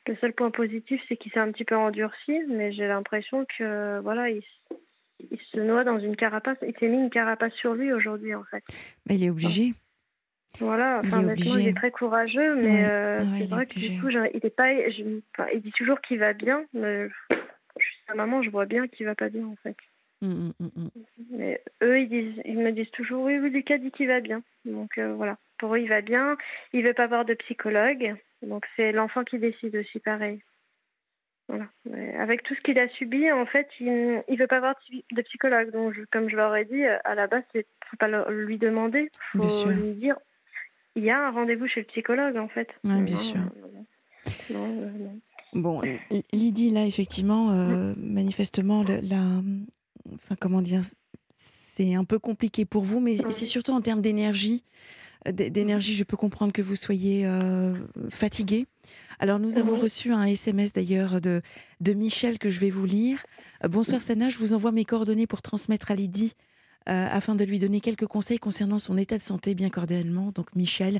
le 0.08 0.16
seul 0.18 0.34
point 0.34 0.52
positif, 0.52 1.02
c'est 1.08 1.18
qu'il 1.18 1.32
s'est 1.32 1.40
un 1.40 1.52
petit 1.52 1.66
peu 1.66 1.76
endurci, 1.76 2.40
mais 2.50 2.72
j'ai 2.72 2.88
l'impression 2.88 3.46
que 3.58 4.00
voilà, 4.00 4.30
il, 4.30 4.44
se 5.52 5.60
noie 5.60 5.84
dans 5.84 6.00
une 6.00 6.16
carapace. 6.16 6.58
Il 6.66 6.74
s'est 6.80 6.88
mis 6.88 6.98
une 6.98 7.10
carapace 7.10 7.54
sur 7.54 7.74
lui 7.74 7.92
aujourd'hui, 7.92 8.36
en 8.36 8.44
fait. 8.46 8.64
Mais 9.08 9.16
il 9.16 9.24
est 9.24 9.30
obligé. 9.30 9.74
Voilà, 10.60 11.00
enfin, 11.00 11.24
il 11.24 11.30
est, 11.30 11.62
il 11.62 11.68
est 11.70 11.74
très 11.74 11.92
courageux, 11.92 12.56
mais 12.56 12.86
c'est 13.40 13.50
vrai 13.50 13.66
que 13.66 13.80
du 13.80 14.02
coup, 14.02 14.10
il 14.10 14.40
est 14.44 14.56
pas. 14.56 14.74
il 14.74 15.62
dit 15.62 15.72
toujours 15.72 16.02
qu'il 16.02 16.20
va 16.20 16.34
bien, 16.34 16.66
mais 16.74 17.08
je 17.30 17.86
suis 17.86 17.98
sa 18.08 18.16
maman, 18.16 18.44
je 18.44 18.50
vois 18.50 18.66
bien 18.66 18.88
qu'il 18.88 19.06
va 19.06 19.16
pas 19.16 19.30
bien, 19.30 19.46
en 19.46 19.56
fait. 19.64 19.78
Mmh, 20.22 20.52
mmh, 20.60 20.66
mmh, 20.76 20.88
Mais 21.32 21.64
eux, 21.82 22.00
ils, 22.00 22.08
disent, 22.08 22.42
ils 22.46 22.60
me 22.60 22.72
disent 22.72 22.92
toujours 22.92 23.24
oui, 23.24 23.40
oui, 23.40 23.50
Lucas 23.50 23.80
dit 23.80 23.90
qu'il 23.90 24.08
va 24.08 24.20
bien. 24.20 24.44
Donc 24.66 25.00
euh, 25.00 25.14
voilà, 25.14 25.38
pour 25.58 25.74
eux, 25.74 25.80
il 25.80 25.90
va 25.90 26.02
bien. 26.02 26.38
Il 26.74 26.86
veut 26.86 26.94
pas 26.94 27.06
avoir 27.06 27.26
de 27.26 27.34
psychologue. 27.34 28.16
Donc 28.44 28.66
c'est 28.76 28.92
l'enfant 28.92 29.24
qui 29.24 29.40
décide 29.40 29.76
aussi, 29.76 30.00
pareil. 30.00 30.44
Voilà. 31.52 31.68
avec 32.18 32.44
tout 32.44 32.56
ce 32.56 32.62
qu'il 32.62 32.80
a 32.80 32.88
subi, 32.88 33.30
en 33.30 33.46
fait, 33.46 33.68
il 33.82 33.92
ne 33.92 34.38
veut 34.38 34.48
pas 34.48 34.58
avoir 34.58 34.76
de 35.12 35.22
psychologue. 35.24 35.72
Donc, 35.72 35.96
comme 36.10 36.30
je 36.30 36.38
leur 36.38 36.56
ai 36.56 36.64
dit, 36.64 36.84
à 36.86 37.14
la 37.14 37.28
base, 37.28 37.44
il 37.54 37.58
ne 37.58 37.64
faut 37.90 37.98
pas 37.98 38.08
lui 38.30 38.58
demander. 38.58 39.12
Il 39.36 39.42
faut 39.42 39.70
lui 39.70 39.94
dire 39.96 40.16
il 40.96 41.04
y 41.04 41.10
a 41.10 41.28
un 41.28 41.32
rendez-vous 41.32 41.68
chez 41.68 41.82
le 41.82 41.86
psychologue, 41.88 42.38
en 42.38 42.48
fait. 42.48 42.70
Oui, 42.84 43.02
bien 43.02 43.18
sûr. 43.18 43.40
Bon, 45.54 45.82
Lydie, 46.32 46.70
là, 46.70 46.86
effectivement, 46.86 47.52
euh, 47.52 47.94
manifestement, 47.98 48.84
la, 48.84 49.42
enfin 50.14 50.36
comment 50.40 50.62
dire, 50.62 50.82
c'est 51.36 51.96
un 51.96 52.04
peu 52.04 52.20
compliqué 52.20 52.66
pour 52.66 52.84
vous, 52.84 53.00
mais 53.00 53.16
c'est 53.16 53.46
surtout 53.46 53.72
en 53.72 53.82
termes 53.82 54.02
d'énergie. 54.02 54.64
D'énergie, 55.26 55.94
je 55.96 56.04
peux 56.04 56.18
comprendre 56.18 56.52
que 56.52 56.62
vous 56.62 56.76
soyez 56.76 57.26
euh, 57.26 57.76
fatigué. 58.10 58.66
Alors 59.20 59.38
nous 59.38 59.60
avons 59.60 59.78
reçu 59.78 60.12
un 60.12 60.26
SMS 60.26 60.74
d'ailleurs 60.74 61.22
de, 61.22 61.42
de 61.80 61.94
Michel 61.94 62.40
que 62.40 62.50
je 62.50 62.60
vais 62.60 62.72
vous 62.72 62.86
lire. 62.86 63.24
Euh, 63.64 63.68
bonsoir 63.68 64.02
Sana, 64.02 64.30
je 64.30 64.38
vous 64.40 64.54
envoie 64.54 64.72
mes 64.72 64.86
coordonnées 64.86 65.28
pour 65.28 65.44
transmettre 65.44 65.92
à 65.92 65.96
Lydie 65.96 66.34
euh, 66.90 67.08
afin 67.12 67.36
de 67.36 67.44
lui 67.44 67.60
donner 67.60 67.80
quelques 67.80 68.08
conseils 68.08 68.40
concernant 68.40 68.80
son 68.80 68.98
état 68.98 69.16
de 69.16 69.22
santé 69.22 69.54
bien 69.54 69.70
cordialement. 69.70 70.32
Donc 70.32 70.48
Michel, 70.56 71.00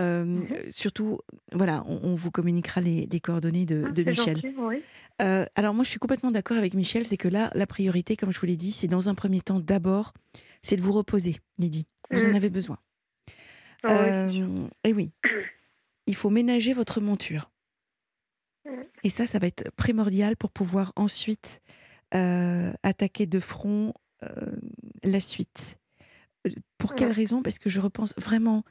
euh, 0.00 0.24
mhm. 0.24 0.46
surtout, 0.70 1.18
voilà, 1.52 1.84
on, 1.86 2.14
vous 2.14 2.30
communiquera 2.30 2.80
les, 2.80 3.20
coordonnées 3.20 3.66
de, 3.66 3.84
ah, 3.86 4.10
Michel. 4.10 4.40
Euh, 5.20 5.44
alors 5.54 5.74
moi, 5.74 5.84
je 5.84 5.90
suis 5.90 5.98
complètement 5.98 6.30
d'accord 6.30 6.56
avec 6.56 6.72
Michel, 6.72 7.04
c'est 7.04 7.18
que 7.18 7.28
là, 7.28 7.50
la 7.54 7.66
priorité, 7.66 8.16
comme 8.16 8.32
je 8.32 8.40
vous 8.40 8.46
l'ai 8.46 8.56
dit, 8.56 8.72
c'est 8.72 8.86
dans 8.86 9.10
un 9.10 9.14
premier 9.14 9.42
temps 9.42 9.60
d'abord, 9.60 10.14
c'est 10.62 10.76
de 10.76 10.82
vous 10.82 10.92
reposer, 10.92 11.36
Lydie. 11.58 11.84
Vous 12.10 12.24
en 12.24 12.30
mhm. 12.30 12.36
avez 12.36 12.48
besoin. 12.48 12.78
Ah 13.84 14.28
et 14.84 14.92
oui, 14.92 15.12
il 16.06 16.14
faut 16.14 16.30
ménager 16.30 16.72
votre 16.72 17.00
monture. 17.00 17.50
Et 19.02 19.10
ça, 19.10 19.24
ça 19.24 19.38
va 19.38 19.46
être 19.46 19.70
primordial 19.76 20.36
pour 20.36 20.50
pouvoir 20.50 20.92
ensuite 20.96 21.60
attaquer 22.12 23.26
de 23.26 23.40
front 23.40 23.94
euh, 24.24 24.56
la 25.04 25.20
suite. 25.20 25.78
Euh, 26.46 26.50
pour 26.76 26.94
quelle 26.94 27.12
raison? 27.12 27.42
Parce 27.42 27.58
que 27.58 27.70
je 27.70 27.80
repense 27.80 28.14
vraiment, 28.16 28.64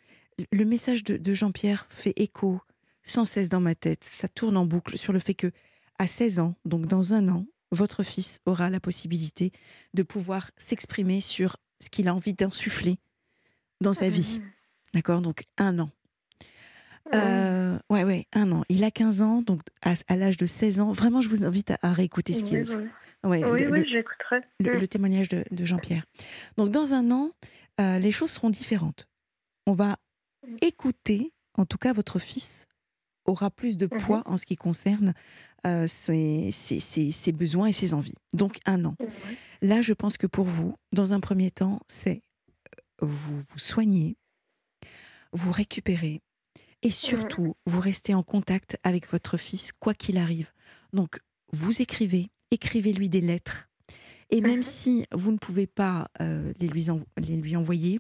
le 0.51 0.65
message 0.65 1.03
de, 1.03 1.33
Jean-Pierre 1.33 1.87
fait 1.89 2.13
écho 2.17 2.59
sans 3.03 3.23
cesse 3.23 3.47
dans 3.47 3.61
ma 3.61 3.75
tête. 3.75 4.03
Ça 4.03 4.27
tourne 4.27 4.57
en 4.57 4.65
boucle 4.65 4.97
sur 4.97 5.13
le 5.13 5.19
fait 5.19 5.33
que, 5.33 5.51
à 5.99 6.07
16 6.07 6.39
ans, 6.39 6.55
donc 6.65 6.85
dans 6.85 7.13
un 7.13 7.29
an, 7.29 7.45
votre 7.71 8.03
fils 8.03 8.39
aura 8.45 8.69
la 8.69 8.79
possibilité 8.79 9.51
de 9.93 10.03
pouvoir 10.03 10.51
s'exprimer 10.57 11.21
sur 11.21 11.57
ce 11.79 11.89
qu'il 11.89 12.07
a 12.09 12.15
envie 12.15 12.33
d'insuffler 12.33 12.97
dans 13.79 13.93
sa 13.93 14.09
vie. 14.09 14.41
D'accord 14.93 15.21
Donc 15.21 15.43
un 15.57 15.79
an. 15.79 15.89
Euh, 17.15 17.77
ouais, 17.89 18.03
ouais, 18.03 18.25
un 18.33 18.51
an. 18.51 18.63
Il 18.69 18.83
a 18.83 18.91
15 18.91 19.21
ans, 19.21 19.41
donc 19.41 19.61
à, 19.81 19.93
l'âge 20.15 20.35
de 20.37 20.45
16 20.45 20.81
ans, 20.81 20.91
vraiment, 20.91 21.21
je 21.21 21.29
vous 21.29 21.45
invite 21.45 21.71
à, 21.81 21.93
réécouter 21.93 22.33
ce 22.33 22.43
qu'il 22.43 22.57
Ouais, 23.23 23.43
Oui, 23.43 23.61
le, 23.61 23.71
oui, 23.71 23.79
le- 23.79 23.85
j'écouterai. 23.85 24.41
le- 24.59 24.75
Mm. 24.75 24.79
le 24.79 24.87
témoignage 24.87 25.27
de, 25.29 25.43
de 25.49 25.65
Jean-Pierre. 25.65 26.05
Donc, 26.57 26.69
dans 26.71 26.93
un 26.93 27.09
an, 27.11 27.31
euh, 27.81 27.97
les 27.97 28.11
choses 28.11 28.29
seront 28.31 28.49
différentes. 28.49 29.07
On 29.65 29.73
va 29.73 29.97
Mm. 30.47 30.55
écouter, 30.61 31.33
en 31.57 31.65
tout 31.65 31.77
cas, 31.77 31.93
votre 31.93 32.19
fils 32.19 32.67
aura 33.25 33.49
plus 33.49 33.77
de 33.77 33.87
Mhm. 33.91 33.99
poids 34.01 34.21
en 34.25 34.37
ce 34.37 34.45
qui 34.45 34.55
concerne 34.55 35.13
euh, 35.65 35.87
ses, 35.87 36.51
ses- 36.51 36.79
ses- 36.79 37.11
ses 37.11 37.31
besoins 37.31 37.67
et 37.67 37.73
ses 37.73 37.93
envies. 37.95 38.13
Donc, 38.33 38.59
un 38.65 38.85
an. 38.85 38.95
Ouais. 38.99 39.07
Là, 39.61 39.81
je 39.81 39.93
pense 39.93 40.17
que 40.17 40.27
pour 40.27 40.45
vous, 40.45 40.75
dans 40.93 41.13
un 41.13 41.19
premier 41.19 41.49
temps, 41.51 41.79
c'est 41.87 42.21
euh, 43.01 43.05
vous 43.07 43.39
vous 43.39 43.57
soignez, 43.57 44.15
vous 45.33 45.51
récupérez 45.51 46.21
et 46.83 46.91
surtout, 46.91 47.55
vous 47.65 47.79
restez 47.79 48.13
en 48.13 48.23
contact 48.23 48.77
avec 48.83 49.07
votre 49.09 49.37
fils, 49.37 49.71
quoi 49.73 49.93
qu'il 49.93 50.17
arrive. 50.17 50.51
Donc, 50.93 51.19
vous 51.53 51.81
écrivez, 51.81 52.29
écrivez-lui 52.51 53.09
des 53.09 53.21
lettres. 53.21 53.67
Et 54.29 54.41
même 54.41 54.57
Mhm. 54.57 54.63
si 54.63 55.05
vous 55.13 55.31
ne 55.31 55.37
pouvez 55.37 55.65
pas 55.67 56.07
euh, 56.21 56.53
les, 56.59 56.67
lui 56.67 56.89
en- 56.89 57.01
les 57.17 57.37
lui 57.37 57.55
envoyer, 57.55 57.99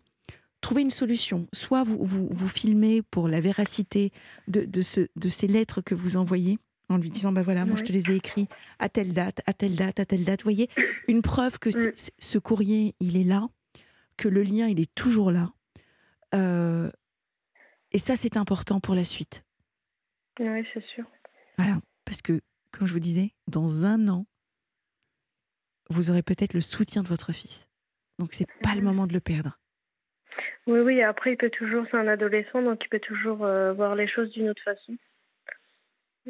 trouvez 0.61 0.81
une 0.81 0.89
solution. 0.89 1.47
Soit 1.53 1.83
vous, 1.83 2.03
vous, 2.03 2.27
vous 2.29 2.47
filmez 2.47 3.01
pour 3.01 3.27
la 3.27 3.41
véracité 3.41 4.11
de, 4.47 4.65
de, 4.65 4.81
ce, 4.81 5.07
de 5.15 5.29
ces 5.29 5.47
lettres 5.47 5.81
que 5.81 5.95
vous 5.95 6.17
envoyez, 6.17 6.59
en 6.89 6.97
lui 6.97 7.09
disant, 7.09 7.31
bah 7.31 7.43
voilà, 7.43 7.65
moi 7.65 7.75
je 7.77 7.83
te 7.83 7.91
les 7.91 8.11
ai 8.11 8.15
écrits 8.15 8.47
à 8.79 8.89
telle 8.89 9.11
date, 9.13 9.41
à 9.45 9.53
telle 9.53 9.75
date, 9.75 9.99
à 9.99 10.05
telle 10.05 10.23
date. 10.23 10.41
Vous 10.41 10.45
voyez, 10.51 10.69
une 11.07 11.21
preuve 11.21 11.57
que 11.59 11.69
Mm. 11.69 11.91
ce 12.19 12.37
courrier, 12.37 12.93
il 12.99 13.17
est 13.17 13.23
là, 13.25 13.47
que 14.17 14.27
le 14.27 14.43
lien, 14.43 14.67
il 14.67 14.79
est 14.79 14.93
toujours 14.95 15.31
là. 15.31 15.51
Euh, 16.35 16.89
et 17.91 17.99
ça, 17.99 18.15
c'est 18.15 18.37
important 18.37 18.79
pour 18.79 18.95
la 18.95 19.03
suite. 19.03 19.43
Oui, 20.39 20.65
c'est 20.73 20.83
sûr. 20.85 21.05
Voilà. 21.57 21.79
Parce 22.05 22.21
que, 22.21 22.41
comme 22.71 22.87
je 22.87 22.93
vous 22.93 22.99
disais, 22.99 23.31
dans 23.47 23.85
un 23.85 24.07
an, 24.07 24.25
vous 25.89 26.09
aurez 26.09 26.21
peut-être 26.23 26.53
le 26.53 26.61
soutien 26.61 27.01
de 27.03 27.07
votre 27.07 27.31
fils. 27.31 27.69
Donc, 28.19 28.33
c'est 28.33 28.47
pas 28.61 28.75
le 28.75 28.81
moment 28.81 29.07
de 29.07 29.13
le 29.13 29.19
perdre. 29.19 29.57
Oui, 30.67 30.79
oui, 30.79 31.01
après, 31.01 31.31
il 31.33 31.37
peut 31.37 31.49
toujours, 31.49 31.85
c'est 31.89 31.97
un 31.97 32.07
adolescent, 32.07 32.61
donc 32.61 32.79
il 32.83 32.89
peut 32.89 32.99
toujours 32.99 33.43
euh, 33.45 33.73
voir 33.73 33.95
les 33.95 34.07
choses 34.07 34.29
d'une 34.31 34.49
autre 34.49 34.61
façon. 34.63 34.97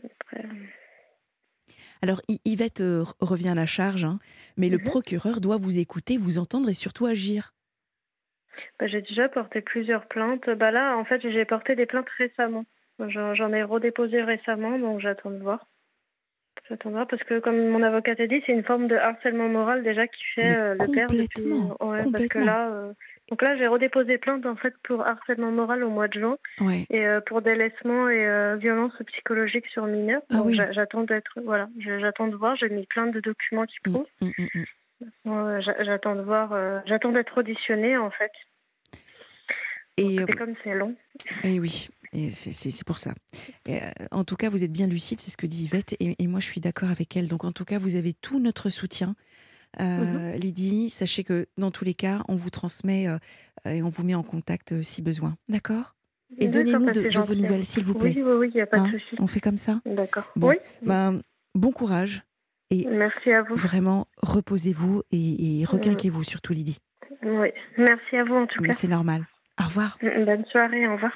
Après, 0.03 0.45
euh, 0.45 0.65
Alors, 2.03 2.21
Yvette 2.45 2.81
euh, 2.81 3.01
re- 3.03 3.13
revient 3.19 3.49
à 3.49 3.55
la 3.55 3.65
charge, 3.65 4.05
hein, 4.05 4.19
mais 4.55 4.69
le 4.69 4.77
Mhm. 4.77 4.83
procureur 4.83 5.41
doit 5.41 5.57
vous 5.57 5.79
écouter, 5.79 6.17
vous 6.17 6.37
entendre 6.37 6.69
et 6.69 6.73
surtout 6.73 7.07
agir. 7.07 7.55
Bah, 8.79 8.87
j'ai 8.87 9.01
déjà 9.01 9.29
porté 9.29 9.61
plusieurs 9.61 10.05
plaintes. 10.07 10.49
Bah 10.49 10.71
là, 10.71 10.97
en 10.97 11.05
fait, 11.05 11.21
j'ai 11.21 11.45
porté 11.45 11.75
des 11.75 11.85
plaintes 11.85 12.09
récemment. 12.17 12.65
J'en 12.99 13.53
ai 13.53 13.63
redéposé 13.63 14.23
récemment, 14.23 14.79
donc 14.79 14.99
j'attends 14.99 15.29
de 15.31 15.37
voir. 15.37 15.65
J'attends 16.67 16.89
de 16.89 16.95
voir 16.95 17.07
parce 17.07 17.23
que, 17.23 17.39
comme 17.39 17.69
mon 17.69 17.83
avocate 17.83 18.19
a 18.19 18.27
dit, 18.27 18.41
c'est 18.45 18.51
une 18.51 18.63
forme 18.63 18.87
de 18.87 18.95
harcèlement 18.95 19.47
moral 19.47 19.83
déjà 19.83 20.07
qui 20.07 20.21
fait 20.35 20.57
euh, 20.57 20.73
le 20.73 20.87
père 20.87 21.07
depuis. 21.09 21.43
complètement, 21.43 21.77
Ouais, 21.79 21.97
parce 21.97 22.11
que 22.11 22.19
complètement. 22.39 22.45
là, 22.45 22.69
euh, 22.71 22.93
donc 23.29 23.41
là, 23.41 23.55
j'ai 23.57 23.67
redéposé 23.67 24.17
plainte 24.17 24.45
en 24.45 24.55
fait 24.55 24.73
pour 24.83 25.05
harcèlement 25.05 25.51
moral 25.51 25.83
au 25.83 25.89
mois 25.89 26.07
de 26.07 26.19
juin 26.19 26.37
Ouais. 26.59 26.85
et 26.89 27.05
euh, 27.07 27.21
pour 27.21 27.41
délaissement 27.41 28.09
et 28.09 28.27
euh, 28.27 28.55
violence 28.57 28.93
psychologique 29.07 29.67
sur 29.67 29.85
mineurs. 29.85 30.23
Ah 30.29 30.37
Donc 30.37 30.47
oui. 30.47 30.55
j'a- 30.55 30.71
j'attends 30.73 31.03
d'être, 31.03 31.39
voilà, 31.45 31.69
j'attends 31.77 32.27
de 32.27 32.35
voir. 32.35 32.55
J'ai 32.57 32.69
mis 32.69 32.85
plein 32.87 33.07
de 33.07 33.19
documents 33.21 33.65
qui 33.65 33.77
Mm, 33.85 33.91
prouvent. 33.93 34.07
mm, 34.21 34.27
mm, 34.37 34.47
mm. 34.55 34.63
J'attends 35.25 36.15
de 36.15 36.21
voir. 36.21 36.53
euh, 36.53 36.79
j'attends 36.85 37.11
d'être 37.11 37.37
auditionnée 37.37 37.97
en 37.97 38.11
fait. 38.11 38.31
Et, 39.97 40.19
euh, 40.19 40.25
C'est 40.27 40.35
comme 40.37 40.53
c'est 40.63 40.75
long. 40.75 40.95
et 41.43 41.59
oui, 41.59 41.87
et 42.13 42.29
c'est- 42.29 42.83
pour 42.85 42.97
ça. 42.99 43.13
Et, 43.67 43.81
euh, 43.81 43.89
en 44.11 44.23
tout 44.23 44.35
cas, 44.35 44.49
vous 44.49 44.63
êtes 44.63 44.71
bien 44.71 44.85
lucide, 44.87 45.19
c'est 45.19 45.31
ce 45.31 45.37
que 45.37 45.47
dit 45.47 45.63
Yvette, 45.65 45.93
et, 45.99 46.15
et 46.21 46.27
moi 46.27 46.39
je 46.39 46.45
suis 46.45 46.61
d'accord 46.61 46.89
avec 46.91 47.15
elle. 47.17 47.27
Donc 47.27 47.43
en 47.43 47.51
tout 47.51 47.65
cas, 47.65 47.77
vous 47.79 47.95
avez 47.95 48.13
tout 48.13 48.39
notre 48.39 48.69
soutien. 48.69 49.15
Euh, 49.79 50.31
Lydie, 50.33 50.89
sachez 50.89 51.23
que 51.23 51.47
dans 51.57 51.71
tous 51.71 51.83
les 51.83 51.93
cas, 51.93 52.21
on 52.27 52.35
vous 52.35 52.49
transmet 52.49 53.07
euh, 53.07 53.17
et 53.65 53.81
on 53.83 53.89
vous 53.89 54.03
met 54.03 54.15
en 54.15 54.23
contact 54.23 54.71
euh, 54.71 54.83
si 54.83 55.01
besoin. 55.01 55.35
D'accord? 55.49 55.95
Et 56.37 56.47
donnez-nous 56.47 56.85
bah, 56.85 56.91
de, 56.91 57.01
de 57.09 57.19
vos 57.19 57.35
nouvelles, 57.35 57.63
s'il 57.63 57.83
vous 57.83 57.93
plaît. 57.93 58.13
Oui, 58.15 58.21
oui, 58.23 58.31
oui, 58.33 58.47
il 58.53 58.55
n'y 58.55 58.61
a 58.61 58.67
pas 58.67 58.77
Hein? 58.79 58.87
de 58.91 58.99
souci. 58.99 59.15
On 59.19 59.27
fait 59.27 59.39
comme 59.39 59.57
ça? 59.57 59.81
D'accord. 59.85 60.31
Bon. 60.35 60.49
Oui. 60.49 60.55
Ben, 60.85 61.21
Bon 61.55 61.71
courage 61.71 62.21
et 62.71 62.85
Merci 62.87 63.31
à 63.31 63.43
vous. 63.43 63.55
vraiment 63.55 64.07
reposez-vous 64.21 65.03
et, 65.11 65.61
et 65.61 65.65
requinquez-vous 65.65 66.23
surtout, 66.23 66.53
Lydie. 66.53 66.79
Oui. 67.23 67.49
Merci 67.77 68.17
à 68.17 68.23
vous 68.23 68.35
en 68.35 68.47
tout 68.47 68.61
Mais 68.61 68.69
cas. 68.69 68.73
c'est 68.73 68.87
normal. 68.87 69.21
Au 69.59 69.65
revoir. 69.65 69.97
Bonne 70.01 70.45
soirée. 70.45 70.87
Au 70.87 70.93
revoir. 70.93 71.11